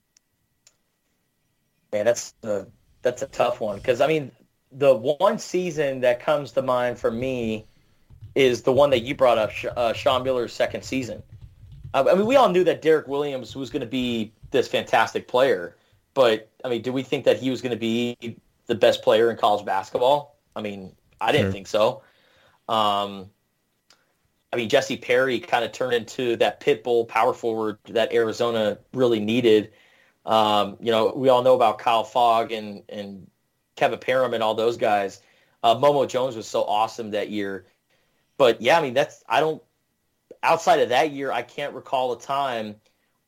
Man, 1.93 2.05
that's 2.05 2.35
a, 2.45 2.67
that's 3.03 3.23
a 3.23 3.27
tough 3.27 3.61
one 3.61 3.77
because 3.79 4.01
I 4.01 4.07
mean, 4.07 4.31
the 4.73 4.95
one 4.95 5.39
season 5.39 6.01
that 6.01 6.21
comes 6.21 6.53
to 6.53 6.63
mind 6.63 6.99
for 6.99 7.11
me 7.11 7.65
is 8.37 8.63
the 8.63 8.73
one 8.73 8.91
that 8.91 9.01
you 9.01 9.15
brought 9.15 9.39
up, 9.39 9.51
uh, 9.77 9.93
Sean 9.93 10.23
Miller's 10.23 10.53
second 10.53 10.85
season. 10.85 11.23
I 11.93 12.03
I 12.03 12.15
mean, 12.15 12.27
we 12.27 12.37
all 12.37 12.49
knew 12.49 12.63
that 12.65 12.81
Derrick 12.83 13.09
Williams 13.09 13.57
was 13.57 13.71
going 13.71 13.81
to 13.81 13.87
be 13.87 14.33
this 14.53 14.69
fantastic 14.69 15.27
player, 15.27 15.77
but 16.15 16.49
I 16.65 16.69
mean, 16.69 16.83
do 16.83 16.93
we 16.93 17.03
think 17.03 17.25
that 17.25 17.39
he 17.39 17.51
was 17.51 17.61
going 17.61 17.73
to 17.73 17.79
be 17.79 18.17
the 18.67 18.75
best 18.77 19.03
player 19.03 19.31
in 19.31 19.37
college 19.37 19.65
basketball? 19.65 20.37
I 20.55 20.61
mean, 20.61 20.93
I 21.21 21.33
didn't 21.33 21.47
Sure. 21.47 21.53
think 21.53 21.67
so. 21.67 22.03
Um, 22.69 23.31
I 24.53 24.57
mean, 24.57 24.69
Jesse 24.69 24.97
Perry 24.97 25.39
kind 25.39 25.65
of 25.65 25.73
turned 25.73 25.95
into 25.95 26.37
that 26.37 26.61
pit 26.61 26.83
bull 26.83 27.05
power 27.05 27.33
forward 27.33 27.79
that 27.89 28.13
Arizona 28.13 28.79
really 28.93 29.21
needed. 29.21 29.73
Um, 30.27 30.77
you 30.81 30.91
know, 30.91 31.13
we 31.15 31.29
all 31.29 31.43
know 31.43 31.55
about 31.55 31.79
Kyle 31.79 32.05
Fogg 32.05 32.51
and, 32.53 32.83
and 32.89 33.31
Kevin 33.77 33.99
Parrom 33.99 34.35
and 34.35 34.43
all 34.43 34.55
those 34.55 34.77
guys. 34.77 35.23
Uh, 35.63 35.77
Momo 35.77 36.09
Jones 36.09 36.37
was 36.37 36.47
so 36.47 36.65
awesome 36.65 37.13
that 37.13 37.31
year. 37.31 37.67
But 38.39 38.61
yeah, 38.61 38.79
I 38.79 38.83
mean, 38.83 38.95
that's, 38.95 39.23
I 39.29 39.41
don't, 39.41 39.63
outside 40.43 40.81
of 40.81 40.89
that 40.89 41.13
year, 41.13 41.31
I 41.31 41.43
can't 41.43 41.75
recall 41.75 42.13
a 42.13 42.21
time 42.21 42.75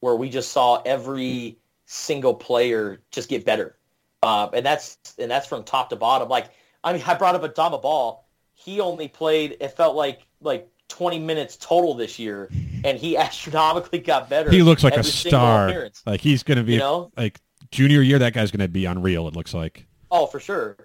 where 0.00 0.16
we 0.16 0.28
just 0.28 0.50
saw 0.50 0.82
every 0.82 1.58
single 1.86 2.34
player 2.34 3.00
just 3.10 3.28
get 3.28 3.44
better. 3.44 3.76
Uh, 4.22 4.48
and 4.52 4.66
that's, 4.66 4.98
and 5.18 5.30
that's 5.30 5.46
from 5.46 5.62
top 5.62 5.90
to 5.90 5.96
bottom. 5.96 6.28
Like, 6.28 6.50
I 6.82 6.92
mean, 6.92 7.02
I 7.06 7.14
brought 7.14 7.34
up 7.34 7.42
Adama 7.42 7.80
Bal. 7.80 8.24
He 8.54 8.80
only 8.80 9.08
played, 9.08 9.56
it 9.60 9.68
felt 9.68 9.94
like, 9.94 10.26
like 10.40 10.68
20 10.92 11.18
minutes 11.18 11.56
total 11.56 11.94
this 11.94 12.18
year, 12.18 12.48
and 12.84 12.98
he 12.98 13.16
astronomically 13.26 13.98
got 13.98 14.28
better. 14.28 14.50
he 14.50 14.62
looks 14.62 14.84
like 14.84 14.96
a 14.96 15.02
star. 15.02 15.90
Like 16.06 16.20
he's 16.20 16.42
going 16.42 16.58
to 16.58 16.64
be 16.64 16.74
You 16.74 16.78
know? 16.80 17.10
like 17.16 17.40
junior 17.70 18.02
year. 18.02 18.18
That 18.18 18.34
guy's 18.34 18.50
going 18.50 18.60
to 18.60 18.68
be 18.68 18.84
unreal. 18.84 19.26
It 19.28 19.34
looks 19.34 19.54
like. 19.54 19.86
Oh, 20.10 20.26
for 20.26 20.38
sure. 20.40 20.76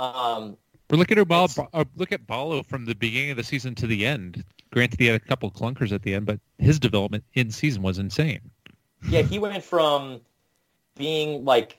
Um, 0.00 0.56
Or 0.90 0.96
look 0.98 1.10
at 1.12 1.18
Ubal, 1.18 1.44
It's- 1.50 1.68
uh, 1.72 1.84
look 1.96 2.10
at 2.12 2.26
Ballo 2.26 2.62
from 2.62 2.84
the 2.84 2.94
beginning 2.94 3.30
of 3.30 3.36
the 3.36 3.44
season 3.44 3.74
to 3.76 3.86
the 3.86 4.04
end. 4.04 4.44
Granted, 4.72 4.98
he 4.98 5.06
had 5.06 5.14
a 5.14 5.20
couple 5.24 5.50
clunkers 5.50 5.92
at 5.92 6.02
the 6.02 6.14
end, 6.14 6.26
but 6.26 6.40
his 6.58 6.80
development 6.80 7.22
in 7.34 7.50
season 7.50 7.82
was 7.82 7.98
insane. 7.98 8.40
yeah, 9.08 9.22
he 9.22 9.38
went 9.38 9.62
from 9.62 10.20
being 10.96 11.44
like 11.44 11.78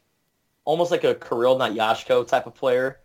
almost 0.64 0.92
like 0.92 1.04
a 1.04 1.16
Kirill 1.16 1.58
Natyazhko 1.58 2.26
type 2.28 2.48
of 2.48 2.54
player 2.56 3.00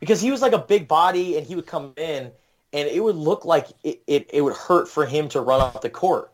because 0.00 0.20
he 0.20 0.30
was 0.30 0.40
like 0.42 0.52
a 0.52 0.58
big 0.58 0.88
body 0.88 1.36
and 1.36 1.46
he 1.46 1.54
would 1.54 1.66
come 1.66 1.92
in 1.96 2.30
and 2.74 2.88
it 2.88 3.02
would 3.02 3.16
look 3.16 3.44
like 3.44 3.68
it, 3.84 4.02
it, 4.08 4.28
it 4.32 4.40
would 4.42 4.56
hurt 4.56 4.88
for 4.88 5.06
him 5.06 5.28
to 5.28 5.40
run 5.40 5.60
off 5.60 5.80
the 5.80 5.88
court. 5.88 6.32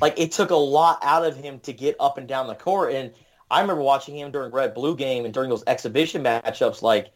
Like 0.00 0.18
it 0.18 0.30
took 0.30 0.50
a 0.50 0.56
lot 0.56 1.00
out 1.02 1.26
of 1.26 1.36
him 1.36 1.58
to 1.60 1.72
get 1.72 1.96
up 1.98 2.18
and 2.18 2.28
down 2.28 2.46
the 2.46 2.54
court. 2.54 2.94
And 2.94 3.12
I 3.50 3.60
remember 3.60 3.82
watching 3.82 4.16
him 4.16 4.30
during 4.30 4.52
Red 4.52 4.74
Blue 4.74 4.96
game 4.96 5.24
and 5.24 5.34
during 5.34 5.50
those 5.50 5.64
exhibition 5.66 6.22
matchups 6.22 6.82
like, 6.82 7.12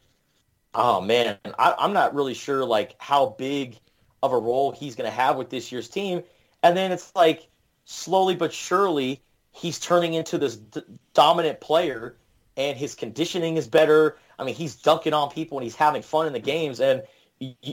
oh 0.74 1.00
man, 1.00 1.38
I, 1.58 1.74
I'm 1.78 1.92
not 1.92 2.14
really 2.14 2.34
sure 2.34 2.64
like 2.64 2.96
how 2.98 3.36
big 3.38 3.78
of 4.20 4.32
a 4.32 4.38
role 4.38 4.72
he's 4.72 4.96
going 4.96 5.08
to 5.08 5.16
have 5.16 5.36
with 5.36 5.48
this 5.48 5.70
year's 5.70 5.88
team. 5.88 6.24
And 6.64 6.76
then 6.76 6.90
it's 6.90 7.14
like 7.14 7.48
slowly 7.84 8.34
but 8.34 8.52
surely 8.52 9.22
he's 9.52 9.78
turning 9.78 10.14
into 10.14 10.38
this 10.38 10.56
d- 10.56 10.82
dominant 11.14 11.60
player 11.60 12.16
and 12.56 12.76
his 12.76 12.96
conditioning 12.96 13.58
is 13.58 13.68
better. 13.68 14.16
I 14.40 14.44
mean, 14.44 14.56
he's 14.56 14.74
dunking 14.74 15.14
on 15.14 15.30
people 15.30 15.56
and 15.56 15.62
he's 15.62 15.76
having 15.76 16.02
fun 16.02 16.26
in 16.26 16.32
the 16.32 16.40
games. 16.40 16.80
And 16.80 17.04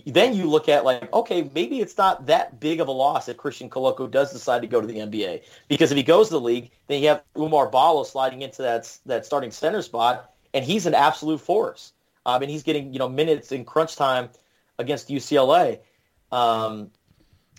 then 0.06 0.34
you 0.34 0.50
look 0.50 0.68
at 0.68 0.84
like, 0.84 1.12
okay, 1.14 1.50
maybe 1.56 1.80
it's 1.80 1.98
not 1.98 2.26
that 2.26 2.60
big 2.60 2.82
of 2.82 2.90
a 2.90 2.92
loss 2.92 3.30
if 3.30 3.38
Christian 3.38 3.70
Koloko 3.70 4.12
does 4.12 4.34
decide 4.34 4.62
to 4.62 4.68
go 4.68 4.82
to 4.82 4.88
the 4.88 4.98
NBA. 4.98 5.44
Because 5.70 5.92
if 5.92 5.98
he 5.98 6.04
goes 6.04 6.28
to 6.28 6.34
the 6.34 6.42
league, 6.42 6.72
then 6.88 7.02
you 7.02 7.08
have 7.08 7.24
Oumar 7.36 7.72
Ballo 7.72 8.04
sliding 8.04 8.42
into 8.42 8.62
that, 8.62 8.98
that 9.06 9.26
starting 9.26 9.52
center 9.52 9.82
spot, 9.82 10.34
and 10.54 10.66
he's 10.66 10.86
an 10.86 10.94
absolute 10.94 11.40
force. 11.40 11.94
Um, 12.26 12.42
and 12.42 12.52
he's 12.52 12.64
getting, 12.64 12.94
you 12.94 13.00
know, 13.00 13.10
minutes 13.10 13.52
in 13.52 13.64
crunch 13.64 13.96
time 13.96 14.30
against 14.80 15.10
UCLA. 15.10 15.80
Um, 16.32 16.92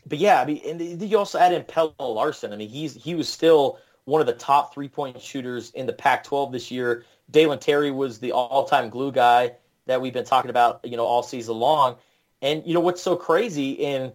but 0.06 0.18
yeah, 0.18 0.40
I 0.40 0.44
mean, 0.44 0.60
and 0.66 1.02
you 1.02 1.16
also 1.16 1.38
add 1.38 1.52
in 1.52 1.64
Pelle 1.64 1.94
Larsson. 1.98 2.52
I 2.52 2.56
mean, 2.56 2.68
he's 2.68 2.94
he 2.94 3.14
was 3.14 3.28
still 3.28 3.78
one 4.04 4.20
of 4.20 4.26
the 4.26 4.34
top 4.34 4.74
three 4.74 4.88
point 4.88 5.20
shooters 5.20 5.70
in 5.70 5.86
the 5.86 5.92
Pac-12 5.92 6.52
this 6.52 6.70
year. 6.70 7.04
Dalen 7.30 7.58
Terry 7.58 7.90
was 7.90 8.18
the 8.18 8.32
all-time 8.32 8.90
glue 8.90 9.12
guy 9.12 9.52
that 9.86 10.00
we've 10.00 10.12
been 10.12 10.24
talking 10.24 10.50
about, 10.50 10.80
you 10.84 10.96
know, 10.96 11.04
all 11.04 11.22
season 11.22 11.56
long. 11.56 11.96
And 12.42 12.62
you 12.66 12.74
know 12.74 12.80
what's 12.80 13.02
so 13.02 13.16
crazy? 13.16 13.72
In 13.72 14.12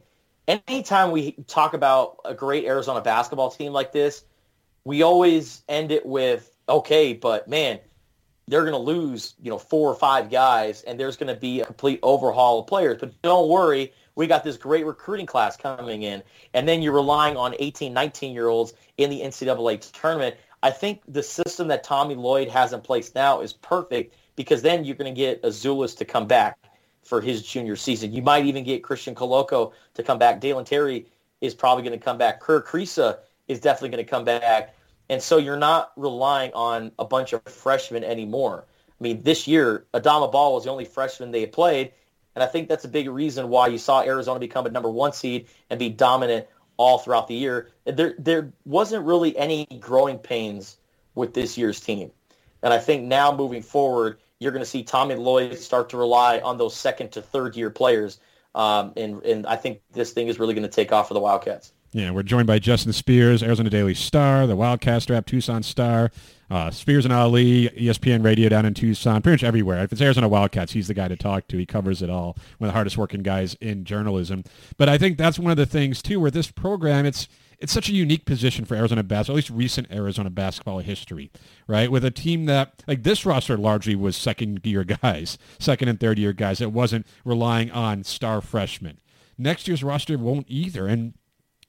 anytime 0.47 1.11
we 1.11 1.33
talk 1.47 1.73
about 1.73 2.17
a 2.25 2.33
great 2.33 2.65
Arizona 2.65 3.01
basketball 3.01 3.51
team 3.51 3.71
like 3.71 3.91
this, 3.91 4.23
we 4.83 5.01
always 5.03 5.63
end 5.67 5.91
it 5.91 6.05
with, 6.05 6.51
okay, 6.67 7.13
but 7.13 7.47
man, 7.47 7.79
they're 8.47 8.61
going 8.61 8.73
to 8.73 8.79
lose, 8.79 9.35
you 9.41 9.51
know, 9.51 9.59
four 9.59 9.89
or 9.89 9.95
five 9.95 10.31
guys, 10.31 10.81
and 10.83 10.99
there's 10.99 11.17
going 11.17 11.33
to 11.33 11.39
be 11.39 11.61
a 11.61 11.65
complete 11.65 11.99
overhaul 12.01 12.59
of 12.59 12.67
players. 12.67 12.97
But 12.99 13.21
don't 13.21 13.47
worry, 13.47 13.93
we 14.15 14.25
got 14.25 14.43
this 14.43 14.57
great 14.57 14.85
recruiting 14.85 15.27
class 15.27 15.55
coming 15.55 16.01
in, 16.03 16.23
and 16.55 16.67
then 16.67 16.81
you're 16.81 16.93
relying 16.93 17.37
on 17.37 17.53
18, 17.59 17.93
19-year-olds 17.93 18.73
in 18.97 19.11
the 19.11 19.21
NCAA 19.21 19.91
tournament. 19.91 20.35
I 20.63 20.71
think 20.71 21.01
the 21.07 21.23
system 21.23 21.67
that 21.67 21.83
Tommy 21.83 22.15
Lloyd 22.15 22.49
has 22.49 22.73
in 22.73 22.81
place 22.81 23.13
now 23.13 23.41
is 23.41 23.53
perfect 23.53 24.15
because 24.39 24.61
then 24.61 24.85
you're 24.85 24.95
going 24.95 25.13
to 25.13 25.19
get 25.19 25.43
Azuolas 25.43 25.97
to 25.97 26.05
come 26.05 26.25
back 26.25 26.57
for 27.03 27.19
his 27.19 27.43
junior 27.43 27.75
season. 27.75 28.13
You 28.13 28.21
might 28.21 28.45
even 28.45 28.63
get 28.63 28.83
Christian 28.83 29.13
Koloko 29.13 29.73
to 29.95 30.01
come 30.01 30.17
back. 30.17 30.39
Dalen 30.39 30.63
Terry 30.63 31.07
is 31.41 31.53
probably 31.53 31.83
going 31.83 31.99
to 31.99 32.01
come 32.01 32.17
back. 32.17 32.39
Kerr 32.39 32.61
Kriisa 32.61 33.17
is 33.49 33.59
definitely 33.59 33.89
going 33.89 34.05
to 34.05 34.09
come 34.09 34.23
back. 34.23 34.77
And 35.09 35.21
so 35.21 35.39
you're 35.39 35.57
not 35.57 35.91
relying 35.97 36.53
on 36.53 36.93
a 36.97 37.03
bunch 37.03 37.33
of 37.33 37.43
freshmen 37.43 38.01
anymore. 38.05 38.63
I 38.69 39.03
mean, 39.03 39.23
this 39.23 39.45
year, 39.45 39.85
Adama 39.93 40.31
Bal 40.31 40.53
was 40.53 40.63
the 40.63 40.69
only 40.69 40.85
freshman 40.85 41.31
they 41.31 41.45
played, 41.45 41.91
and 42.33 42.41
I 42.41 42.47
think 42.47 42.69
that's 42.69 42.85
a 42.85 42.89
big 42.89 43.09
reason 43.09 43.49
why 43.49 43.67
you 43.67 43.77
saw 43.77 44.03
Arizona 44.03 44.39
become 44.39 44.65
a 44.65 44.71
number 44.71 44.89
one 44.89 45.11
seed 45.11 45.47
and 45.69 45.77
be 45.77 45.89
dominant 45.89 46.47
all 46.77 46.97
throughout 46.97 47.27
the 47.27 47.35
year. 47.35 47.71
There, 47.83 48.15
there 48.17 48.53
wasn't 48.63 49.05
really 49.05 49.37
any 49.37 49.65
growing 49.81 50.17
pains 50.17 50.77
with 51.13 51.33
this 51.33 51.57
year's 51.57 51.81
team. 51.81 52.11
And 52.63 52.73
I 52.73 52.77
think 52.77 53.03
now 53.03 53.35
moving 53.35 53.61
forward, 53.61 54.19
you're 54.39 54.51
going 54.51 54.63
to 54.63 54.69
see 54.69 54.83
Tommy 54.83 55.15
Lloyd 55.15 55.57
start 55.57 55.89
to 55.89 55.97
rely 55.97 56.39
on 56.39 56.57
those 56.57 56.75
second 56.75 57.11
to 57.11 57.21
third 57.21 57.55
year 57.55 57.69
players. 57.69 58.19
Um, 58.55 58.93
and, 58.97 59.21
and 59.23 59.45
I 59.45 59.55
think 59.55 59.81
this 59.91 60.11
thing 60.11 60.27
is 60.27 60.39
really 60.39 60.53
going 60.53 60.63
to 60.63 60.69
take 60.69 60.91
off 60.91 61.07
for 61.07 61.13
the 61.13 61.19
Wildcats. 61.19 61.73
Yeah, 61.91 62.11
we're 62.11 62.23
joined 62.23 62.45
by 62.45 62.59
Justin 62.59 62.93
Spears, 62.93 63.41
Arizona 63.41 63.69
Daily 63.69 63.95
Star, 63.95 64.45
the 64.45 64.55
Wildcaster 64.55 65.15
app, 65.15 65.25
Tucson 65.25 65.63
Star, 65.63 66.11
uh, 66.51 66.69
Spears 66.69 67.03
and 67.03 67.11
Ali, 67.11 67.69
ESPN 67.69 68.23
Radio 68.23 68.47
down 68.47 68.65
in 68.65 68.75
Tucson, 68.75 69.23
pretty 69.23 69.33
much 69.35 69.43
everywhere. 69.43 69.83
If 69.83 69.91
it's 69.91 70.01
Arizona 70.01 70.27
Wildcats, 70.27 70.73
he's 70.73 70.87
the 70.87 70.93
guy 70.93 71.07
to 71.07 71.15
talk 71.15 71.47
to. 71.47 71.57
He 71.57 71.65
covers 71.65 72.03
it 72.03 72.09
all. 72.09 72.37
One 72.59 72.67
of 72.67 72.73
the 72.73 72.77
hardest 72.77 72.97
working 72.97 73.23
guys 73.23 73.55
in 73.55 73.85
journalism. 73.85 74.43
But 74.77 74.87
I 74.87 74.99
think 74.99 75.17
that's 75.17 75.39
one 75.39 75.49
of 75.49 75.57
the 75.57 75.65
things 75.65 76.03
too, 76.03 76.19
where 76.19 76.29
this 76.29 76.51
program, 76.51 77.07
it's 77.07 77.27
it's 77.59 77.73
such 77.73 77.89
a 77.89 77.93
unique 77.93 78.25
position 78.25 78.65
for 78.65 78.75
Arizona 78.75 79.03
basketball, 79.03 79.35
at 79.35 79.37
least 79.37 79.49
recent 79.49 79.91
Arizona 79.91 80.29
basketball 80.29 80.79
history, 80.79 81.29
right? 81.67 81.91
With 81.91 82.05
a 82.05 82.11
team 82.11 82.45
that, 82.45 82.83
like 82.87 83.03
this 83.03 83.25
roster 83.25 83.57
largely 83.57 83.95
was 83.95 84.15
second 84.15 84.61
year 84.63 84.83
guys, 84.83 85.37
second 85.59 85.89
and 85.89 85.99
third 85.99 86.17
year 86.17 86.33
guys. 86.33 86.61
It 86.61 86.71
wasn't 86.71 87.05
relying 87.25 87.69
on 87.71 88.03
star 88.03 88.41
freshmen. 88.41 88.99
Next 89.37 89.67
year's 89.67 89.83
roster 89.83 90.17
won't 90.17 90.45
either. 90.49 90.87
And 90.87 91.13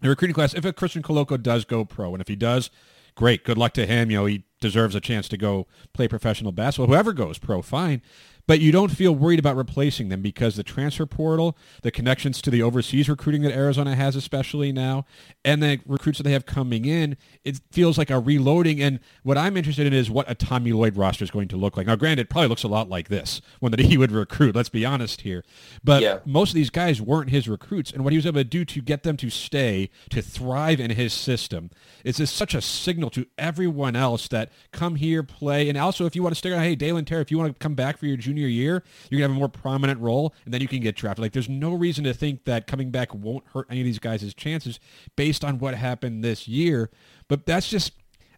the 0.00 0.08
recruiting 0.08 0.34
class, 0.34 0.54
if 0.54 0.64
a 0.64 0.72
Christian 0.72 1.02
Koloko 1.02 1.40
does 1.40 1.64
go 1.64 1.84
pro, 1.84 2.12
and 2.12 2.20
if 2.20 2.28
he 2.28 2.36
does, 2.36 2.70
great, 3.16 3.44
good 3.44 3.58
luck 3.58 3.74
to 3.74 3.86
him. 3.86 4.10
You 4.10 4.18
know, 4.18 4.26
he 4.26 4.44
deserves 4.60 4.94
a 4.94 5.00
chance 5.00 5.28
to 5.28 5.36
go 5.36 5.66
play 5.92 6.06
professional 6.06 6.52
basketball. 6.52 6.86
Whoever 6.86 7.12
goes 7.12 7.38
pro, 7.38 7.62
fine 7.62 8.02
but 8.50 8.58
you 8.58 8.72
don't 8.72 8.90
feel 8.90 9.14
worried 9.14 9.38
about 9.38 9.54
replacing 9.54 10.08
them 10.08 10.22
because 10.22 10.56
the 10.56 10.64
transfer 10.64 11.06
portal, 11.06 11.56
the 11.82 11.92
connections 11.92 12.42
to 12.42 12.50
the 12.50 12.60
overseas 12.60 13.08
recruiting 13.08 13.42
that 13.42 13.52
Arizona 13.52 13.94
has, 13.94 14.16
especially 14.16 14.72
now, 14.72 15.04
and 15.44 15.62
the 15.62 15.78
recruits 15.86 16.18
that 16.18 16.24
they 16.24 16.32
have 16.32 16.46
coming 16.46 16.84
in, 16.84 17.16
it 17.44 17.60
feels 17.70 17.96
like 17.96 18.10
a 18.10 18.18
reloading. 18.18 18.82
And 18.82 18.98
what 19.22 19.38
I'm 19.38 19.56
interested 19.56 19.86
in 19.86 19.92
is 19.92 20.10
what 20.10 20.28
a 20.28 20.34
Tommy 20.34 20.72
Lloyd 20.72 20.96
roster 20.96 21.22
is 21.22 21.30
going 21.30 21.46
to 21.46 21.56
look 21.56 21.76
like. 21.76 21.86
Now, 21.86 21.94
granted, 21.94 22.22
it 22.22 22.28
probably 22.28 22.48
looks 22.48 22.64
a 22.64 22.68
lot 22.68 22.88
like 22.88 23.06
this 23.06 23.40
one 23.60 23.70
that 23.70 23.78
he 23.78 23.96
would 23.96 24.10
recruit. 24.10 24.56
Let's 24.56 24.68
be 24.68 24.84
honest 24.84 25.20
here. 25.20 25.44
But 25.84 26.02
yeah. 26.02 26.18
most 26.24 26.50
of 26.50 26.56
these 26.56 26.70
guys 26.70 27.00
weren't 27.00 27.30
his 27.30 27.46
recruits, 27.48 27.92
and 27.92 28.02
what 28.02 28.12
he 28.12 28.18
was 28.18 28.26
able 28.26 28.40
to 28.40 28.44
do 28.44 28.64
to 28.64 28.82
get 28.82 29.04
them 29.04 29.16
to 29.18 29.30
stay, 29.30 29.90
to 30.08 30.20
thrive 30.20 30.80
in 30.80 30.90
his 30.90 31.12
system, 31.12 31.70
is 32.02 32.16
just 32.16 32.34
such 32.34 32.56
a 32.56 32.60
signal 32.60 33.10
to 33.10 33.26
everyone 33.38 33.94
else 33.94 34.26
that 34.26 34.50
come 34.72 34.96
here, 34.96 35.22
play, 35.22 35.68
and 35.68 35.78
also 35.78 36.04
if 36.04 36.16
you 36.16 36.24
want 36.24 36.34
to 36.34 36.38
stick 36.38 36.50
around, 36.50 36.64
hey, 36.64 36.74
Dalen 36.74 37.04
Terry, 37.04 37.22
if 37.22 37.30
you 37.30 37.38
want 37.38 37.52
to 37.52 37.58
come 37.60 37.76
back 37.76 37.96
for 37.96 38.06
your 38.06 38.16
junior 38.16 38.39
junior 38.40 38.48
year, 38.48 38.82
you're 39.10 39.18
going 39.18 39.28
to 39.28 39.34
have 39.34 39.36
a 39.36 39.38
more 39.38 39.48
prominent 39.48 40.00
role, 40.00 40.34
and 40.44 40.54
then 40.54 40.60
you 40.60 40.68
can 40.68 40.80
get 40.80 40.96
drafted. 40.96 41.22
Like, 41.22 41.32
there's 41.32 41.48
no 41.48 41.74
reason 41.74 42.04
to 42.04 42.14
think 42.14 42.44
that 42.44 42.66
coming 42.66 42.90
back 42.90 43.14
won't 43.14 43.44
hurt 43.52 43.66
any 43.70 43.80
of 43.80 43.84
these 43.84 43.98
guys' 43.98 44.32
chances 44.34 44.80
based 45.16 45.44
on 45.44 45.58
what 45.58 45.74
happened 45.74 46.24
this 46.24 46.48
year. 46.48 46.90
But 47.28 47.46
that's 47.46 47.68
just 47.68 47.92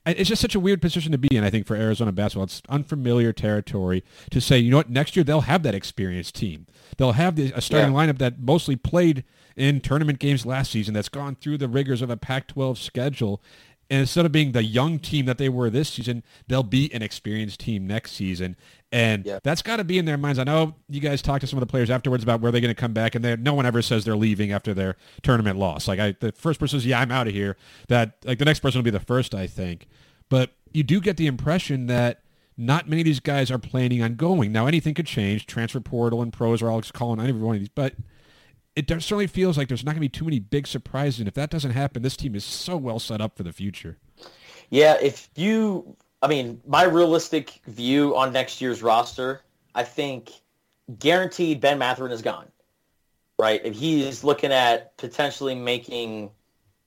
it's 0.04 0.28
just 0.28 0.42
such 0.42 0.56
a 0.56 0.60
weird 0.60 0.82
position 0.82 1.12
to 1.12 1.18
be 1.18 1.28
in, 1.30 1.44
I 1.44 1.50
think, 1.50 1.64
for 1.64 1.76
Arizona 1.76 2.10
basketball. 2.10 2.44
It's 2.44 2.60
unfamiliar 2.68 3.32
territory 3.32 4.02
to 4.32 4.40
say, 4.40 4.58
you 4.58 4.68
know 4.68 4.78
what, 4.78 4.90
next 4.90 5.14
year 5.14 5.22
they'll 5.22 5.42
have 5.42 5.62
that 5.62 5.76
experienced 5.76 6.34
team. 6.34 6.66
They'll 6.96 7.12
have 7.12 7.36
the, 7.36 7.52
a 7.54 7.60
starting 7.60 7.94
yeah. 7.94 8.06
lineup 8.06 8.18
that 8.18 8.40
mostly 8.40 8.74
played 8.74 9.22
in 9.54 9.80
tournament 9.80 10.18
games 10.18 10.44
last 10.44 10.72
season, 10.72 10.94
that's 10.94 11.08
gone 11.08 11.36
through 11.36 11.58
the 11.58 11.68
rigors 11.68 12.02
of 12.02 12.10
a 12.10 12.16
Pac-12 12.16 12.78
schedule, 12.78 13.40
and 13.92 14.00
instead 14.00 14.24
of 14.24 14.32
being 14.32 14.52
the 14.52 14.64
young 14.64 14.98
team 14.98 15.26
that 15.26 15.36
they 15.36 15.50
were 15.50 15.68
this 15.68 15.90
season, 15.90 16.22
they'll 16.48 16.62
be 16.62 16.92
an 16.94 17.02
experienced 17.02 17.60
team 17.60 17.86
next 17.86 18.12
season. 18.12 18.56
And 18.92 19.24
yeah. 19.24 19.38
that's 19.42 19.62
got 19.62 19.78
to 19.78 19.84
be 19.84 19.98
in 19.98 20.04
their 20.04 20.18
minds. 20.18 20.38
I 20.38 20.44
know 20.44 20.74
you 20.88 21.00
guys 21.00 21.22
talked 21.22 21.40
to 21.40 21.46
some 21.46 21.56
of 21.56 21.60
the 21.60 21.70
players 21.70 21.88
afterwards 21.88 22.22
about 22.22 22.42
where 22.42 22.52
they're 22.52 22.60
going 22.60 22.74
to 22.74 22.80
come 22.80 22.92
back, 22.92 23.14
and 23.14 23.42
no 23.42 23.54
one 23.54 23.64
ever 23.64 23.80
says 23.80 24.04
they're 24.04 24.14
leaving 24.16 24.52
after 24.52 24.74
their 24.74 24.96
tournament 25.22 25.58
loss. 25.58 25.88
Like 25.88 25.98
I, 25.98 26.14
the 26.20 26.32
first 26.32 26.60
person 26.60 26.78
says, 26.78 26.86
"Yeah, 26.86 27.00
I'm 27.00 27.10
out 27.10 27.26
of 27.26 27.32
here." 27.32 27.56
That 27.88 28.18
like 28.24 28.38
the 28.38 28.44
next 28.44 28.60
person 28.60 28.78
will 28.78 28.84
be 28.84 28.90
the 28.90 29.00
first, 29.00 29.34
I 29.34 29.46
think. 29.46 29.88
But 30.28 30.50
you 30.72 30.82
do 30.82 31.00
get 31.00 31.16
the 31.16 31.26
impression 31.26 31.86
that 31.86 32.22
not 32.56 32.88
many 32.88 33.00
of 33.00 33.06
these 33.06 33.20
guys 33.20 33.50
are 33.50 33.58
planning 33.58 34.02
on 34.02 34.14
going. 34.14 34.52
Now 34.52 34.66
anything 34.66 34.94
could 34.94 35.06
change. 35.06 35.46
Transfer 35.46 35.80
portal 35.80 36.20
and 36.20 36.32
pros 36.32 36.60
are 36.60 36.70
all 36.70 36.82
calling 36.82 37.18
on 37.18 37.26
every 37.26 37.40
one 37.40 37.56
of 37.56 37.60
these, 37.60 37.68
but 37.68 37.94
it 38.74 38.88
certainly 38.88 39.26
feels 39.26 39.58
like 39.58 39.68
there's 39.68 39.84
not 39.84 39.92
going 39.92 39.96
to 39.96 40.00
be 40.00 40.08
too 40.08 40.24
many 40.24 40.38
big 40.38 40.66
surprises. 40.66 41.18
And 41.18 41.28
if 41.28 41.34
that 41.34 41.50
doesn't 41.50 41.72
happen, 41.72 42.02
this 42.02 42.16
team 42.16 42.34
is 42.34 42.44
so 42.44 42.76
well 42.76 42.98
set 42.98 43.20
up 43.20 43.36
for 43.36 43.42
the 43.42 43.52
future. 43.52 43.98
Yeah, 44.70 44.96
if 45.00 45.28
you, 45.34 45.96
I 46.22 46.28
mean, 46.28 46.60
my 46.66 46.84
realistic 46.84 47.60
view 47.66 48.16
on 48.16 48.32
next 48.32 48.60
year's 48.60 48.82
roster, 48.82 49.42
I 49.74 49.82
think 49.82 50.30
guaranteed 50.98 51.60
Ben 51.60 51.78
Mathurin 51.78 52.12
is 52.12 52.22
gone, 52.22 52.46
right? 53.38 53.60
If 53.64 53.74
he's 53.74 54.22
looking 54.22 54.52
at 54.52 54.96
potentially 54.96 55.54
making 55.54 56.30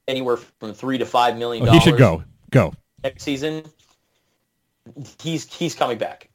anywhere 0.08 0.38
from 0.38 0.74
three 0.74 0.98
to 0.98 1.06
five 1.06 1.38
million 1.38 1.66
dollars, 1.66 1.82
oh, 1.82 1.84
he 1.84 1.92
should 1.92 2.00
go. 2.00 2.24
Go 2.52 2.74
next 3.06 3.24
season. 3.24 3.64
He's 5.22 5.52
he's 5.52 5.76
coming 5.76 5.98
back. 5.98 6.30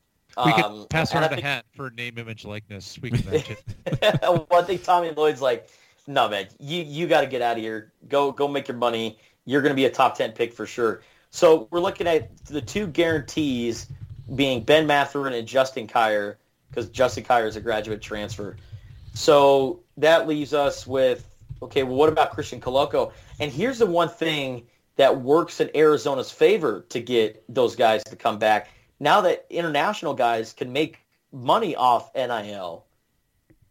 We 0.45 0.53
could 0.53 0.65
um, 0.65 0.87
pass 0.89 1.15
around 1.15 1.33
a 1.33 1.41
hat 1.41 1.67
for 1.75 1.91
name, 1.91 2.17
image, 2.17 2.45
likeness. 2.45 2.99
We 3.03 3.11
can 3.11 3.29
mention. 3.31 3.57
well, 4.23 4.47
I 4.53 4.63
think 4.63 4.85
Tommy 4.85 5.11
Lloyd's 5.11 5.43
like, 5.43 5.69
no, 6.07 6.29
man, 6.29 6.47
you 6.59 6.83
you 6.83 7.07
got 7.07 7.21
to 7.21 7.27
get 7.27 7.43
out 7.43 7.57
of 7.57 7.63
here. 7.63 7.93
Go 8.09 8.33
go 8.33 8.49
make 8.49 8.69
your 8.69 8.77
money. 8.77 9.19
You're 9.45 9.61
going 9.61 9.73
to 9.73 9.77
be 9.77 9.85
a 9.85 9.91
top 9.91 10.17
ten 10.17 10.33
pick 10.33 10.55
for 10.55 10.67
sure. 10.67 11.03
So 11.31 11.69
we're 11.71 11.81
looking 11.81 12.07
at 12.07 12.45
the 12.47 12.61
two 12.61 12.87
guarantees 12.87 13.87
being 14.35 14.63
Ben 14.63 14.87
Mathurin 14.87 15.35
and 15.35 15.47
Justin 15.47 15.87
Kier, 15.87 16.37
because 16.69 16.89
Justin 16.89 17.25
Kier 17.25 17.47
is 17.47 17.57
a 17.57 17.61
graduate 17.61 18.01
transfer. 18.01 18.57
So 19.15 19.81
that 19.97 20.29
leaves 20.29 20.55
us 20.55 20.87
with 20.87 21.27
okay. 21.63 21.83
Well, 21.83 21.97
what 21.97 22.09
about 22.09 22.33
Christian 22.33 22.61
Koloko? 22.61 23.13
And 23.39 23.51
here's 23.51 23.79
the 23.79 23.87
one 23.87 24.09
thing 24.09 24.67
that 24.97 25.21
works 25.21 25.61
in 25.61 25.71
Arizona's 25.75 26.31
favor 26.31 26.85
to 26.91 27.01
get 27.01 27.43
those 27.49 27.75
guys 27.75 28.05
to 28.05 28.17
come 28.17 28.39
back 28.39 28.69
now 29.01 29.23
that 29.23 29.47
international 29.51 30.15
guys 30.15 30.53
can 30.53 30.73
make 30.73 30.99
money 31.33 31.75
off 31.75 32.15
NIL, 32.15 32.85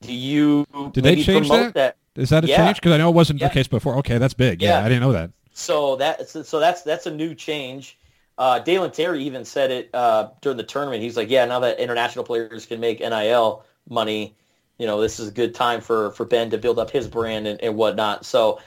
do 0.02 0.14
you 0.14 0.66
did 0.92 1.04
they 1.04 1.22
change 1.22 1.48
that? 1.50 1.74
that? 1.76 1.98
Is 2.16 2.32
that 2.32 2.44
a 2.44 2.48
yeah. 2.48 2.66
change? 2.66 2.78
Because 2.78 2.94
I 2.94 2.98
know 2.98 3.10
it 3.10 3.16
wasn't 3.16 3.40
yeah. 3.40 3.48
the 3.48 3.54
case 3.54 3.68
before. 3.68 3.96
Okay, 3.98 4.18
that's 4.18 4.34
big. 4.34 4.62
Yeah. 4.62 4.80
yeah. 4.80 4.86
I 4.86 4.90
didn't 4.90 5.02
know 5.02 5.12
that. 5.14 5.32
So 5.60 5.96
that 5.98 6.30
so 6.30 6.60
that's 6.60 6.84
that's 6.84 7.06
a 7.06 7.12
new 7.12 7.36
change. 7.36 7.98
Uh, 8.38 8.60
Dalen 8.60 8.92
Terry 8.92 9.22
even 9.24 9.44
said 9.44 9.70
it 9.70 9.90
uh, 9.94 10.30
during 10.42 10.58
the 10.58 10.64
tournament. 10.64 11.04
He's 11.04 11.18
like, 11.18 11.30
yeah, 11.30 11.44
now 11.44 11.60
that 11.60 11.78
international 11.78 12.24
players 12.24 12.66
can 12.66 12.80
make 12.80 13.02
NIL 13.02 13.66
money, 13.90 14.34
you 14.78 14.88
know, 14.88 15.02
this 15.02 15.20
is 15.20 15.28
a 15.28 15.32
good 15.32 15.54
time 15.54 15.82
for, 15.82 16.12
for 16.12 16.26
Ben 16.26 16.50
to 16.52 16.58
build 16.58 16.80
up 16.80 16.90
his 16.90 17.06
brand 17.06 17.48
and, 17.48 17.62
and 17.62 17.76
whatnot. 17.76 18.26
So 18.26 18.62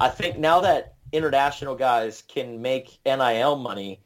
I 0.00 0.08
think 0.08 0.38
now 0.38 0.60
that 0.62 0.94
international 1.12 1.74
guys 1.74 2.22
can 2.26 2.62
make 2.62 2.98
NIL 3.04 3.56
money, 3.56 4.00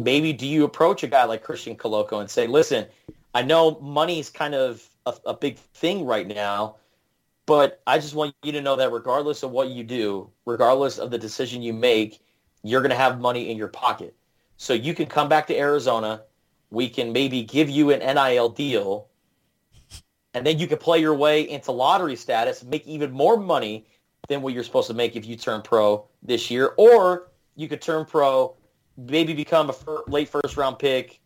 maybe 0.00 0.32
do 0.32 0.46
you 0.46 0.64
approach 0.64 1.02
a 1.02 1.06
guy 1.06 1.24
like 1.24 1.42
Christian 1.42 1.76
Koloko 1.76 2.20
and 2.20 2.30
say, 2.30 2.46
listen, 2.46 2.86
I 3.34 3.42
know 3.42 3.78
money's 3.80 4.30
kind 4.30 4.54
of 4.54 4.82
a, 5.04 5.14
a, 5.26 5.34
big 5.34 5.58
thing 5.58 6.06
right 6.06 6.26
now, 6.26 6.76
but 7.48 7.80
I 7.86 7.98
just 7.98 8.14
want 8.14 8.34
you 8.42 8.52
to 8.52 8.60
know 8.60 8.76
that 8.76 8.92
regardless 8.92 9.42
of 9.42 9.52
what 9.52 9.70
you 9.70 9.82
do, 9.82 10.30
regardless 10.44 10.98
of 10.98 11.10
the 11.10 11.16
decision 11.16 11.62
you 11.62 11.72
make, 11.72 12.20
you're 12.62 12.82
going 12.82 12.90
to 12.90 12.96
have 12.96 13.22
money 13.22 13.50
in 13.50 13.56
your 13.56 13.68
pocket. 13.68 14.14
So 14.58 14.74
you 14.74 14.92
can 14.92 15.06
come 15.06 15.30
back 15.30 15.46
to 15.46 15.56
Arizona. 15.56 16.24
We 16.68 16.90
can 16.90 17.10
maybe 17.10 17.42
give 17.42 17.70
you 17.70 17.90
an 17.90 18.00
NIL 18.00 18.50
deal, 18.50 19.08
and 20.34 20.46
then 20.46 20.58
you 20.58 20.66
can 20.66 20.76
play 20.76 20.98
your 20.98 21.14
way 21.14 21.48
into 21.48 21.72
lottery 21.72 22.16
status, 22.16 22.62
make 22.62 22.86
even 22.86 23.10
more 23.12 23.38
money 23.38 23.86
than 24.28 24.42
what 24.42 24.52
you're 24.52 24.62
supposed 24.62 24.88
to 24.88 24.94
make 24.94 25.16
if 25.16 25.24
you 25.24 25.34
turn 25.34 25.62
pro 25.62 26.06
this 26.22 26.50
year, 26.50 26.74
or 26.76 27.30
you 27.56 27.66
could 27.66 27.80
turn 27.80 28.04
pro 28.04 28.54
maybe 28.98 29.32
become 29.32 29.70
a 29.70 29.72
fir- 29.72 30.04
late 30.06 30.28
first 30.28 30.58
round 30.58 30.78
pick, 30.78 31.18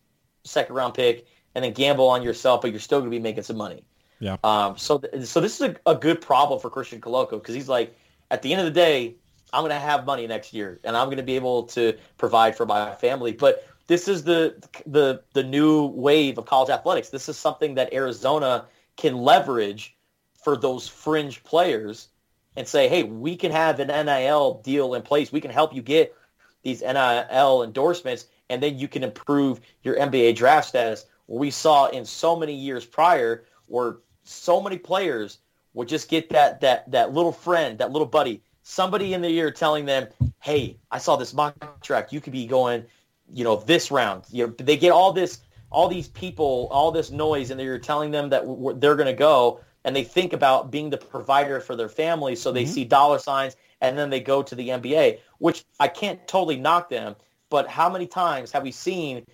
second 0.45 0.73
round 0.73 0.93
pick, 0.93 1.27
and 1.53 1.65
then 1.65 1.73
gamble 1.73 2.07
on 2.07 2.23
yourself, 2.23 2.61
but 2.61 2.71
you're 2.71 2.79
still 2.79 2.99
going 2.99 3.11
to 3.11 3.17
be 3.17 3.21
making 3.21 3.43
some 3.43 3.57
money. 3.57 3.83
Yeah. 4.23 4.37
Um. 4.45 4.77
So 4.77 4.99
th- 4.99 5.25
so 5.25 5.41
this 5.41 5.59
is 5.59 5.69
a, 5.69 5.75
a 5.85 5.95
good 5.95 6.21
problem 6.21 6.57
for 6.57 6.69
Christian 6.69 7.01
Koloko 7.01 7.31
because 7.31 7.53
he's 7.53 7.67
like, 7.67 7.93
at 8.31 8.41
the 8.41 8.53
end 8.53 8.61
of 8.61 8.65
the 8.65 8.71
day, 8.71 9.15
I'm 9.51 9.63
going 9.63 9.71
to 9.71 9.79
have 9.79 10.05
money 10.05 10.25
next 10.27 10.53
year, 10.53 10.79
and 10.85 10.95
I'm 10.95 11.07
going 11.07 11.17
to 11.17 11.23
be 11.23 11.35
able 11.35 11.63
to 11.63 11.97
provide 12.17 12.55
for 12.55 12.65
my 12.65 12.95
family. 12.95 13.33
But 13.33 13.67
this 13.87 14.07
is 14.07 14.23
the 14.23 14.55
the 14.85 15.21
the 15.33 15.43
new 15.43 15.87
wave 15.87 16.37
of 16.37 16.45
college 16.45 16.69
athletics. 16.69 17.09
This 17.09 17.27
is 17.27 17.37
something 17.37 17.75
that 17.75 17.91
Arizona 17.91 18.65
can 18.95 19.17
leverage 19.17 19.97
for 20.41 20.55
those 20.55 20.87
fringe 20.87 21.43
players 21.43 22.07
and 22.55 22.65
say, 22.65 22.87
hey, 22.87 23.03
we 23.03 23.35
can 23.35 23.51
have 23.51 23.81
an 23.81 23.87
NIL 23.87 24.61
deal 24.63 24.93
in 24.93 25.01
place. 25.01 25.33
We 25.33 25.41
can 25.41 25.51
help 25.51 25.75
you 25.75 25.81
get 25.81 26.15
these 26.61 26.81
NIL 26.81 27.63
endorsements, 27.63 28.27
and 28.49 28.63
then 28.63 28.79
you 28.79 28.87
can 28.87 29.03
improve 29.03 29.59
your 29.81 29.97
NBA 29.97 30.37
draft 30.37 30.69
status. 30.69 31.07
We 31.27 31.51
saw 31.51 31.87
in 31.87 32.05
so 32.05 32.37
many 32.37 32.53
years 32.53 32.85
prior 32.85 33.43
where 33.67 33.97
so 34.23 34.61
many 34.61 34.77
players 34.77 35.39
would 35.73 35.87
just 35.87 36.09
get 36.09 36.29
that 36.29 36.61
that 36.61 36.89
that 36.91 37.13
little 37.13 37.31
friend, 37.31 37.77
that 37.79 37.91
little 37.91 38.07
buddy, 38.07 38.41
somebody 38.61 39.13
in 39.13 39.21
the 39.21 39.29
ear 39.29 39.51
telling 39.51 39.85
them, 39.85 40.07
"Hey, 40.39 40.77
I 40.91 40.97
saw 40.97 41.15
this 41.15 41.33
mock 41.33 41.81
draft. 41.81 42.13
You 42.13 42.21
could 42.21 42.33
be 42.33 42.45
going, 42.45 42.85
you 43.33 43.43
know, 43.43 43.57
this 43.57 43.91
round." 43.91 44.23
You 44.29 44.47
know, 44.47 44.53
they 44.57 44.77
get 44.77 44.91
all 44.91 45.11
this, 45.11 45.39
all 45.69 45.87
these 45.87 46.07
people, 46.09 46.67
all 46.71 46.91
this 46.91 47.11
noise, 47.11 47.49
and 47.49 47.59
they're 47.59 47.79
telling 47.79 48.11
them 48.11 48.29
that 48.29 48.43
they're 48.79 48.95
going 48.95 49.07
to 49.07 49.13
go, 49.13 49.61
and 49.83 49.95
they 49.95 50.03
think 50.03 50.33
about 50.33 50.71
being 50.71 50.89
the 50.89 50.97
provider 50.97 51.59
for 51.59 51.75
their 51.75 51.89
family, 51.89 52.35
so 52.35 52.51
they 52.51 52.63
mm-hmm. 52.63 52.73
see 52.73 52.85
dollar 52.85 53.19
signs 53.19 53.55
and 53.83 53.97
then 53.97 54.09
they 54.09 54.21
go 54.21 54.41
to 54.41 54.55
the 54.55 54.69
NBA, 54.69 55.19
which 55.39 55.65
I 55.79 55.89
can't 55.89 56.25
totally 56.25 56.55
knock 56.55 56.89
them. 56.89 57.15
But 57.49 57.67
how 57.67 57.89
many 57.89 58.07
times 58.07 58.51
have 58.53 58.63
we 58.63 58.71
seen 58.71 59.25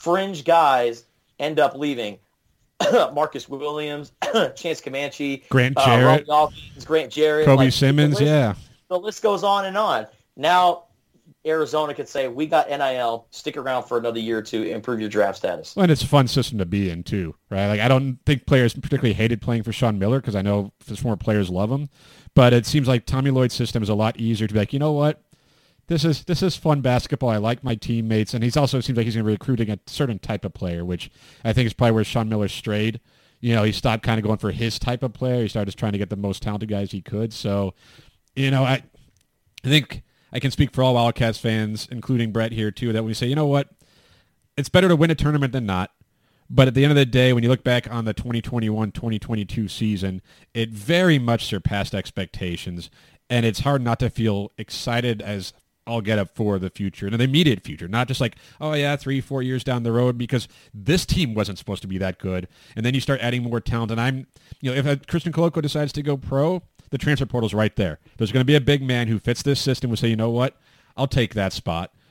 fringe 0.00 0.44
guys 0.44 1.04
end 1.38 1.60
up 1.60 1.76
leaving? 1.76 2.18
Marcus 3.12 3.48
Williams, 3.48 4.12
Chance 4.54 4.80
Comanche, 4.80 5.44
Grant 5.48 5.76
uh, 5.76 5.84
Jarrett. 5.84 6.06
Ronnie 6.06 6.24
Dawkins, 6.24 6.84
Grant 6.84 7.12
Jarrett, 7.12 7.46
Kobe 7.46 7.64
like, 7.64 7.72
Simmons, 7.72 8.18
the 8.18 8.24
list, 8.24 8.30
yeah. 8.30 8.54
the 8.88 8.98
list 8.98 9.22
goes 9.22 9.44
on 9.44 9.66
and 9.66 9.76
on. 9.76 10.06
Now 10.36 10.84
Arizona 11.46 11.94
could 11.94 12.08
say, 12.08 12.28
"We 12.28 12.46
got 12.46 12.68
NIL. 12.68 13.26
Stick 13.30 13.56
around 13.56 13.84
for 13.84 13.98
another 13.98 14.20
year 14.20 14.38
or 14.38 14.42
two, 14.42 14.62
improve 14.62 15.00
your 15.00 15.08
draft 15.08 15.38
status." 15.38 15.74
Well, 15.74 15.84
and 15.84 15.92
it's 15.92 16.02
a 16.02 16.06
fun 16.06 16.28
system 16.28 16.58
to 16.58 16.66
be 16.66 16.90
in 16.90 17.02
too, 17.02 17.34
right? 17.50 17.66
Like 17.66 17.80
I 17.80 17.88
don't 17.88 18.18
think 18.26 18.46
players 18.46 18.74
particularly 18.74 19.14
hated 19.14 19.40
playing 19.40 19.62
for 19.62 19.72
Sean 19.72 19.98
Miller 19.98 20.20
because 20.20 20.36
I 20.36 20.42
know 20.42 20.72
his 20.86 20.98
former 20.98 21.16
players 21.16 21.48
love 21.48 21.70
him, 21.70 21.88
but 22.34 22.52
it 22.52 22.66
seems 22.66 22.88
like 22.88 23.06
Tommy 23.06 23.30
Lloyd's 23.30 23.54
system 23.54 23.82
is 23.82 23.88
a 23.88 23.94
lot 23.94 24.18
easier 24.18 24.46
to 24.46 24.52
be 24.52 24.60
like, 24.60 24.72
you 24.72 24.78
know 24.78 24.92
what, 24.92 25.22
this 25.90 26.04
is 26.04 26.22
this 26.22 26.40
is 26.40 26.56
fun 26.56 26.82
basketball. 26.82 27.30
I 27.30 27.38
like 27.38 27.64
my 27.64 27.74
teammates, 27.74 28.32
and 28.32 28.44
he's 28.44 28.56
also 28.56 28.80
seems 28.80 28.96
like 28.96 29.06
he's 29.06 29.16
going 29.16 29.24
to 29.24 29.28
be 29.28 29.32
recruiting 29.32 29.70
a 29.70 29.78
certain 29.88 30.20
type 30.20 30.44
of 30.44 30.54
player, 30.54 30.84
which 30.84 31.10
I 31.44 31.52
think 31.52 31.66
is 31.66 31.72
probably 31.72 31.92
where 31.92 32.04
Sean 32.04 32.28
Miller 32.28 32.46
strayed. 32.46 33.00
You 33.40 33.56
know, 33.56 33.64
he 33.64 33.72
stopped 33.72 34.04
kind 34.04 34.16
of 34.16 34.24
going 34.24 34.38
for 34.38 34.52
his 34.52 34.78
type 34.78 35.02
of 35.02 35.12
player. 35.12 35.42
He 35.42 35.48
started 35.48 35.66
just 35.66 35.78
trying 35.78 35.90
to 35.92 35.98
get 35.98 36.08
the 36.08 36.16
most 36.16 36.44
talented 36.44 36.68
guys 36.68 36.92
he 36.92 37.02
could. 37.02 37.32
So, 37.32 37.74
you 38.36 38.52
know, 38.52 38.62
I 38.62 38.84
I 39.64 39.68
think 39.68 40.04
I 40.32 40.38
can 40.38 40.52
speak 40.52 40.72
for 40.72 40.84
all 40.84 40.94
Wildcats 40.94 41.38
fans, 41.38 41.88
including 41.90 42.30
Brett 42.30 42.52
here 42.52 42.70
too, 42.70 42.92
that 42.92 43.02
we 43.02 43.12
say, 43.12 43.26
you 43.26 43.34
know 43.34 43.46
what, 43.46 43.70
it's 44.56 44.68
better 44.68 44.86
to 44.86 44.94
win 44.94 45.10
a 45.10 45.16
tournament 45.16 45.52
than 45.52 45.66
not. 45.66 45.90
But 46.48 46.68
at 46.68 46.74
the 46.74 46.84
end 46.84 46.92
of 46.92 46.96
the 46.96 47.06
day, 47.06 47.32
when 47.32 47.42
you 47.42 47.48
look 47.48 47.64
back 47.64 47.90
on 47.90 48.04
the 48.04 48.14
2021-2022 48.14 49.68
season, 49.68 50.22
it 50.54 50.70
very 50.70 51.18
much 51.18 51.46
surpassed 51.46 51.96
expectations, 51.96 52.90
and 53.28 53.44
it's 53.44 53.60
hard 53.60 53.82
not 53.82 53.98
to 54.00 54.10
feel 54.10 54.52
excited 54.56 55.20
as 55.20 55.52
all 55.86 56.00
get 56.00 56.18
up 56.18 56.34
for 56.34 56.58
the 56.58 56.70
future 56.70 57.06
and 57.06 57.14
the 57.14 57.24
immediate 57.24 57.62
future, 57.62 57.88
not 57.88 58.08
just 58.08 58.20
like, 58.20 58.36
oh 58.60 58.74
yeah, 58.74 58.96
three, 58.96 59.20
four 59.20 59.42
years 59.42 59.64
down 59.64 59.82
the 59.82 59.92
road, 59.92 60.18
because 60.18 60.48
this 60.72 61.04
team 61.06 61.34
wasn't 61.34 61.58
supposed 61.58 61.82
to 61.82 61.88
be 61.88 61.98
that 61.98 62.18
good. 62.18 62.48
And 62.76 62.84
then 62.84 62.94
you 62.94 63.00
start 63.00 63.20
adding 63.20 63.42
more 63.42 63.60
talent. 63.60 63.90
And 63.90 64.00
I'm, 64.00 64.26
you 64.60 64.70
know, 64.70 64.76
if 64.76 64.86
uh, 64.86 64.96
Christian 65.08 65.32
Koloko 65.32 65.62
decides 65.62 65.92
to 65.94 66.02
go 66.02 66.16
pro, 66.16 66.62
the 66.90 66.98
transfer 66.98 67.26
portal's 67.26 67.54
right 67.54 67.74
there. 67.76 67.98
There's 68.16 68.32
going 68.32 68.42
to 68.42 68.46
be 68.46 68.56
a 68.56 68.60
big 68.60 68.82
man 68.82 69.08
who 69.08 69.18
fits 69.18 69.42
this 69.42 69.60
system 69.60 69.90
who 69.90 69.96
say, 69.96 70.08
you 70.08 70.16
know 70.16 70.30
what, 70.30 70.56
I'll 70.96 71.08
take 71.08 71.34
that 71.34 71.52
spot. 71.52 71.92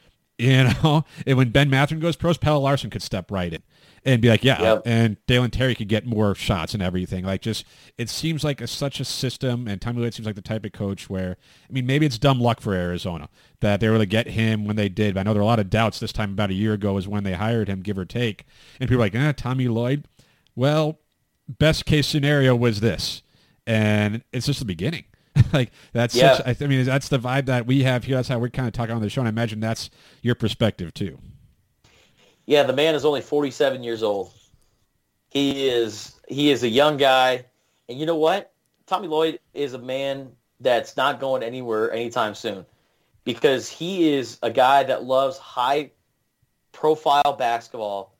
You 0.41 0.63
know, 0.63 1.03
and 1.27 1.37
when 1.37 1.49
Ben 1.49 1.69
Mathurin 1.69 1.99
goes 1.99 2.15
pros, 2.15 2.37
Pelle 2.37 2.61
Larsson 2.61 2.89
could 2.89 3.01
step 3.01 3.29
right 3.29 3.53
in 3.53 3.61
and 4.05 4.21
be 4.21 4.29
like, 4.29 4.43
yeah, 4.43 4.61
Yep. 4.61 4.81
and 4.85 5.17
Dalen 5.27 5.51
Terry 5.51 5.75
could 5.75 5.87
get 5.87 6.05
more 6.05 6.33
shots 6.35 6.73
and 6.73 6.81
everything. 6.83 7.25
Like, 7.25 7.41
just 7.41 7.65
it 7.97 8.09
seems 8.09 8.43
like 8.43 8.61
a, 8.61 8.67
such 8.67 8.99
a 8.99 9.05
system, 9.05 9.67
and 9.67 9.81
Tommy 9.81 10.01
Lloyd 10.01 10.13
seems 10.13 10.25
like 10.25 10.35
the 10.35 10.41
type 10.41 10.65
of 10.65 10.71
coach 10.71 11.09
where, 11.09 11.37
I 11.69 11.73
mean, 11.73 11.85
maybe 11.85 12.05
it's 12.05 12.17
dumb 12.17 12.39
luck 12.39 12.61
for 12.61 12.73
Arizona 12.73 13.29
that 13.61 13.79
they 13.79 13.87
were 13.87 13.95
able 13.95 14.03
to 14.03 14.07
get 14.07 14.27
him 14.27 14.65
when 14.65 14.75
they 14.75 14.89
did. 14.89 15.13
But 15.13 15.21
I 15.21 15.23
know 15.23 15.33
there 15.33 15.41
are 15.41 15.43
a 15.43 15.47
lot 15.47 15.59
of 15.59 15.69
doubts 15.69 15.99
this 15.99 16.11
time 16.13 16.31
about 16.31 16.49
a 16.49 16.53
year 16.53 16.73
ago 16.73 16.97
is 16.97 17.07
when 17.07 17.23
they 17.23 17.33
hired 17.33 17.67
him, 17.67 17.81
give 17.81 17.97
or 17.97 18.05
take, 18.05 18.45
and 18.79 18.89
people 18.89 19.01
are 19.01 19.05
like, 19.05 19.15
eh, 19.15 19.33
Tommy 19.35 19.67
Lloyd. 19.67 20.05
Well, 20.55 20.99
best 21.47 21.85
case 21.85 22.07
scenario 22.07 22.55
was 22.55 22.79
this, 22.79 23.21
and 23.67 24.23
it's 24.31 24.45
just 24.45 24.59
the 24.59 24.65
beginning. 24.65 25.05
like 25.53 25.71
that's 25.93 26.15
Yeah. 26.15 26.37
such, 26.37 26.61
I 26.61 26.67
mean 26.67 26.83
that's 26.85 27.07
the 27.07 27.19
vibe 27.19 27.45
that 27.45 27.65
we 27.65 27.83
have 27.83 28.03
here. 28.05 28.15
That's 28.15 28.27
how 28.27 28.39
we're 28.39 28.49
kind 28.49 28.67
of 28.67 28.73
talking 28.73 28.95
on 28.95 29.01
the 29.01 29.09
show, 29.09 29.21
and 29.21 29.27
I 29.27 29.29
imagine 29.29 29.59
that's 29.59 29.89
your 30.21 30.35
perspective 30.35 30.93
too. 30.93 31.19
Yeah, 32.49 32.63
the 32.63 32.73
man 32.73 32.95
is 32.95 33.05
only 33.05 33.21
47 33.21 33.83
years 33.83 34.01
old. 34.01 34.33
He 35.29 35.69
is 35.69 36.19
he 36.27 36.49
is 36.49 36.63
a 36.63 36.67
young 36.67 36.97
guy, 36.97 37.45
and 37.87 37.99
you 37.99 38.07
know 38.07 38.15
what? 38.15 38.51
Tommy 38.87 39.07
Lloyd 39.07 39.39
is 39.53 39.75
a 39.75 39.77
man 39.77 40.31
that's 40.59 40.97
not 40.97 41.19
going 41.19 41.43
anywhere 41.43 41.91
anytime 41.93 42.33
soon 42.33 42.65
because 43.23 43.69
he 43.69 44.13
is 44.15 44.39
a 44.41 44.49
guy 44.49 44.81
that 44.81 45.03
loves 45.03 45.37
high 45.37 45.91
profile 46.71 47.33
basketball, 47.37 48.15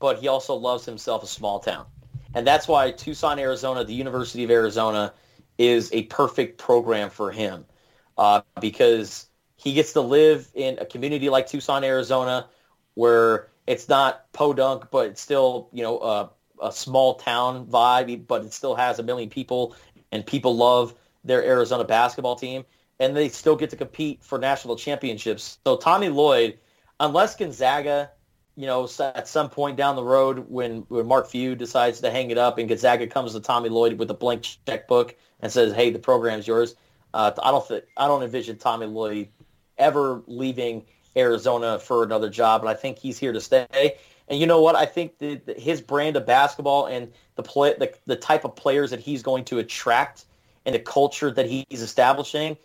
but 0.00 0.18
he 0.18 0.26
also 0.26 0.56
loves 0.56 0.84
himself 0.84 1.22
a 1.22 1.28
small 1.28 1.60
town. 1.60 1.86
And 2.34 2.44
that's 2.44 2.66
why 2.66 2.90
Tucson, 2.90 3.38
Arizona, 3.38 3.84
the 3.84 3.94
University 3.94 4.42
of 4.42 4.50
Arizona, 4.50 5.14
is 5.58 5.92
a 5.92 6.02
perfect 6.06 6.58
program 6.58 7.08
for 7.08 7.30
him 7.30 7.64
uh, 8.18 8.40
because 8.60 9.28
he 9.54 9.74
gets 9.74 9.92
to 9.92 10.00
live 10.00 10.48
in 10.54 10.76
a 10.80 10.84
community 10.84 11.28
like 11.28 11.46
Tucson, 11.46 11.84
Arizona, 11.84 12.48
where 12.94 13.48
it's 13.66 13.88
not 13.88 14.32
podunk, 14.32 14.90
but 14.90 15.06
it's 15.06 15.20
still 15.20 15.68
you 15.72 15.82
know 15.82 15.98
a, 16.00 16.30
a 16.62 16.72
small 16.72 17.14
town 17.14 17.66
vibe, 17.66 18.26
but 18.26 18.44
it 18.44 18.52
still 18.52 18.74
has 18.74 18.98
a 18.98 19.02
million 19.02 19.30
people, 19.30 19.76
and 20.12 20.24
people 20.26 20.56
love 20.56 20.94
their 21.24 21.44
Arizona 21.44 21.84
basketball 21.84 22.36
team, 22.36 22.64
and 22.98 23.16
they 23.16 23.28
still 23.28 23.56
get 23.56 23.70
to 23.70 23.76
compete 23.76 24.22
for 24.22 24.38
national 24.38 24.76
championships. 24.76 25.58
So 25.64 25.76
Tommy 25.76 26.08
Lloyd, 26.08 26.58
unless 26.98 27.36
Gonzaga, 27.36 28.10
you 28.56 28.66
know, 28.66 28.88
at 29.00 29.28
some 29.28 29.48
point 29.48 29.76
down 29.76 29.96
the 29.96 30.04
road 30.04 30.46
when, 30.48 30.80
when 30.88 31.06
Mark 31.06 31.28
Few 31.28 31.54
decides 31.54 32.00
to 32.00 32.10
hang 32.10 32.30
it 32.30 32.38
up 32.38 32.58
and 32.58 32.68
Gonzaga 32.68 33.06
comes 33.06 33.32
to 33.32 33.40
Tommy 33.40 33.68
Lloyd 33.68 33.98
with 33.98 34.10
a 34.10 34.14
blank 34.14 34.46
checkbook 34.66 35.16
and 35.40 35.50
says, 35.50 35.72
"Hey, 35.72 35.90
the 35.90 35.98
program's 35.98 36.46
yours," 36.46 36.74
uh, 37.14 37.32
I 37.42 37.50
don't 37.50 37.66
th- 37.66 37.84
I 37.96 38.06
don't 38.06 38.22
envision 38.22 38.58
Tommy 38.58 38.86
Lloyd 38.86 39.28
ever 39.78 40.22
leaving 40.26 40.84
Arizona 41.16 41.78
for 41.78 42.02
another 42.04 42.30
job, 42.30 42.62
and 42.62 42.70
I 42.70 42.74
think 42.74 42.98
he's 42.98 43.18
here 43.18 43.32
to 43.32 43.40
stay. 43.40 43.96
And 44.28 44.38
you 44.38 44.46
know 44.46 44.60
what? 44.60 44.76
I 44.76 44.86
think 44.86 45.14
his 45.18 45.80
brand 45.80 46.16
of 46.16 46.24
basketball 46.24 46.86
and 46.86 47.12
the 47.34 47.42
play, 47.42 47.74
the, 47.78 47.92
the 48.06 48.16
type 48.16 48.44
of 48.44 48.54
players 48.54 48.90
that 48.90 49.00
he's 49.00 49.22
going 49.22 49.44
to 49.46 49.58
attract 49.58 50.24
and 50.64 50.74
the 50.74 50.78
culture 50.78 51.30
that 51.32 51.46
he's 51.46 51.82
establishing. 51.82 52.56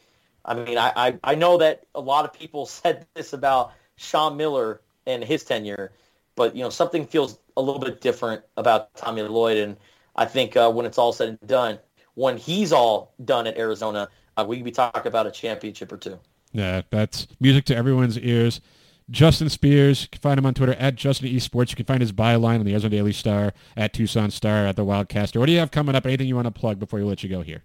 I 0.44 0.54
mean, 0.54 0.78
I, 0.78 0.92
I, 0.96 1.20
I 1.24 1.36
know 1.36 1.58
that 1.58 1.86
a 1.96 2.02
lot 2.02 2.26
of 2.26 2.34
people 2.34 2.66
said 2.68 3.08
this 3.16 3.34
about 3.34 3.74
Sean 3.96 4.38
Miller 4.38 4.82
and 5.08 5.24
his 5.24 5.44
tenure, 5.44 5.92
but 6.36 6.56
you 6.56 6.64
know 6.64 6.70
something 6.70 7.06
feels 7.06 7.40
a 7.58 7.62
little 7.62 7.80
bit 7.80 8.02
different 8.02 8.44
about 8.58 8.94
Tommy 8.96 9.22
Lloyd, 9.22 9.58
and 9.58 9.78
I 10.16 10.26
think 10.26 10.58
uh, 10.58 10.72
when 10.72 10.86
it's 10.86 10.98
all 10.98 11.14
said 11.14 11.30
and 11.30 11.48
done, 11.48 11.80
when 12.16 12.38
he's 12.38 12.72
all 12.72 13.14
done 13.24 13.48
at 13.48 13.58
Arizona, 13.58 14.10
uh, 14.38 14.46
we 14.48 14.58
could 14.58 14.66
be 14.66 14.72
talking 14.72 15.08
about 15.08 15.28
a 15.28 15.32
championship 15.32 15.92
or 15.92 15.98
two. 15.98 16.20
Yeah, 16.56 16.84
that's 16.90 17.28
music 17.42 17.66
to 17.66 17.76
everyone's 17.76 18.18
ears. 18.18 18.62
Justin 19.10 19.50
Spears, 19.50 20.04
you 20.04 20.08
can 20.10 20.22
find 20.22 20.38
him 20.38 20.46
on 20.46 20.54
Twitter 20.54 20.74
at 20.76 20.96
Justin 20.96 21.28
Esports. 21.28 21.70
You 21.70 21.76
can 21.76 21.86
find 21.86 22.00
his 22.00 22.14
byline 22.14 22.60
on 22.60 22.66
the 22.66 22.72
Arizona 22.72 22.96
Daily 22.96 23.12
Star, 23.12 23.54
at 23.76 23.94
Tucson 23.94 24.32
Star, 24.32 24.66
at 24.66 24.78
the 24.78 24.86
Wildcaster. 24.86 25.38
What 25.38 25.48
do 25.48 25.52
you 25.52 25.60
have 25.60 25.70
coming 25.70 25.96
up? 25.96 26.06
Anything 26.06 26.28
you 26.28 26.36
want 26.36 26.48
to 26.48 26.52
plug 26.52 26.80
before 26.80 27.00
we 27.00 27.06
let 27.06 27.24
you 27.24 27.30
go 27.30 27.42
here? 27.42 27.62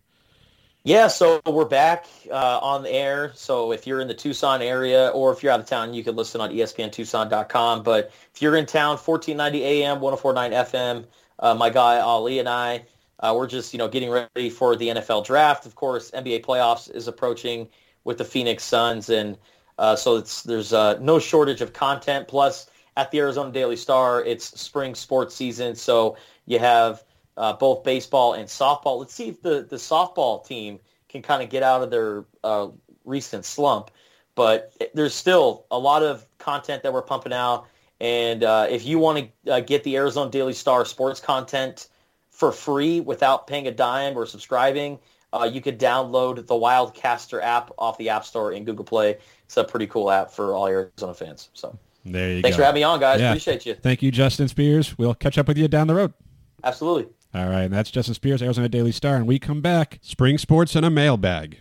Yeah, 0.82 1.06
so 1.06 1.40
we're 1.46 1.66
back 1.66 2.06
uh, 2.32 2.58
on 2.60 2.82
the 2.82 2.90
air. 2.90 3.30
So 3.34 3.72
if 3.72 3.86
you're 3.86 4.00
in 4.00 4.08
the 4.08 4.14
Tucson 4.14 4.60
area 4.60 5.08
or 5.08 5.32
if 5.32 5.42
you're 5.42 5.52
out 5.52 5.60
of 5.60 5.66
town, 5.66 5.94
you 5.94 6.02
can 6.02 6.16
listen 6.16 6.40
on 6.40 6.50
ESPNTucson.com. 6.50 7.84
But 7.84 8.10
if 8.34 8.42
you're 8.42 8.56
in 8.56 8.66
town, 8.66 8.96
1490 8.96 9.62
AM, 9.62 10.00
1049 10.00 10.64
FM, 10.64 11.04
uh, 11.38 11.54
my 11.54 11.70
guy 11.70 12.00
Ali 12.00 12.40
and 12.40 12.48
I, 12.48 12.84
uh, 13.20 13.34
we're 13.36 13.46
just 13.46 13.72
you 13.72 13.78
know 13.78 13.88
getting 13.88 14.10
ready 14.10 14.50
for 14.50 14.74
the 14.74 14.88
NFL 14.88 15.26
draft. 15.26 15.66
Of 15.66 15.74
course, 15.74 16.10
NBA 16.10 16.44
playoffs 16.44 16.90
is 16.90 17.06
approaching 17.06 17.68
with 18.04 18.18
the 18.18 18.24
Phoenix 18.24 18.64
Suns, 18.64 19.10
and 19.10 19.36
uh, 19.78 19.96
so 19.96 20.20
there's 20.20 20.72
uh, 20.72 20.98
no 21.00 21.18
shortage 21.18 21.60
of 21.60 21.72
content. 21.72 22.28
Plus, 22.28 22.68
at 22.96 23.10
the 23.10 23.18
Arizona 23.18 23.50
Daily 23.50 23.76
Star, 23.76 24.22
it's 24.24 24.60
spring 24.60 24.94
sports 24.94 25.34
season, 25.34 25.74
so 25.74 26.16
you 26.46 26.58
have 26.58 27.04
uh, 27.36 27.54
both 27.54 27.84
baseball 27.84 28.34
and 28.34 28.46
softball. 28.46 28.98
Let's 28.98 29.14
see 29.14 29.28
if 29.28 29.40
the, 29.40 29.66
the 29.68 29.76
softball 29.76 30.46
team 30.46 30.78
can 31.08 31.22
kind 31.22 31.42
of 31.42 31.48
get 31.48 31.62
out 31.62 31.82
of 31.82 31.90
their 31.90 32.24
uh, 32.44 32.68
recent 33.04 33.44
slump. 33.44 33.90
But 34.34 34.72
there's 34.94 35.14
still 35.14 35.66
a 35.70 35.78
lot 35.78 36.02
of 36.02 36.26
content 36.38 36.82
that 36.82 36.92
we're 36.92 37.02
pumping 37.02 37.32
out. 37.32 37.66
And 38.00 38.44
uh, 38.44 38.66
if 38.70 38.86
you 38.86 38.98
want 38.98 39.30
to 39.44 39.52
uh, 39.52 39.60
get 39.60 39.84
the 39.84 39.96
Arizona 39.96 40.30
Daily 40.30 40.52
Star 40.52 40.84
sports 40.84 41.20
content 41.20 41.88
for 42.30 42.52
free 42.52 43.00
without 43.00 43.46
paying 43.46 43.66
a 43.66 43.72
dime 43.72 44.16
or 44.16 44.26
subscribing, 44.26 44.98
uh, 45.32 45.48
you 45.52 45.60
could 45.60 45.78
download 45.78 46.46
the 46.46 46.54
Wildcaster 46.54 47.42
app 47.42 47.70
off 47.78 47.98
the 47.98 48.08
App 48.08 48.24
Store 48.24 48.52
and 48.52 48.66
Google 48.66 48.84
Play. 48.84 49.18
It's 49.44 49.56
a 49.56 49.64
pretty 49.64 49.86
cool 49.86 50.10
app 50.10 50.30
for 50.30 50.54
all 50.54 50.66
Arizona 50.66 51.14
fans. 51.14 51.50
So 51.54 51.78
There 52.04 52.30
you 52.36 52.42
thanks 52.42 52.56
go. 52.56 52.62
for 52.62 52.66
having 52.66 52.80
me 52.80 52.84
on, 52.84 53.00
guys. 53.00 53.20
Yeah. 53.20 53.30
Appreciate 53.30 53.66
you. 53.66 53.74
Thank 53.74 54.02
you, 54.02 54.10
Justin 54.10 54.48
Spears. 54.48 54.96
We'll 54.98 55.14
catch 55.14 55.38
up 55.38 55.48
with 55.48 55.58
you 55.58 55.68
down 55.68 55.86
the 55.86 55.94
road. 55.94 56.12
Absolutely. 56.64 57.08
All 57.32 57.48
right, 57.48 57.62
and 57.62 57.72
that's 57.72 57.90
Justin 57.92 58.14
Spears, 58.14 58.42
Arizona 58.42 58.68
Daily 58.68 58.90
Star, 58.92 59.14
and 59.14 59.26
we 59.26 59.38
come 59.38 59.60
back. 59.60 60.00
Spring 60.02 60.36
sports 60.36 60.74
and 60.74 60.84
a 60.84 60.90
mailbag. 60.90 61.58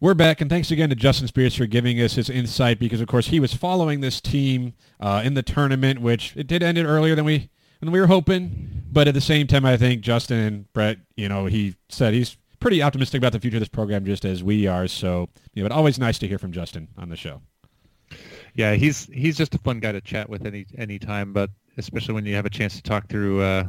We're 0.00 0.14
back, 0.14 0.40
and 0.40 0.50
thanks 0.50 0.70
again 0.70 0.90
to 0.90 0.94
Justin 0.96 1.28
Spears 1.28 1.54
for 1.54 1.64
giving 1.64 1.98
us 2.00 2.14
his 2.16 2.28
insight 2.28 2.78
because, 2.78 3.00
of 3.00 3.06
course, 3.06 3.28
he 3.28 3.40
was 3.40 3.54
following 3.54 4.00
this 4.00 4.20
team 4.20 4.74
uh, 5.00 5.22
in 5.24 5.34
the 5.34 5.42
tournament, 5.42 6.00
which 6.02 6.36
it 6.36 6.46
did 6.46 6.62
end 6.62 6.76
it 6.76 6.84
earlier 6.84 7.14
than 7.14 7.24
we 7.24 7.48
than 7.80 7.90
we 7.90 8.00
were 8.00 8.06
hoping. 8.08 8.82
But 8.92 9.08
at 9.08 9.14
the 9.14 9.20
same 9.20 9.46
time, 9.46 9.64
I 9.64 9.76
think 9.76 10.02
Justin 10.02 10.38
and 10.38 10.72
Brett, 10.72 10.98
you 11.16 11.28
know, 11.28 11.46
he 11.46 11.76
said 11.88 12.12
he's 12.14 12.36
pretty 12.62 12.80
optimistic 12.80 13.18
about 13.18 13.32
the 13.32 13.40
future 13.40 13.56
of 13.56 13.60
this 13.60 13.68
program, 13.68 14.06
just 14.06 14.24
as 14.24 14.42
we 14.42 14.68
are. 14.68 14.86
So, 14.86 15.28
you 15.52 15.62
know, 15.62 15.66
it's 15.66 15.74
always 15.74 15.98
nice 15.98 16.18
to 16.20 16.28
hear 16.28 16.38
from 16.38 16.52
Justin 16.52 16.88
on 16.96 17.08
the 17.08 17.16
show. 17.16 17.42
Yeah, 18.54 18.74
he's 18.74 19.06
he's 19.06 19.36
just 19.36 19.54
a 19.54 19.58
fun 19.58 19.80
guy 19.80 19.92
to 19.92 20.00
chat 20.00 20.28
with 20.28 20.46
any 20.46 20.66
any 20.78 20.98
time, 20.98 21.32
but 21.32 21.50
especially 21.76 22.14
when 22.14 22.24
you 22.24 22.34
have 22.36 22.46
a 22.46 22.50
chance 22.50 22.76
to 22.76 22.82
talk 22.82 23.08
through, 23.08 23.42
uh, 23.42 23.64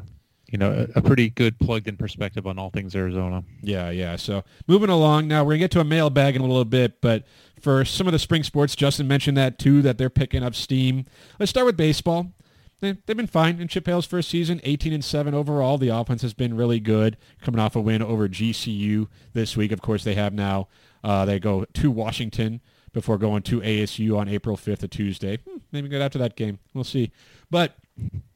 you 0.52 0.58
know, 0.58 0.88
a, 0.96 1.00
a 1.00 1.02
pretty 1.02 1.30
good 1.30 1.58
plugged-in 1.58 1.98
perspective 1.98 2.46
on 2.46 2.60
all 2.60 2.70
things 2.70 2.96
Arizona. 2.96 3.44
Yeah, 3.62 3.90
yeah. 3.90 4.16
So 4.16 4.44
moving 4.68 4.90
along 4.90 5.28
now, 5.28 5.44
we're 5.44 5.54
gonna 5.54 5.60
get 5.60 5.72
to 5.72 5.80
a 5.80 5.86
mailbag 5.86 6.36
in 6.36 6.42
a 6.42 6.46
little 6.46 6.66
bit, 6.66 7.02
but 7.02 7.24
for 7.62 7.86
some 7.86 8.08
of 8.08 8.14
the 8.14 8.20
spring 8.20 8.44
sports, 8.44 8.76
Justin 8.76 9.08
mentioned 9.08 9.38
that 9.38 9.58
too, 9.58 9.82
that 9.82 9.98
they're 9.98 10.10
picking 10.10 10.44
up 10.44 10.54
steam. 10.54 11.06
Let's 11.40 11.50
start 11.50 11.66
with 11.66 11.78
baseball. 11.78 12.34
They, 12.84 12.98
they've 13.06 13.18
been 13.18 13.28
fine 13.28 13.60
in 13.60 13.68
Chip 13.68 13.86
Hale's 13.86 14.06
first 14.06 14.30
season, 14.30 14.60
18 14.64 14.94
and 14.94 15.04
7 15.04 15.34
overall. 15.34 15.78
The 15.78 15.90
offense 15.90 16.22
has 16.22 16.34
been 16.34 16.56
really 16.56 16.80
good, 16.80 17.18
coming 17.42 17.60
off 17.60 17.76
a 17.76 17.82
win 17.82 18.02
over 18.02 18.28
GCU 18.28 19.08
this 19.34 19.56
week. 19.56 19.72
Of 19.72 19.82
course, 19.82 20.04
they 20.04 20.16
have 20.16 20.34
now, 20.34 20.68
uh, 21.04 21.26
they 21.26 21.40
go 21.40 21.66
to 21.66 21.92
Washington 21.92 22.62
before 22.92 23.18
going 23.18 23.42
to 23.44 23.62
ASU 23.62 24.18
on 24.18 24.28
April 24.28 24.58
5th, 24.58 24.84
a 24.84 24.88
Tuesday. 24.88 25.38
Hmm, 25.38 25.58
maybe 25.72 25.88
good 25.88 26.02
after 26.02 26.20
that 26.20 26.36
game. 26.36 26.60
We'll 26.74 26.84
see. 26.84 27.12
But 27.50 27.76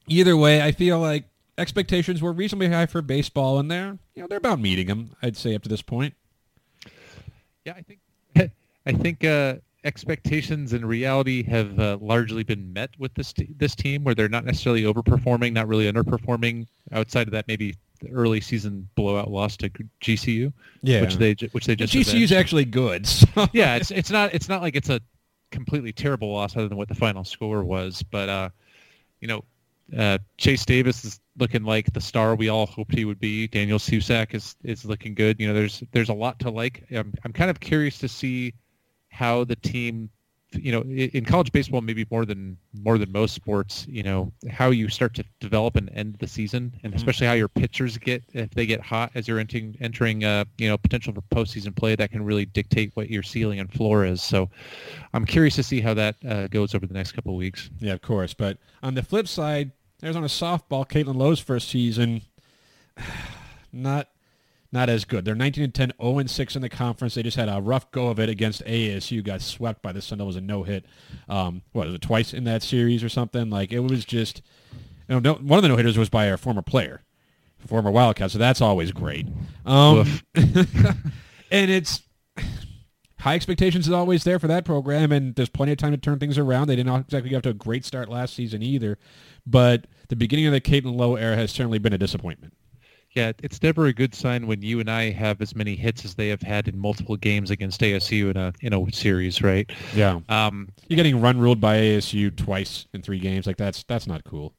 either 0.06 0.36
way, 0.36 0.62
I 0.62 0.72
feel 0.72 0.98
like 0.98 1.24
expectations 1.56 2.22
were 2.22 2.32
reasonably 2.32 2.68
high 2.68 2.86
for 2.86 3.02
baseball, 3.02 3.58
and 3.58 3.70
they're, 3.70 3.98
you 4.14 4.22
know, 4.22 4.28
they're 4.28 4.38
about 4.38 4.60
meeting 4.60 4.86
them, 4.86 5.14
I'd 5.22 5.36
say, 5.36 5.54
up 5.54 5.62
to 5.62 5.68
this 5.68 5.82
point. 5.82 6.14
Yeah, 7.64 7.74
I 7.76 7.82
think 7.82 8.00
I 8.86 8.92
think 8.92 9.24
uh, 9.24 9.56
expectations 9.84 10.72
and 10.72 10.86
reality 10.86 11.42
have 11.44 11.78
uh, 11.78 11.98
largely 12.00 12.42
been 12.42 12.72
met 12.72 12.90
with 12.98 13.14
this 13.14 13.32
t- 13.32 13.48
this 13.56 13.74
team, 13.74 14.04
where 14.04 14.14
they're 14.14 14.28
not 14.28 14.44
necessarily 14.44 14.82
overperforming, 14.82 15.52
not 15.52 15.68
really 15.68 15.90
underperforming. 15.90 16.66
Outside 16.92 17.28
of 17.28 17.32
that, 17.32 17.46
maybe 17.48 17.74
the 18.00 18.10
early 18.10 18.40
season 18.40 18.88
blowout 18.94 19.30
loss 19.30 19.56
to 19.58 19.70
GCU, 20.00 20.52
Yeah. 20.82 21.00
which 21.02 21.16
they 21.16 21.34
which 21.52 21.66
they 21.66 21.76
just 21.76 21.92
GCU's 21.92 22.06
avenged. 22.08 22.32
actually 22.32 22.64
good. 22.64 23.06
So. 23.06 23.26
yeah, 23.52 23.76
it's 23.76 23.90
it's 23.90 24.10
not 24.10 24.34
it's 24.34 24.48
not 24.48 24.62
like 24.62 24.76
it's 24.76 24.88
a 24.88 25.00
completely 25.50 25.92
terrible 25.92 26.32
loss 26.32 26.56
other 26.56 26.68
than 26.68 26.76
what 26.78 26.88
the 26.88 26.94
final 26.94 27.24
score 27.24 27.64
was, 27.64 28.02
but 28.10 28.28
uh, 28.28 28.48
you 29.20 29.28
know, 29.28 29.44
uh, 29.96 30.18
Chase 30.36 30.64
Davis 30.64 31.04
is 31.04 31.20
looking 31.38 31.62
like 31.64 31.92
the 31.92 32.00
star 32.00 32.34
we 32.34 32.48
all 32.48 32.66
hoped 32.66 32.94
he 32.94 33.04
would 33.04 33.20
be. 33.20 33.46
Daniel 33.48 33.78
Susac 33.78 34.34
is 34.34 34.56
is 34.64 34.84
looking 34.84 35.14
good. 35.14 35.38
You 35.40 35.48
know, 35.48 35.54
there's 35.54 35.82
there's 35.92 36.08
a 36.08 36.14
lot 36.14 36.38
to 36.40 36.50
like. 36.50 36.84
I'm 36.90 37.14
I'm 37.24 37.32
kind 37.32 37.50
of 37.50 37.60
curious 37.60 37.98
to 38.00 38.08
see 38.08 38.54
how 39.18 39.42
the 39.42 39.56
team 39.56 40.08
you 40.52 40.70
know 40.70 40.80
in 40.82 41.24
college 41.24 41.50
baseball 41.50 41.80
maybe 41.80 42.06
more 42.08 42.24
than 42.24 42.56
more 42.82 42.96
than 42.96 43.10
most 43.10 43.34
sports 43.34 43.84
you 43.88 44.02
know 44.02 44.32
how 44.48 44.70
you 44.70 44.88
start 44.88 45.12
to 45.12 45.24
develop 45.40 45.76
and 45.76 45.90
end 45.92 46.16
the 46.20 46.26
season 46.26 46.72
and 46.84 46.94
especially 46.94 47.26
how 47.26 47.32
your 47.32 47.48
pitchers 47.48 47.98
get 47.98 48.22
if 48.32 48.48
they 48.52 48.64
get 48.64 48.80
hot 48.80 49.10
as 49.14 49.26
you're 49.26 49.40
entering 49.40 49.76
entering 49.80 50.24
uh 50.24 50.44
you 50.56 50.68
know 50.68 50.78
potential 50.78 51.12
for 51.12 51.20
postseason 51.34 51.74
play 51.74 51.96
that 51.96 52.12
can 52.12 52.24
really 52.24 52.46
dictate 52.46 52.92
what 52.94 53.10
your 53.10 53.22
ceiling 53.22 53.58
and 53.58 53.70
floor 53.72 54.04
is. 54.04 54.22
So 54.22 54.48
i'm 55.12 55.26
curious 55.26 55.56
to 55.56 55.62
see 55.62 55.80
how 55.80 55.94
that 55.94 56.14
uh, 56.26 56.46
goes 56.46 56.74
over 56.74 56.86
the 56.86 56.94
next 56.94 57.12
couple 57.12 57.32
of 57.32 57.38
weeks. 57.38 57.68
Yeah, 57.80 57.92
of 57.92 58.02
course. 58.02 58.32
But 58.32 58.58
on 58.82 58.94
the 58.94 59.02
flip 59.02 59.26
side, 59.26 59.72
there's 59.98 60.16
on 60.16 60.24
a 60.24 60.28
softball, 60.28 60.88
Caitlin 60.88 61.16
Lowe's 61.16 61.40
first 61.40 61.68
season, 61.68 62.22
not 63.72 64.08
not 64.70 64.88
as 64.88 65.04
good. 65.04 65.24
They're 65.24 65.34
19 65.34 65.64
and 65.64 65.74
10, 65.74 65.92
0 66.00 66.18
and 66.18 66.30
6 66.30 66.56
in 66.56 66.62
the 66.62 66.68
conference. 66.68 67.14
They 67.14 67.22
just 67.22 67.36
had 67.36 67.48
a 67.48 67.60
rough 67.60 67.90
go 67.90 68.08
of 68.08 68.18
it 68.18 68.28
against 68.28 68.64
ASU. 68.64 69.24
Got 69.24 69.40
swept 69.40 69.82
by 69.82 69.92
the 69.92 70.02
Sun 70.02 70.18
Devils, 70.18 70.36
a 70.36 70.40
no 70.40 70.62
hit. 70.62 70.84
Um, 71.28 71.62
what 71.72 71.86
was 71.86 71.94
it 71.94 72.02
twice 72.02 72.34
in 72.34 72.44
that 72.44 72.62
series 72.62 73.02
or 73.02 73.08
something? 73.08 73.50
Like 73.50 73.72
it 73.72 73.80
was 73.80 74.04
just. 74.04 74.42
You 75.08 75.18
know, 75.20 75.34
one 75.34 75.58
of 75.58 75.62
the 75.62 75.68
no 75.68 75.76
hitters 75.76 75.96
was 75.96 76.10
by 76.10 76.26
a 76.26 76.36
former 76.36 76.60
player, 76.60 77.02
former 77.66 77.90
Wildcat. 77.90 78.30
So 78.30 78.36
that's 78.36 78.60
always 78.60 78.92
great. 78.92 79.26
Um, 79.64 80.20
and 80.34 81.70
it's 81.70 82.02
high 83.20 83.34
expectations 83.34 83.86
is 83.86 83.92
always 83.92 84.24
there 84.24 84.38
for 84.38 84.48
that 84.48 84.64
program, 84.64 85.12
and 85.12 85.34
there's 85.34 85.48
plenty 85.48 85.72
of 85.72 85.78
time 85.78 85.92
to 85.92 85.96
turn 85.96 86.18
things 86.18 86.38
around. 86.38 86.68
They 86.68 86.76
didn't 86.76 86.94
exactly 86.94 87.30
get 87.30 87.36
off 87.36 87.42
to 87.42 87.50
a 87.50 87.54
great 87.54 87.84
start 87.84 88.08
last 88.08 88.34
season 88.34 88.62
either, 88.62 88.98
but 89.46 89.86
the 90.08 90.16
beginning 90.16 90.46
of 90.46 90.52
the 90.52 90.60
Caitlin 90.60 90.96
Lowe 90.96 91.16
era 91.16 91.36
has 91.36 91.50
certainly 91.50 91.78
been 91.78 91.92
a 91.92 91.98
disappointment. 91.98 92.54
Yeah 93.14 93.32
it's 93.42 93.62
never 93.62 93.86
a 93.86 93.92
good 93.92 94.14
sign 94.14 94.46
when 94.46 94.60
you 94.62 94.80
and 94.80 94.90
i 94.90 95.10
have 95.10 95.40
as 95.40 95.54
many 95.56 95.74
hits 95.74 96.04
as 96.04 96.14
they 96.14 96.28
have 96.28 96.42
had 96.42 96.68
in 96.68 96.78
multiple 96.78 97.16
games 97.16 97.50
against 97.50 97.80
asu 97.80 98.30
in 98.30 98.36
a 98.36 98.52
in 98.60 98.72
a 98.74 98.92
series 98.92 99.42
right 99.42 99.70
Yeah, 99.94 100.20
um 100.28 100.68
you're 100.88 100.96
getting 100.96 101.20
run 101.20 101.38
ruled 101.38 101.60
by 101.60 101.76
ASU 101.78 102.34
twice 102.36 102.86
in 102.94 103.02
three 103.02 103.18
games. 103.18 103.46
Like 103.46 103.56
that's 103.56 103.82
that's 103.84 104.06
not 104.06 104.24
cool. 104.24 104.54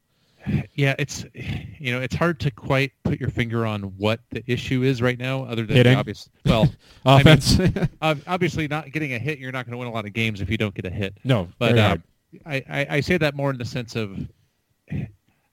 Yeah, 0.73 0.95
it's 0.97 1.25
you 1.33 1.91
know 1.91 1.99
it's 2.01 2.15
hard 2.15 2.39
to 2.41 2.51
quite 2.51 2.91
put 3.03 3.19
your 3.19 3.29
finger 3.29 3.65
on 3.65 3.81
what 3.97 4.21
the 4.31 4.41
issue 4.47 4.83
is 4.83 5.01
right 5.01 5.17
now, 5.19 5.43
other 5.43 5.65
than 5.65 5.75
Hitting? 5.75 5.97
obvious. 5.97 6.29
Well, 6.45 6.71
I 7.05 7.17
mean, 7.23 7.27
Offense, 7.37 7.59
obviously 8.27 8.67
not 8.67 8.91
getting 8.91 9.13
a 9.13 9.19
hit, 9.19 9.37
you're 9.39 9.51
not 9.51 9.65
going 9.65 9.73
to 9.73 9.77
win 9.77 9.87
a 9.87 9.91
lot 9.91 10.05
of 10.05 10.13
games 10.13 10.39
if 10.39 10.49
you 10.49 10.57
don't 10.57 10.73
get 10.73 10.85
a 10.85 10.89
hit. 10.89 11.17
no, 11.23 11.49
But 11.59 11.77
uh. 11.77 11.97
I, 12.45 12.63
I 12.69 12.87
I 12.89 12.99
say 13.01 13.17
that 13.17 13.35
more 13.35 13.49
in 13.51 13.57
the 13.57 13.65
sense 13.65 13.95
of 13.95 14.17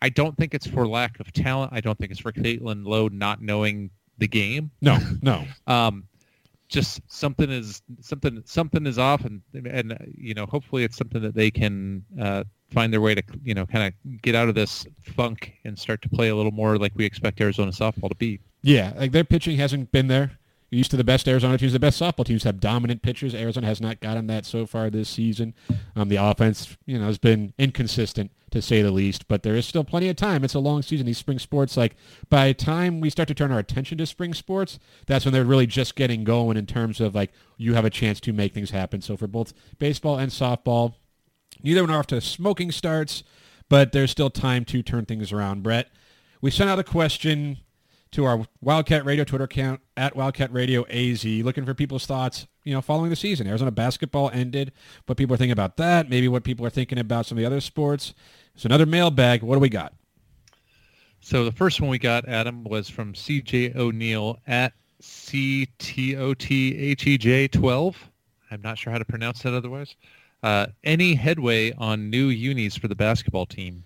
I 0.06 0.08
don't 0.08 0.36
think 0.36 0.54
it's 0.54 0.68
for 0.68 0.86
lack 0.86 1.18
of 1.18 1.32
talent. 1.32 1.72
I 1.74 1.80
don't 1.80 1.98
think 1.98 2.12
it's 2.12 2.20
for 2.20 2.30
Caitlin 2.30 2.86
Lowe 2.86 3.08
not 3.08 3.42
knowing 3.42 3.90
the 4.18 4.28
game. 4.28 4.70
no, 4.80 4.98
no. 5.20 5.44
Um, 5.66 6.04
just 6.68 7.00
something 7.08 7.50
is 7.50 7.82
something 8.00 8.40
something 8.44 8.86
is 8.86 9.00
off, 9.00 9.24
and 9.24 9.40
and 9.52 9.94
uh, 9.94 9.96
you 10.16 10.32
know 10.34 10.46
hopefully 10.46 10.84
it's 10.84 10.96
something 10.96 11.20
that 11.22 11.34
they 11.34 11.50
can 11.50 12.04
uh, 12.20 12.44
find 12.70 12.92
their 12.92 13.00
way 13.00 13.16
to 13.16 13.22
you 13.42 13.54
know 13.54 13.66
kind 13.66 13.84
of 13.88 14.22
get 14.22 14.36
out 14.36 14.48
of 14.48 14.54
this 14.54 14.86
funk 15.00 15.54
and 15.64 15.76
start 15.76 16.02
to 16.02 16.08
play 16.08 16.28
a 16.28 16.36
little 16.36 16.52
more 16.52 16.78
like 16.78 16.92
we 16.94 17.04
expect 17.04 17.40
Arizona 17.40 17.72
softball 17.72 18.08
to 18.08 18.14
be. 18.14 18.38
Yeah, 18.62 18.92
like 18.96 19.10
their 19.10 19.24
pitching 19.24 19.56
hasn't 19.56 19.90
been 19.90 20.06
there. 20.06 20.38
Used 20.76 20.90
to 20.90 20.98
the 20.98 21.04
best 21.04 21.26
Arizona 21.26 21.56
teams. 21.56 21.72
The 21.72 21.78
best 21.78 21.98
softball 21.98 22.26
teams 22.26 22.44
have 22.44 22.60
dominant 22.60 23.00
pitchers. 23.00 23.34
Arizona 23.34 23.66
has 23.66 23.80
not 23.80 23.98
gotten 24.00 24.26
that 24.26 24.44
so 24.44 24.66
far 24.66 24.90
this 24.90 25.08
season. 25.08 25.54
Um, 25.94 26.10
the 26.10 26.16
offense, 26.16 26.76
you 26.84 26.98
know, 26.98 27.06
has 27.06 27.16
been 27.16 27.54
inconsistent 27.56 28.30
to 28.50 28.60
say 28.60 28.82
the 28.82 28.90
least. 28.90 29.26
But 29.26 29.42
there 29.42 29.56
is 29.56 29.64
still 29.64 29.84
plenty 29.84 30.10
of 30.10 30.16
time. 30.16 30.44
It's 30.44 30.52
a 30.52 30.58
long 30.58 30.82
season. 30.82 31.06
These 31.06 31.16
spring 31.16 31.38
sports, 31.38 31.78
like 31.78 31.96
by 32.28 32.48
the 32.48 32.54
time 32.54 33.00
we 33.00 33.08
start 33.08 33.26
to 33.28 33.34
turn 33.34 33.52
our 33.52 33.58
attention 33.58 33.96
to 33.96 34.04
spring 34.04 34.34
sports, 34.34 34.78
that's 35.06 35.24
when 35.24 35.32
they're 35.32 35.46
really 35.46 35.66
just 35.66 35.96
getting 35.96 36.24
going 36.24 36.58
in 36.58 36.66
terms 36.66 37.00
of 37.00 37.14
like 37.14 37.32
you 37.56 37.72
have 37.72 37.86
a 37.86 37.90
chance 37.90 38.20
to 38.20 38.34
make 38.34 38.52
things 38.52 38.70
happen. 38.70 39.00
So 39.00 39.16
for 39.16 39.26
both 39.26 39.54
baseball 39.78 40.18
and 40.18 40.30
softball, 40.30 40.92
neither 41.62 41.80
one 41.80 41.90
are 41.90 42.00
off 42.00 42.06
to 42.08 42.20
smoking 42.20 42.70
starts, 42.70 43.24
but 43.70 43.92
there's 43.92 44.10
still 44.10 44.28
time 44.28 44.66
to 44.66 44.82
turn 44.82 45.06
things 45.06 45.32
around. 45.32 45.62
Brett, 45.62 45.88
we 46.42 46.50
sent 46.50 46.68
out 46.68 46.78
a 46.78 46.84
question 46.84 47.60
to 48.12 48.24
our 48.24 48.46
Wildcat 48.60 49.04
Radio 49.04 49.24
Twitter 49.24 49.44
account 49.44 49.80
at 49.96 50.16
Wildcat 50.16 50.52
Radio 50.52 50.86
AZ, 50.86 51.24
looking 51.24 51.64
for 51.64 51.74
people's 51.74 52.06
thoughts, 52.06 52.46
you 52.64 52.72
know, 52.72 52.80
following 52.80 53.10
the 53.10 53.16
season. 53.16 53.46
Arizona 53.46 53.70
basketball 53.70 54.30
ended, 54.32 54.72
what 55.06 55.18
people 55.18 55.34
are 55.34 55.36
thinking 55.36 55.52
about 55.52 55.76
that, 55.76 56.08
maybe 56.08 56.28
what 56.28 56.44
people 56.44 56.64
are 56.64 56.70
thinking 56.70 56.98
about 56.98 57.26
some 57.26 57.36
of 57.36 57.42
the 57.42 57.46
other 57.46 57.60
sports. 57.60 58.14
So 58.54 58.66
another 58.66 58.86
mailbag. 58.86 59.42
What 59.42 59.54
do 59.54 59.60
we 59.60 59.68
got? 59.68 59.92
So 61.20 61.44
the 61.44 61.52
first 61.52 61.80
one 61.80 61.90
we 61.90 61.98
got, 61.98 62.28
Adam, 62.28 62.64
was 62.64 62.88
from 62.88 63.12
CJ 63.12 63.76
O'Neill 63.76 64.38
at 64.46 64.72
CTOTHEJ12. 65.02 67.94
I'm 68.50 68.62
not 68.62 68.78
sure 68.78 68.92
how 68.92 68.98
to 68.98 69.04
pronounce 69.04 69.42
that 69.42 69.52
otherwise. 69.52 69.96
Uh, 70.42 70.66
any 70.84 71.14
headway 71.14 71.72
on 71.72 72.10
new 72.10 72.28
unis 72.28 72.76
for 72.76 72.88
the 72.88 72.94
basketball 72.94 73.46
team? 73.46 73.84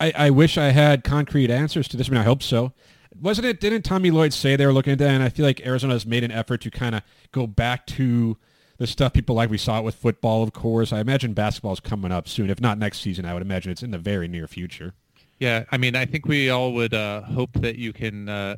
I, 0.00 0.12
I 0.16 0.30
wish 0.30 0.58
I 0.58 0.70
had 0.70 1.04
concrete 1.04 1.50
answers 1.50 1.86
to 1.88 1.96
this. 1.96 2.08
I 2.08 2.12
mean, 2.12 2.20
I 2.20 2.24
hope 2.24 2.42
so. 2.42 2.72
Wasn't 3.20 3.46
it? 3.46 3.60
Didn't 3.60 3.82
Tommy 3.82 4.10
Lloyd 4.10 4.32
say 4.32 4.56
they 4.56 4.66
were 4.66 4.72
looking 4.72 4.92
at 4.92 4.98
that? 4.98 5.10
And 5.10 5.22
I 5.22 5.28
feel 5.28 5.46
like 5.46 5.64
Arizona 5.66 5.92
has 5.94 6.04
made 6.06 6.24
an 6.24 6.30
effort 6.30 6.60
to 6.62 6.70
kind 6.70 6.94
of 6.94 7.02
go 7.32 7.46
back 7.46 7.86
to 7.88 8.36
the 8.78 8.86
stuff 8.86 9.12
people 9.12 9.34
like. 9.36 9.50
We 9.50 9.58
saw 9.58 9.78
it 9.78 9.84
with 9.84 9.94
football, 9.94 10.42
of 10.42 10.52
course. 10.52 10.92
I 10.92 11.00
imagine 11.00 11.32
basketball 11.32 11.72
is 11.72 11.80
coming 11.80 12.12
up 12.12 12.28
soon. 12.28 12.50
If 12.50 12.60
not 12.60 12.78
next 12.78 13.00
season, 13.00 13.24
I 13.24 13.32
would 13.32 13.42
imagine 13.42 13.70
it's 13.72 13.82
in 13.82 13.92
the 13.92 13.98
very 13.98 14.28
near 14.28 14.46
future. 14.46 14.94
Yeah, 15.38 15.64
I 15.70 15.78
mean, 15.78 15.96
I 15.96 16.06
think 16.06 16.26
we 16.26 16.50
all 16.50 16.72
would 16.72 16.94
uh, 16.94 17.22
hope 17.22 17.52
that 17.54 17.76
you 17.76 17.92
can 17.92 18.28
uh, 18.28 18.56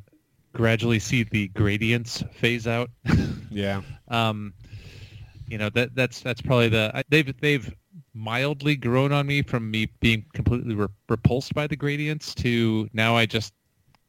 gradually 0.53 0.99
see 0.99 1.23
the 1.25 1.49
gradients 1.49 2.23
phase 2.33 2.67
out. 2.67 2.91
Yeah. 3.49 3.81
um, 4.09 4.53
you 5.49 5.57
know 5.57 5.71
that 5.71 5.95
that's 5.95 6.21
that's 6.21 6.43
probably 6.43 6.69
the 6.69 7.05
they've 7.09 7.33
they've 7.41 7.73
mildly 8.13 8.77
grown 8.77 9.13
on 9.13 9.27
me 9.27 9.43
from 9.43 9.71
me 9.71 9.89
being 10.01 10.25
completely 10.35 10.75
re- 10.75 10.89
repulsed 11.09 11.55
by 11.55 11.67
the 11.67 11.77
gradients 11.77 12.35
to 12.35 12.89
now 12.93 13.17
I 13.17 13.25
just 13.27 13.55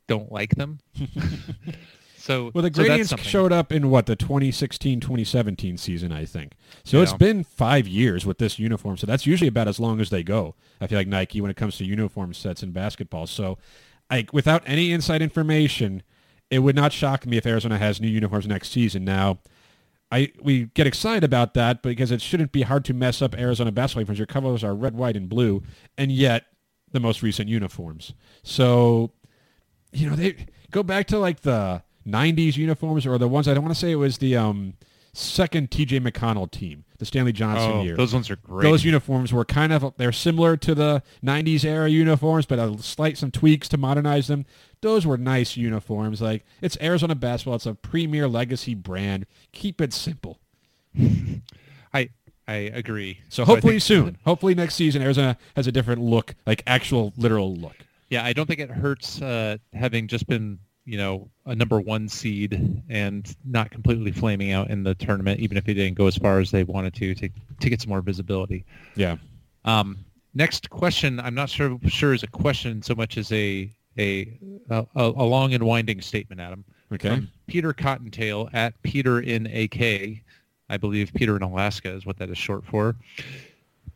don't 0.08 0.32
like 0.32 0.56
them. 0.56 0.80
so 2.18 2.52
Well, 2.54 2.64
the 2.64 2.74
so 2.74 2.84
gradients 2.84 3.10
something. 3.10 3.28
showed 3.28 3.52
up 3.52 3.72
in 3.72 3.90
what 3.90 4.06
the 4.06 4.16
2016-2017 4.16 5.78
season, 5.80 6.12
I 6.12 6.26
think. 6.26 6.54
So 6.84 7.02
it's 7.02 7.14
been 7.14 7.44
five 7.44 7.88
years 7.88 8.26
with 8.26 8.38
this 8.38 8.58
uniform. 8.60 8.98
So 8.98 9.06
that's 9.08 9.26
usually 9.26 9.48
about 9.48 9.68
as 9.68 9.80
long 9.80 10.00
as 10.00 10.10
they 10.10 10.24
go. 10.24 10.56
I 10.82 10.88
feel 10.88 10.98
like 10.98 11.08
Nike 11.08 11.42
when 11.42 11.52
it 11.52 11.58
comes 11.58 11.78
to 11.78 11.86
uniform 11.86 12.34
sets 12.34 12.64
in 12.64 12.72
basketball. 12.72 13.28
So, 13.28 13.58
like 14.10 14.32
without 14.34 14.64
any 14.66 14.92
inside 14.92 15.22
information, 15.22 16.04
it 16.50 16.60
would 16.60 16.76
not 16.76 16.94
shock 16.94 17.26
me 17.26 17.38
if 17.38 17.46
Arizona 17.46 17.78
has 17.78 18.00
new 18.00 18.08
uniforms 18.08 18.48
next 18.48 18.72
season. 18.72 19.04
Now, 19.04 19.40
I 20.12 20.32
we 20.42 20.66
get 20.74 20.88
excited 20.88 21.26
about 21.26 21.54
that 21.56 21.82
because 21.84 22.12
it 22.12 22.22
shouldn't 22.22 22.54
be 22.54 22.62
hard 22.62 22.86
to 22.86 22.94
mess 22.94 23.22
up 23.22 23.38
Arizona 23.38 23.72
basketball 23.72 24.02
uniforms. 24.02 24.20
Your 24.20 24.28
colors 24.28 24.64
are 24.64 24.74
red, 24.74 24.96
white, 24.96 25.18
and 25.18 25.28
blue, 25.28 25.62
and 25.98 26.12
yet 26.12 26.46
the 26.90 27.02
most 27.02 27.22
recent 27.22 27.50
uniforms. 27.50 28.14
So 28.44 29.12
you 29.92 30.10
know, 30.10 30.16
they 30.16 30.46
go 30.72 30.84
back 30.84 31.08
to 31.08 31.20
like 31.20 31.42
the 31.42 31.82
90s 32.08 32.58
uniforms 32.58 33.06
or 33.06 33.18
the 33.18 33.28
ones 33.28 33.48
I 33.48 33.54
don't 33.54 33.64
want 33.64 33.74
to 33.76 33.80
say 33.80 33.92
it 33.92 33.96
was 33.96 34.18
the 34.20 34.36
um, 34.38 34.74
second 35.14 35.70
TJ 35.72 36.00
McConnell 36.08 36.50
team, 36.50 36.86
the 37.00 37.06
Stanley 37.06 37.32
Johnson 37.34 37.72
Oh, 37.72 37.82
year. 37.84 37.96
those 37.96 38.14
ones 38.14 38.30
are 38.30 38.36
great. 38.38 38.64
Those 38.64 38.84
uniforms 38.86 39.34
were 39.34 39.46
kind 39.46 39.74
of 39.74 39.94
they're 39.98 40.12
similar 40.12 40.56
to 40.58 40.76
the 40.76 41.04
90s 41.24 41.66
era 41.66 41.90
uniforms 41.90 42.46
but 42.46 42.60
a 42.60 42.78
slight 42.82 43.18
some 43.18 43.32
tweaks 43.32 43.68
to 43.70 43.78
modernize 43.78 44.28
them. 44.28 44.46
Those 44.82 45.06
were 45.08 45.18
nice 45.18 45.58
uniforms. 45.58 46.22
Like 46.22 46.46
it's 46.62 46.78
Arizona 46.82 47.16
basketball, 47.16 47.56
it's 47.56 47.66
a 47.66 47.74
premier 47.74 48.28
legacy 48.28 48.74
brand. 48.76 49.26
Keep 49.52 49.82
it 49.82 49.92
simple. 49.94 50.40
I 51.94 52.10
I 52.48 52.54
agree. 52.56 53.20
So 53.30 53.44
I 53.44 53.46
hopefully 53.48 53.74
think- 53.74 53.82
soon, 53.84 54.18
hopefully 54.24 54.56
next 54.56 54.76
season, 54.76 55.02
Arizona 55.02 55.38
has 55.56 55.68
a 55.68 55.72
different 55.72 56.02
look, 56.02 56.36
like 56.46 56.64
actual 56.66 57.14
literal 57.18 57.54
look. 57.56 57.76
Yeah, 58.10 58.24
I 58.24 58.34
don't 58.34 58.46
think 58.46 58.60
it 58.60 58.70
hurts 58.70 59.22
uh, 59.22 59.58
having 59.74 60.08
just 60.08 60.28
been, 60.28 60.60
you 60.86 60.98
know, 60.98 61.30
a 61.46 61.56
number 61.56 61.80
one 61.80 62.08
seed 62.08 62.84
and 62.90 63.36
not 63.46 63.70
completely 63.72 64.12
flaming 64.12 64.52
out 64.52 64.70
in 64.70 64.84
the 64.84 64.96
tournament, 64.96 65.40
even 65.40 65.58
if 65.58 65.66
they 65.66 65.74
didn't 65.74 65.98
go 65.98 66.08
as 66.08 66.16
far 66.16 66.40
as 66.40 66.52
they 66.52 66.64
wanted 66.64 66.94
to, 66.96 67.16
to, 67.16 67.30
to 67.60 67.70
get 67.70 67.82
some 67.82 67.90
more 67.90 68.02
visibility. 68.02 68.64
Yeah. 68.96 69.18
Um, 69.66 70.06
next 70.34 70.70
question, 70.70 71.20
I'm 71.20 71.36
not 71.36 71.50
sure 71.50 71.78
sure 71.88 72.14
is 72.14 72.24
a 72.24 72.28
question 72.28 72.82
so 72.82 72.96
much 72.96 73.18
as 73.18 73.32
a 73.32 73.70
a 73.98 74.40
a, 74.70 74.86
a 74.96 75.24
long 75.24 75.54
and 75.54 75.64
winding 75.64 76.02
statement, 76.02 76.40
Adam. 76.40 76.64
Okay. 76.94 77.10
From 77.10 77.30
Peter 77.48 77.74
Cottontail 77.74 78.50
at 78.54 78.82
Peter 78.84 79.20
in 79.20 79.48
AK, 79.48 80.22
I 80.70 80.78
believe 80.78 81.12
Peter 81.14 81.36
in 81.36 81.42
Alaska 81.42 81.90
is 81.90 82.06
what 82.06 82.18
that 82.18 82.30
is 82.30 82.38
short 82.38 82.66
for. 82.66 82.96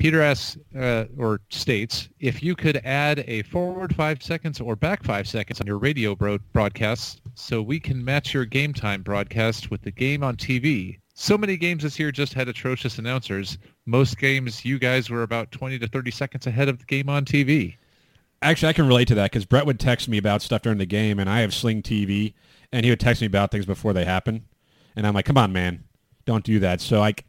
Peter 0.02 0.24
asks 0.24 0.58
uh, 0.76 1.06
or 1.16 1.42
states, 1.52 2.10
if 2.20 2.42
you 2.42 2.56
could 2.56 2.78
add 2.78 3.24
a 3.28 3.44
forward 3.44 3.96
five 3.96 4.24
seconds 4.24 4.60
or 4.60 4.76
back 4.76 5.04
five 5.04 5.28
seconds 5.28 5.62
on 5.62 5.68
your 5.68 5.78
radio 5.78 6.16
bro- 6.16 6.40
broadcasts 6.54 7.22
so 7.36 7.62
we 7.62 7.80
can 7.80 8.04
match 8.04 8.34
your 8.34 8.44
game 8.44 8.74
time 8.74 9.04
broadcast 9.04 9.70
with 9.70 9.84
the 9.84 9.92
game 9.92 10.24
on 10.24 10.36
TV. 10.36 10.98
So 11.14 11.38
many 11.38 11.56
games 11.56 11.84
this 11.84 12.00
year 12.00 12.12
just 12.12 12.34
had 12.34 12.50
atrocious 12.50 12.98
announcers. 12.98 13.60
Most 13.86 14.18
games 14.18 14.66
you 14.66 14.80
guys 14.80 15.12
were 15.12 15.22
about 15.22 15.52
20 15.52 15.78
to 15.78 15.88
30 15.88 16.10
seconds 16.10 16.48
ahead 16.48 16.68
of 16.68 16.80
the 16.80 16.86
game 16.86 17.08
on 17.08 17.24
TV. 17.24 17.76
Actually, 18.42 18.70
I 18.70 18.74
can 18.74 18.88
relate 18.88 19.08
to 19.10 19.16
that 19.16 19.30
because 19.30 19.46
Brett 19.46 19.68
would 19.68 19.80
text 19.80 20.10
me 20.10 20.18
about 20.18 20.42
stuff 20.42 20.64
during 20.64 20.80
the 20.80 20.88
game, 20.88 21.20
and 21.20 21.30
I 21.30 21.42
have 21.42 21.54
Sling 21.54 21.84
TV, 21.84 22.34
and 22.72 22.84
he 22.84 22.90
would 22.90 23.00
text 23.00 23.22
me 23.22 23.28
about 23.28 23.52
things 23.52 23.68
before 23.68 23.94
they 23.94 24.06
happen, 24.06 24.46
and 24.96 25.06
I'm 25.06 25.14
like, 25.14 25.26
"Come 25.26 25.38
on, 25.38 25.54
man, 25.54 25.84
don't 26.26 26.44
do 26.44 26.58
that." 26.58 26.82
So, 26.82 27.00
like, 27.00 27.24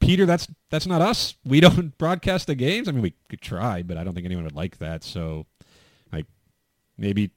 Peter, 0.00 0.26
that's 0.26 0.48
that's 0.70 0.86
not 0.86 1.00
us. 1.00 1.34
We 1.44 1.60
don't 1.60 1.96
broadcast 1.98 2.46
the 2.46 2.54
games. 2.54 2.88
I 2.88 2.92
mean, 2.92 3.02
we 3.02 3.14
could 3.28 3.40
try, 3.40 3.82
but 3.82 3.96
I 3.96 4.04
don't 4.04 4.14
think 4.14 4.26
anyone 4.26 4.44
would 4.44 4.54
like 4.54 4.78
that. 4.78 5.02
So, 5.02 5.46
like, 6.12 6.26
maybe 6.98 7.30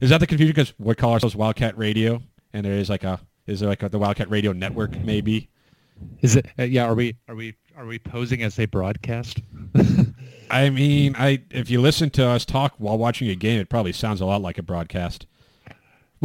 is 0.00 0.10
that 0.10 0.18
the 0.18 0.26
confusion? 0.26 0.52
Because 0.52 0.74
we 0.78 0.94
call 0.94 1.12
ourselves 1.12 1.36
Wildcat 1.36 1.78
Radio, 1.78 2.20
and 2.52 2.64
there 2.66 2.74
is 2.74 2.90
like 2.90 3.04
a 3.04 3.20
is 3.46 3.60
there 3.60 3.68
like 3.68 3.82
a, 3.82 3.88
the 3.88 3.98
Wildcat 3.98 4.30
Radio 4.30 4.52
Network? 4.52 4.98
Maybe. 4.98 5.48
Is 6.20 6.36
it? 6.36 6.46
Uh, 6.58 6.64
yeah. 6.64 6.84
Are 6.84 6.94
we? 6.94 7.16
Are 7.28 7.34
we? 7.34 7.54
Are 7.76 7.86
we 7.86 7.98
posing 7.98 8.42
as 8.42 8.58
a 8.58 8.66
broadcast? 8.66 9.40
I 10.50 10.70
mean, 10.70 11.14
I 11.16 11.42
if 11.50 11.70
you 11.70 11.80
listen 11.80 12.10
to 12.10 12.26
us 12.26 12.44
talk 12.44 12.74
while 12.78 12.98
watching 12.98 13.28
a 13.28 13.34
game, 13.34 13.60
it 13.60 13.68
probably 13.68 13.92
sounds 13.92 14.20
a 14.20 14.26
lot 14.26 14.42
like 14.42 14.58
a 14.58 14.62
broadcast. 14.62 15.26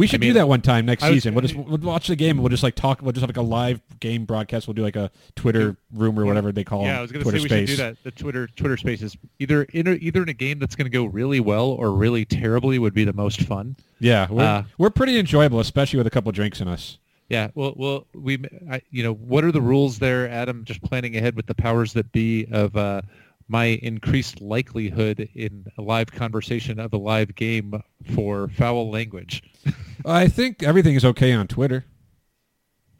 We 0.00 0.06
should 0.06 0.20
mean, 0.20 0.30
do 0.30 0.34
that 0.34 0.48
one 0.48 0.62
time 0.62 0.86
next 0.86 1.02
was- 1.02 1.12
season. 1.12 1.34
We'll 1.34 1.42
just 1.42 1.54
we'll 1.54 1.78
watch 1.78 2.08
the 2.08 2.16
game. 2.16 2.30
and 2.36 2.40
We'll 2.40 2.48
just 2.48 2.62
like 2.62 2.74
talk. 2.74 3.02
We'll 3.02 3.12
just 3.12 3.20
have 3.20 3.28
like 3.30 3.36
a 3.36 3.42
live 3.42 3.80
game 4.00 4.24
broadcast. 4.24 4.66
We'll 4.66 4.74
do 4.74 4.82
like 4.82 4.96
a 4.96 5.10
Twitter 5.36 5.76
room 5.92 6.18
or 6.18 6.24
whatever 6.26 6.52
they 6.52 6.64
call 6.64 6.82
yeah, 6.82 6.92
them. 6.92 6.98
I 6.98 7.02
was 7.02 7.12
going 7.12 7.24
to 7.24 7.30
Twitter 7.30 7.38
say 7.38 7.42
we 7.42 7.48
space. 7.66 7.68
should 7.68 7.76
do 7.76 7.82
that. 7.82 7.96
The 8.04 8.10
Twitter 8.10 8.46
Twitter 8.48 8.76
Spaces 8.76 9.16
either 9.38 9.62
in 9.64 9.86
a, 9.86 9.92
either 9.92 10.22
in 10.22 10.28
a 10.28 10.34
game 10.34 10.58
that's 10.58 10.74
going 10.74 10.86
to 10.86 10.90
go 10.90 11.04
really 11.04 11.40
well 11.40 11.66
or 11.66 11.92
really 11.92 12.24
terribly 12.24 12.78
would 12.78 12.94
be 12.94 13.04
the 13.04 13.12
most 13.12 13.42
fun. 13.42 13.76
Yeah, 14.00 14.26
we're, 14.30 14.42
Uh, 14.42 14.64
we're 14.78 14.90
pretty 14.90 15.18
enjoyable, 15.18 15.60
especially 15.60 15.98
with 15.98 16.06
a 16.06 16.10
couple 16.10 16.32
drinks 16.32 16.60
in 16.60 16.68
us. 16.68 16.98
Yeah, 17.28 17.50
well, 17.54 17.74
well, 17.76 18.06
we, 18.12 18.42
I, 18.68 18.80
you 18.90 19.04
know, 19.04 19.12
what 19.12 19.44
are 19.44 19.52
the 19.52 19.60
rules 19.60 19.98
there, 20.00 20.28
Adam? 20.28 20.64
Just 20.64 20.82
planning 20.82 21.16
ahead 21.16 21.36
with 21.36 21.46
the 21.46 21.54
powers 21.54 21.92
that 21.92 22.10
be 22.10 22.46
of 22.50 22.74
uh, 22.76 23.02
my 23.50 23.64
increased 23.82 24.40
likelihood 24.40 25.28
in 25.34 25.66
a 25.76 25.82
live 25.82 26.12
conversation 26.12 26.78
of 26.78 26.92
a 26.92 26.96
live 26.96 27.34
game 27.34 27.82
for 28.14 28.46
foul 28.48 28.88
language. 28.90 29.42
I 30.06 30.28
think 30.28 30.62
everything 30.62 30.94
is 30.94 31.04
okay 31.04 31.32
on 31.32 31.48
Twitter, 31.48 31.84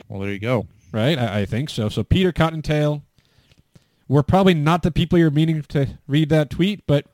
Well, 0.09 0.21
there 0.21 0.33
you 0.33 0.41
go. 0.41 0.67
right? 0.93 1.17
I, 1.17 1.43
I 1.43 1.47
think 1.47 1.71
so. 1.71 1.89
So 1.89 2.03
Peter 2.03 2.33
Cottontail, 2.33 3.05
we're 4.09 4.25
probably 4.25 4.55
not 4.55 4.83
the 4.83 4.91
people 4.91 5.19
you're 5.21 5.31
meaning 5.31 5.63
to 5.69 5.99
read 6.09 6.31
that 6.31 6.51
tweet, 6.51 6.85
but 6.85 7.07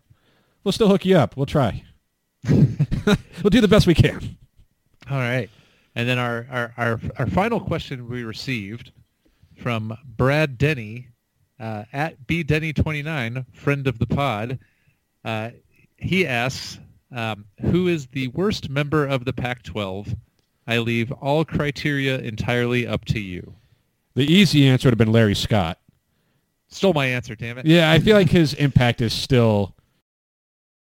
we'll 0.65 0.73
still 0.73 0.89
hook 0.89 1.05
you 1.05 1.19
up. 1.19 1.37
We'll 1.37 1.45
try. 1.45 1.85
we'll 2.51 3.51
do 3.51 3.61
the 3.61 3.69
best 3.69 3.87
we 3.87 3.95
can. 3.95 4.39
All 5.11 5.19
right. 5.19 5.51
And 5.95 6.09
then 6.09 6.19
our, 6.19 6.47
our, 6.51 6.75
our, 6.79 7.01
our 7.19 7.27
final 7.27 7.61
question 7.61 8.09
we 8.09 8.25
received 8.25 8.93
from 9.59 9.95
Brad 10.05 10.57
Denny 10.57 11.09
uh, 11.59 11.85
at 11.93 12.27
bdenny29, 12.27 13.47
friend 13.53 13.87
of 13.87 13.99
the 13.99 14.07
pod. 14.07 14.59
Uh, 15.25 15.51
he 15.97 16.27
asks, 16.27 16.79
um, 17.13 17.47
who 17.61 17.89
is 17.89 18.07
the 18.09 18.29
worst 18.29 18.69
member 18.69 19.05
of 19.07 19.25
the 19.25 19.33
Pac-12? 19.33 20.17
I 20.67 20.79
leave 20.79 21.13
all 21.13 21.45
criteria 21.45 22.19
entirely 22.19 22.87
up 22.87 23.05
to 23.07 23.21
you. 23.21 23.55
The 24.15 24.25
easy 24.25 24.67
answer 24.67 24.89
would 24.89 24.95
have 24.95 24.99
been 24.99 25.13
Larry 25.13 25.35
Scott. 25.35 25.79
Stole 26.69 26.93
my 26.93 27.07
answer, 27.07 27.35
damn 27.35 27.59
it. 27.59 27.67
Yeah, 27.67 27.91
I 27.91 28.01
feel 28.01 28.17
like 28.17 28.31
his 28.31 28.55
impact 28.55 29.01
is 29.01 29.13
still 29.13 29.77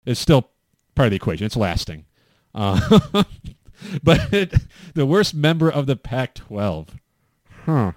is 0.05 0.17
still 0.17 0.49
part 0.95 1.07
of 1.07 1.09
the 1.11 1.17
equation. 1.17 1.45
It's 1.45 1.57
lasting. 1.57 2.05
Uh, 2.55 2.99
but 4.03 4.31
the 4.93 5.05
worst 5.05 5.35
member 5.35 5.69
of 5.69 5.85
the 5.85 5.97
Pac-12, 5.97 6.87
huh? 7.65 7.91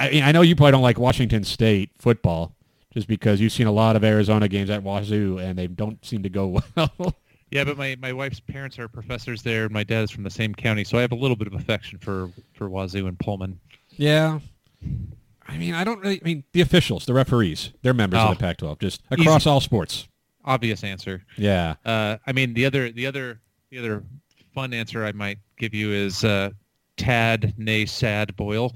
I 0.00 0.22
I 0.24 0.32
know 0.32 0.42
you 0.42 0.56
probably 0.56 0.72
don't 0.72 0.82
like 0.82 0.98
Washington 0.98 1.44
State 1.44 1.90
football, 1.98 2.54
just 2.92 3.06
because 3.08 3.40
you've 3.40 3.52
seen 3.52 3.66
a 3.66 3.72
lot 3.72 3.96
of 3.96 4.04
Arizona 4.04 4.48
games 4.48 4.70
at 4.70 4.82
Wazoo, 4.82 5.38
and 5.38 5.58
they 5.58 5.66
don't 5.66 6.04
seem 6.04 6.22
to 6.22 6.28
go 6.28 6.60
well. 6.76 7.14
Yeah, 7.50 7.64
but 7.64 7.76
my, 7.76 7.96
my 8.00 8.12
wife's 8.12 8.38
parents 8.38 8.78
are 8.78 8.86
professors 8.86 9.42
there, 9.42 9.64
and 9.64 9.72
my 9.72 9.82
dad 9.82 10.04
is 10.04 10.10
from 10.12 10.22
the 10.22 10.30
same 10.30 10.54
county, 10.54 10.84
so 10.84 10.98
I 10.98 11.00
have 11.00 11.10
a 11.10 11.16
little 11.16 11.34
bit 11.36 11.48
of 11.48 11.54
affection 11.54 11.98
for, 11.98 12.30
for 12.54 12.68
Wazoo 12.68 13.08
and 13.08 13.18
Pullman. 13.18 13.58
yeah. 13.96 14.38
I 15.48 15.58
mean, 15.58 15.74
I 15.74 15.82
don't 15.82 15.98
really. 16.00 16.20
I 16.22 16.24
mean, 16.24 16.44
the 16.52 16.60
officials, 16.60 17.06
the 17.06 17.12
referees, 17.14 17.72
they're 17.82 17.92
members 17.92 18.20
Oh. 18.20 18.28
of 18.28 18.38
the 18.38 18.40
Pac-12, 18.40 18.78
just 18.78 19.02
across 19.10 19.46
all 19.48 19.60
sports. 19.60 20.06
Obvious 20.44 20.84
answer. 20.84 21.24
Yeah. 21.36 21.74
Uh, 21.84 22.18
I 22.24 22.30
mean, 22.32 22.54
the 22.54 22.66
other 22.66 22.92
the 22.92 23.06
other 23.06 23.40
the 23.70 23.78
other 23.78 24.04
fun 24.54 24.72
answer 24.72 25.04
I 25.04 25.10
might 25.10 25.38
give 25.58 25.74
you 25.74 25.90
is 25.90 26.22
uh, 26.24 26.50
Tad 27.00 27.54
nay 27.56 27.86
Sad 27.86 28.36
Boyle, 28.36 28.74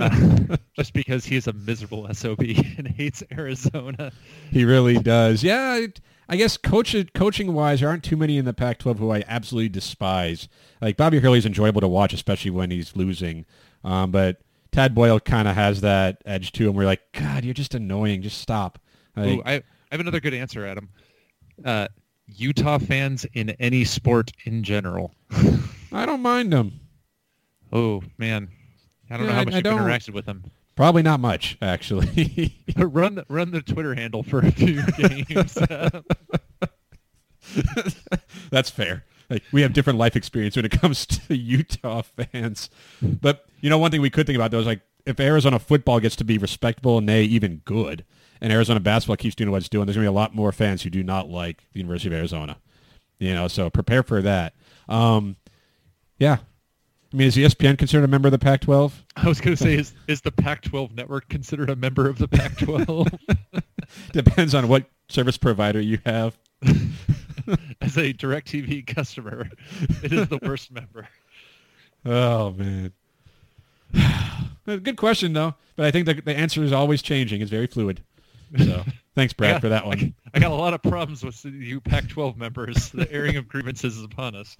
uh, 0.00 0.56
just 0.74 0.94
because 0.94 1.26
he's 1.26 1.46
a 1.46 1.52
miserable 1.52 2.08
sob 2.14 2.40
and 2.40 2.88
hates 2.88 3.22
Arizona. 3.30 4.10
He 4.50 4.64
really 4.64 4.96
does. 4.96 5.44
Yeah, 5.44 5.84
I 6.30 6.36
guess 6.36 6.56
coach, 6.56 6.96
coaching 7.12 7.52
wise, 7.52 7.80
there 7.80 7.90
aren't 7.90 8.04
too 8.04 8.16
many 8.16 8.38
in 8.38 8.46
the 8.46 8.54
Pac-12 8.54 8.96
who 8.96 9.12
I 9.12 9.22
absolutely 9.28 9.68
despise. 9.68 10.48
Like 10.80 10.96
Bobby 10.96 11.18
Hurley's 11.18 11.44
enjoyable 11.44 11.82
to 11.82 11.88
watch, 11.88 12.14
especially 12.14 12.52
when 12.52 12.70
he's 12.70 12.96
losing. 12.96 13.44
Um, 13.84 14.10
but 14.10 14.40
Tad 14.70 14.94
Boyle 14.94 15.20
kind 15.20 15.46
of 15.46 15.54
has 15.54 15.82
that 15.82 16.22
edge 16.24 16.52
to 16.52 16.66
him 16.66 16.74
where 16.74 16.84
you're 16.84 16.90
like, 16.90 17.12
God, 17.12 17.44
you're 17.44 17.52
just 17.52 17.74
annoying. 17.74 18.22
Just 18.22 18.40
stop. 18.40 18.78
Like, 19.14 19.28
Ooh, 19.28 19.42
I, 19.44 19.56
I 19.56 19.62
have 19.90 20.00
another 20.00 20.20
good 20.20 20.32
answer, 20.32 20.64
Adam. 20.64 20.88
Uh, 21.62 21.88
Utah 22.28 22.78
fans 22.78 23.26
in 23.34 23.50
any 23.60 23.84
sport 23.84 24.32
in 24.46 24.62
general. 24.62 25.14
I 25.92 26.06
don't 26.06 26.22
mind 26.22 26.50
them. 26.50 26.80
Oh 27.72 28.02
man, 28.18 28.48
I 29.10 29.16
don't 29.16 29.26
Yeah, 29.26 29.32
know 29.32 29.38
how 29.38 29.44
much 29.44 29.54
I 29.54 29.58
you've 29.58 29.66
interacted 29.66 30.14
with 30.14 30.26
them. 30.26 30.44
Probably 30.74 31.02
not 31.02 31.20
much, 31.20 31.58
actually. 31.60 32.54
run 32.76 33.16
the, 33.16 33.26
run 33.28 33.50
the 33.50 33.60
Twitter 33.62 33.94
handle 33.94 34.22
for 34.22 34.40
a 34.40 34.50
few 34.50 34.82
games. 34.96 35.54
That's 38.50 38.70
fair. 38.70 39.04
Like 39.30 39.42
we 39.52 39.62
have 39.62 39.72
different 39.72 39.98
life 39.98 40.16
experience 40.16 40.56
when 40.56 40.64
it 40.64 40.72
comes 40.72 41.06
to 41.06 41.36
Utah 41.36 42.02
fans. 42.02 42.70
But 43.00 43.46
you 43.60 43.70
know, 43.70 43.78
one 43.78 43.90
thing 43.90 44.00
we 44.00 44.10
could 44.10 44.26
think 44.26 44.36
about 44.36 44.50
though 44.50 44.60
is 44.60 44.66
like 44.66 44.82
if 45.06 45.18
Arizona 45.18 45.58
football 45.58 46.00
gets 46.00 46.16
to 46.16 46.24
be 46.24 46.38
respectable, 46.38 47.00
nay, 47.00 47.24
even 47.24 47.62
good, 47.64 48.04
and 48.40 48.52
Arizona 48.52 48.80
basketball 48.80 49.16
keeps 49.16 49.34
doing 49.34 49.50
what 49.50 49.58
it's 49.58 49.68
doing, 49.68 49.86
there's 49.86 49.96
gonna 49.96 50.04
be 50.04 50.08
a 50.08 50.12
lot 50.12 50.34
more 50.34 50.52
fans 50.52 50.82
who 50.82 50.90
do 50.90 51.02
not 51.02 51.28
like 51.28 51.64
the 51.72 51.80
University 51.80 52.08
of 52.08 52.18
Arizona. 52.18 52.58
You 53.18 53.34
know, 53.34 53.48
so 53.48 53.70
prepare 53.70 54.02
for 54.02 54.20
that. 54.22 54.54
Um, 54.88 55.36
yeah. 56.18 56.38
I 57.12 57.16
mean, 57.16 57.28
is 57.28 57.36
ESPN 57.36 57.76
considered 57.76 58.04
a 58.04 58.08
member 58.08 58.28
of 58.28 58.32
the 58.32 58.38
Pac-12? 58.38 58.92
I 59.16 59.28
was 59.28 59.40
going 59.40 59.54
to 59.54 59.62
say, 59.62 59.74
is 59.74 59.92
is 60.08 60.22
the 60.22 60.32
Pac-12 60.32 60.94
network 60.94 61.28
considered 61.28 61.68
a 61.68 61.76
member 61.76 62.08
of 62.08 62.18
the 62.18 62.28
Pac-12? 62.28 63.18
Depends 64.12 64.54
on 64.54 64.68
what 64.68 64.86
service 65.08 65.36
provider 65.36 65.80
you 65.80 65.98
have. 66.06 66.38
As 67.82 67.96
a 67.98 68.14
DirecTV 68.14 68.86
customer, 68.86 69.50
it 70.02 70.12
is 70.12 70.28
the 70.28 70.38
worst 70.42 70.70
member. 70.70 71.08
Oh 72.06 72.52
man. 72.52 72.92
Good 74.66 74.96
question 74.96 75.32
though, 75.32 75.54
but 75.76 75.86
I 75.86 75.90
think 75.90 76.06
the, 76.06 76.14
the 76.14 76.36
answer 76.36 76.62
is 76.62 76.72
always 76.72 77.02
changing. 77.02 77.42
It's 77.42 77.50
very 77.50 77.66
fluid. 77.66 78.02
So 78.56 78.84
thanks, 79.14 79.32
Brad, 79.32 79.54
got- 79.54 79.60
for 79.60 79.68
that 79.70 79.86
one. 79.86 80.14
I 80.34 80.38
got 80.38 80.52
a 80.52 80.54
lot 80.54 80.72
of 80.72 80.82
problems 80.82 81.22
with 81.22 81.44
you 81.44 81.80
Pac-12 81.80 82.36
members. 82.36 82.90
The 82.90 83.10
airing 83.12 83.36
of 83.36 83.48
grievances 83.48 83.98
is 83.98 84.04
upon 84.04 84.34
us. 84.34 84.56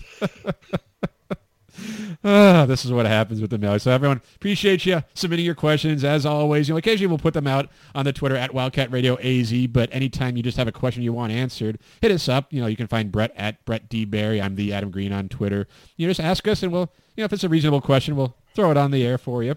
Ah, 2.25 2.67
this 2.67 2.85
is 2.85 2.93
what 2.93 3.07
happens 3.07 3.41
with 3.41 3.51
the 3.51 3.59
mail. 3.59 3.79
So 3.79 3.91
everyone, 3.91 4.21
appreciate 4.37 4.87
you 4.87 5.03
submitting 5.15 5.45
your 5.45 5.55
questions 5.55 6.05
as 6.05 6.25
always. 6.25 6.69
You 6.69 6.75
know, 6.75 6.79
occasionally 6.79 7.09
we'll 7.09 7.19
put 7.19 7.35
them 7.35 7.47
out 7.47 7.69
on 7.95 8.05
the 8.05 8.13
Twitter 8.13 8.37
at 8.37 8.55
Wildcat 8.55 8.91
Radio 8.93 9.19
AZ. 9.19 9.67
But 9.69 9.89
anytime 9.93 10.37
you 10.37 10.43
just 10.43 10.57
have 10.57 10.69
a 10.69 10.73
question 10.73 11.03
you 11.03 11.13
want 11.13 11.33
answered, 11.33 11.79
hit 12.01 12.11
us 12.11 12.29
up. 12.29 12.53
You 12.53 12.61
know, 12.61 12.67
you 12.67 12.77
can 12.77 12.87
find 12.87 13.11
Brett 13.11 13.33
at 13.37 13.65
Brett 13.65 13.89
D 13.89 14.05
Barry. 14.05 14.41
I'm 14.41 14.55
the 14.55 14.73
Adam 14.73 14.91
Green 14.91 15.13
on 15.13 15.29
Twitter. 15.29 15.67
You 15.97 16.07
know, 16.07 16.11
just 16.11 16.21
ask 16.21 16.47
us, 16.47 16.63
and 16.63 16.73
we'll, 16.73 16.93
you 17.17 17.23
know, 17.23 17.25
if 17.25 17.33
it's 17.33 17.45
a 17.45 17.49
reasonable 17.49 17.81
question, 17.81 18.17
we'll 18.17 18.37
throw 18.55 18.71
it 18.71 18.77
on 18.77 18.91
the 18.91 19.05
air 19.05 19.19
for 19.19 19.43
you. 19.43 19.57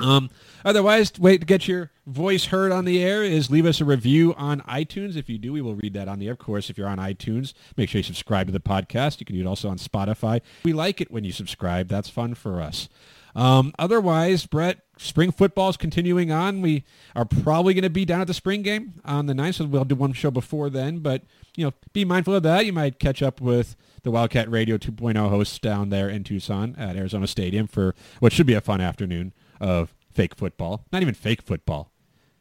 Um, 0.00 0.30
otherwise, 0.64 1.12
wait 1.18 1.40
to 1.40 1.46
get 1.46 1.68
your 1.68 1.90
voice 2.06 2.46
heard 2.46 2.72
on 2.72 2.84
the 2.84 3.02
air 3.02 3.22
is 3.22 3.50
leave 3.50 3.66
us 3.66 3.80
a 3.80 3.84
review 3.84 4.34
on 4.36 4.60
iTunes. 4.62 5.16
If 5.16 5.28
you 5.28 5.38
do, 5.38 5.52
we 5.52 5.60
will 5.60 5.74
read 5.74 5.94
that 5.94 6.08
on 6.08 6.18
the 6.18 6.26
air. 6.26 6.32
Of 6.32 6.38
course, 6.38 6.70
if 6.70 6.78
you're 6.78 6.88
on 6.88 6.98
iTunes, 6.98 7.52
make 7.76 7.88
sure 7.88 7.98
you 7.98 8.02
subscribe 8.02 8.46
to 8.46 8.52
the 8.52 8.60
podcast. 8.60 9.20
You 9.20 9.26
can 9.26 9.36
do 9.36 9.42
it 9.42 9.46
also 9.46 9.68
on 9.68 9.78
Spotify. 9.78 10.40
We 10.64 10.72
like 10.72 11.00
it 11.00 11.10
when 11.10 11.24
you 11.24 11.32
subscribe. 11.32 11.88
That's 11.88 12.08
fun 12.08 12.34
for 12.34 12.60
us. 12.60 12.88
Um, 13.34 13.72
otherwise, 13.78 14.46
Brett, 14.46 14.80
spring 14.98 15.30
football 15.30 15.68
is 15.68 15.76
continuing 15.76 16.32
on. 16.32 16.62
We 16.62 16.84
are 17.14 17.24
probably 17.24 17.74
going 17.74 17.84
to 17.84 17.90
be 17.90 18.04
down 18.04 18.20
at 18.20 18.26
the 18.26 18.34
spring 18.34 18.62
game 18.62 19.00
on 19.04 19.26
the 19.26 19.34
9th, 19.34 19.54
so 19.54 19.64
we'll 19.66 19.84
do 19.84 19.94
one 19.94 20.12
show 20.12 20.30
before 20.30 20.68
then. 20.68 20.98
But, 20.98 21.22
you 21.56 21.64
know, 21.64 21.72
be 21.92 22.04
mindful 22.04 22.34
of 22.34 22.42
that. 22.42 22.66
You 22.66 22.72
might 22.72 22.98
catch 22.98 23.22
up 23.22 23.40
with 23.40 23.76
the 24.02 24.10
Wildcat 24.10 24.50
Radio 24.50 24.78
2.0 24.78 25.28
hosts 25.28 25.58
down 25.58 25.90
there 25.90 26.08
in 26.08 26.24
Tucson 26.24 26.74
at 26.78 26.96
Arizona 26.96 27.26
Stadium 27.26 27.66
for 27.66 27.94
what 28.18 28.32
should 28.32 28.46
be 28.46 28.54
a 28.54 28.60
fun 28.60 28.80
afternoon 28.80 29.32
of 29.60 29.94
fake 30.12 30.34
football. 30.34 30.84
Not 30.92 31.02
even 31.02 31.14
fake 31.14 31.42
football, 31.42 31.92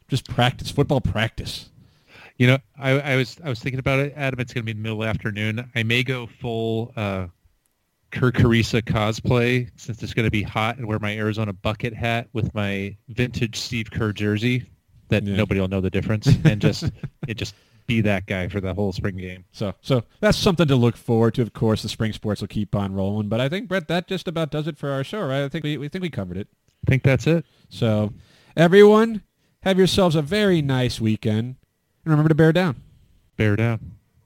just 0.08 0.28
practice, 0.30 0.72
football 0.72 1.02
practice. 1.02 1.70
You 2.38 2.48
know, 2.48 2.58
I, 2.78 2.92
I 2.92 3.16
was 3.18 3.38
I 3.44 3.50
was 3.50 3.60
thinking 3.60 3.80
about 3.80 4.00
it, 4.00 4.14
Adam. 4.16 4.40
It's 4.40 4.54
going 4.54 4.62
to 4.66 4.66
be 4.66 4.74
the 4.74 4.80
middle 4.82 5.04
afternoon. 5.04 5.70
I 5.76 5.84
may 5.84 6.04
go 6.04 6.26
full 6.28 6.94
uh, 6.96 7.28
Kerr 8.12 8.32
Kriisa 8.32 8.82
cosplay 8.82 9.70
since 9.76 10.02
it's 10.02 10.14
going 10.14 10.26
to 10.26 10.32
be 10.32 10.42
hot 10.42 10.78
and 10.78 10.88
wear 10.88 11.00
my 11.00 11.16
Arizona 11.16 11.54
bucket 11.54 11.94
hat 11.94 12.28
with 12.34 12.54
my 12.56 12.96
vintage 13.10 13.58
Steve 13.60 13.92
Kerr 13.92 14.14
jersey 14.14 14.66
that 15.10 15.24
Yeah. 15.24 15.36
nobody 15.36 15.60
will 15.60 15.68
know 15.68 15.82
the 15.82 15.90
difference 15.90 16.28
and 16.46 16.62
just 16.62 16.86
it 17.28 17.36
just 17.36 17.56
be 17.88 18.02
that 18.02 18.26
guy 18.28 18.48
for 18.48 18.62
the 18.62 18.74
whole 18.74 18.92
spring 18.94 19.18
game. 19.18 19.44
So, 19.52 19.74
so 19.82 20.04
that's 20.20 20.38
something 20.38 20.68
to 20.68 20.76
look 20.76 20.96
forward 20.96 21.34
to. 21.36 21.42
Of 21.42 21.54
course, 21.54 21.82
the 21.82 21.90
spring 21.90 22.14
sports 22.14 22.40
will 22.40 22.48
keep 22.48 22.76
on 22.76 22.94
rolling. 22.94 23.28
But 23.30 23.42
I 23.42 23.50
think 23.50 23.68
Brett, 23.68 23.88
that 23.88 24.08
just 24.08 24.28
about 24.28 24.52
does 24.52 24.68
it 24.68 24.78
for 24.78 24.92
our 24.92 25.04
show, 25.04 25.22
right? 25.26 25.44
I 25.44 25.50
think 25.50 25.64
we, 25.64 25.78
we 25.78 25.90
think 25.90 26.04
we 26.04 26.10
covered 26.12 26.38
it. 26.38 26.48
I 26.86 26.90
think 26.90 27.04
that's 27.04 27.28
it. 27.28 27.46
So, 27.70 28.14
everyone, 28.56 29.24
have 29.64 29.78
yourselves 29.78 30.16
a 30.16 30.22
very 30.22 30.62
nice 30.62 31.02
weekend, 31.02 31.56
and 32.04 32.12
remember 32.12 32.30
to 32.30 32.36
bear 32.36 32.54
down. 32.54 32.82
Bear 33.38 33.56
down. 33.56 33.99